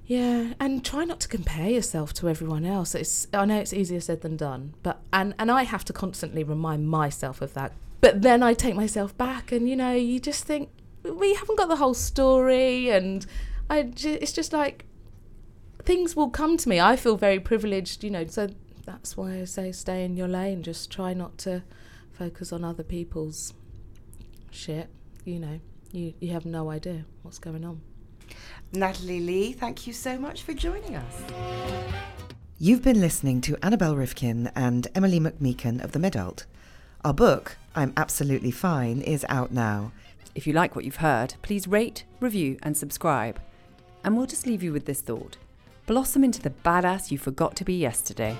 yeah 0.04 0.54
and 0.58 0.84
try 0.84 1.04
not 1.04 1.20
to 1.20 1.28
compare 1.28 1.70
yourself 1.70 2.12
to 2.12 2.28
everyone 2.28 2.64
else 2.64 2.96
it's 2.96 3.28
i 3.32 3.44
know 3.44 3.56
it's 3.56 3.72
easier 3.72 4.00
said 4.00 4.22
than 4.22 4.36
done 4.36 4.74
but 4.82 5.00
and 5.12 5.32
and 5.38 5.52
i 5.52 5.62
have 5.62 5.84
to 5.84 5.92
constantly 5.92 6.42
remind 6.42 6.88
myself 6.88 7.40
of 7.40 7.54
that 7.54 7.72
but 8.00 8.22
then 8.22 8.42
i 8.42 8.52
take 8.52 8.74
myself 8.74 9.16
back 9.16 9.52
and 9.52 9.68
you 9.68 9.76
know 9.76 9.92
you 9.92 10.18
just 10.18 10.42
think 10.42 10.70
we 11.04 11.34
haven't 11.34 11.56
got 11.56 11.68
the 11.68 11.76
whole 11.76 11.94
story 11.94 12.90
and 12.90 13.24
i 13.70 13.88
it's 14.02 14.32
just 14.32 14.52
like 14.52 14.84
things 15.88 16.14
will 16.14 16.28
come 16.28 16.58
to 16.58 16.68
me. 16.68 16.78
I 16.78 16.96
feel 16.96 17.16
very 17.16 17.40
privileged, 17.40 18.04
you 18.04 18.10
know, 18.10 18.26
so 18.26 18.48
that's 18.88 19.18
why 19.18 19.38
I 19.38 19.44
say 19.44 19.70
stay 19.70 20.02
in 20.02 20.16
your 20.16 20.28
lane. 20.28 20.62
Just 20.62 20.90
try 20.90 21.12
not 21.12 21.36
to 21.38 21.62
focus 22.10 22.54
on 22.54 22.64
other 22.64 22.82
people's 22.82 23.52
shit. 24.50 24.88
You 25.26 25.40
know, 25.40 25.60
you, 25.92 26.14
you 26.20 26.32
have 26.32 26.46
no 26.46 26.70
idea 26.70 27.04
what's 27.20 27.38
going 27.38 27.66
on. 27.66 27.82
Natalie 28.72 29.20
Lee, 29.20 29.52
thank 29.52 29.86
you 29.86 29.92
so 29.92 30.18
much 30.18 30.42
for 30.42 30.54
joining 30.54 30.96
us. 30.96 31.22
You've 32.58 32.82
been 32.82 32.98
listening 32.98 33.42
to 33.42 33.58
Annabel 33.62 33.94
Rivkin 33.94 34.50
and 34.56 34.88
Emily 34.94 35.20
McMeekin 35.20 35.84
of 35.84 35.92
The 35.92 35.98
Midult. 35.98 36.46
Our 37.04 37.12
book, 37.12 37.58
I'm 37.76 37.92
Absolutely 37.94 38.50
Fine, 38.50 39.02
is 39.02 39.26
out 39.28 39.52
now. 39.52 39.92
If 40.34 40.46
you 40.46 40.54
like 40.54 40.74
what 40.74 40.86
you've 40.86 40.96
heard, 40.96 41.34
please 41.42 41.68
rate, 41.68 42.04
review, 42.20 42.58
and 42.62 42.74
subscribe. 42.74 43.38
And 44.02 44.16
we'll 44.16 44.26
just 44.26 44.46
leave 44.46 44.62
you 44.62 44.72
with 44.72 44.86
this 44.86 45.02
thought 45.02 45.36
Blossom 45.88 46.22
into 46.22 46.42
the 46.42 46.50
badass 46.50 47.10
you 47.10 47.16
forgot 47.16 47.56
to 47.56 47.64
be 47.64 47.72
yesterday. 47.72 48.36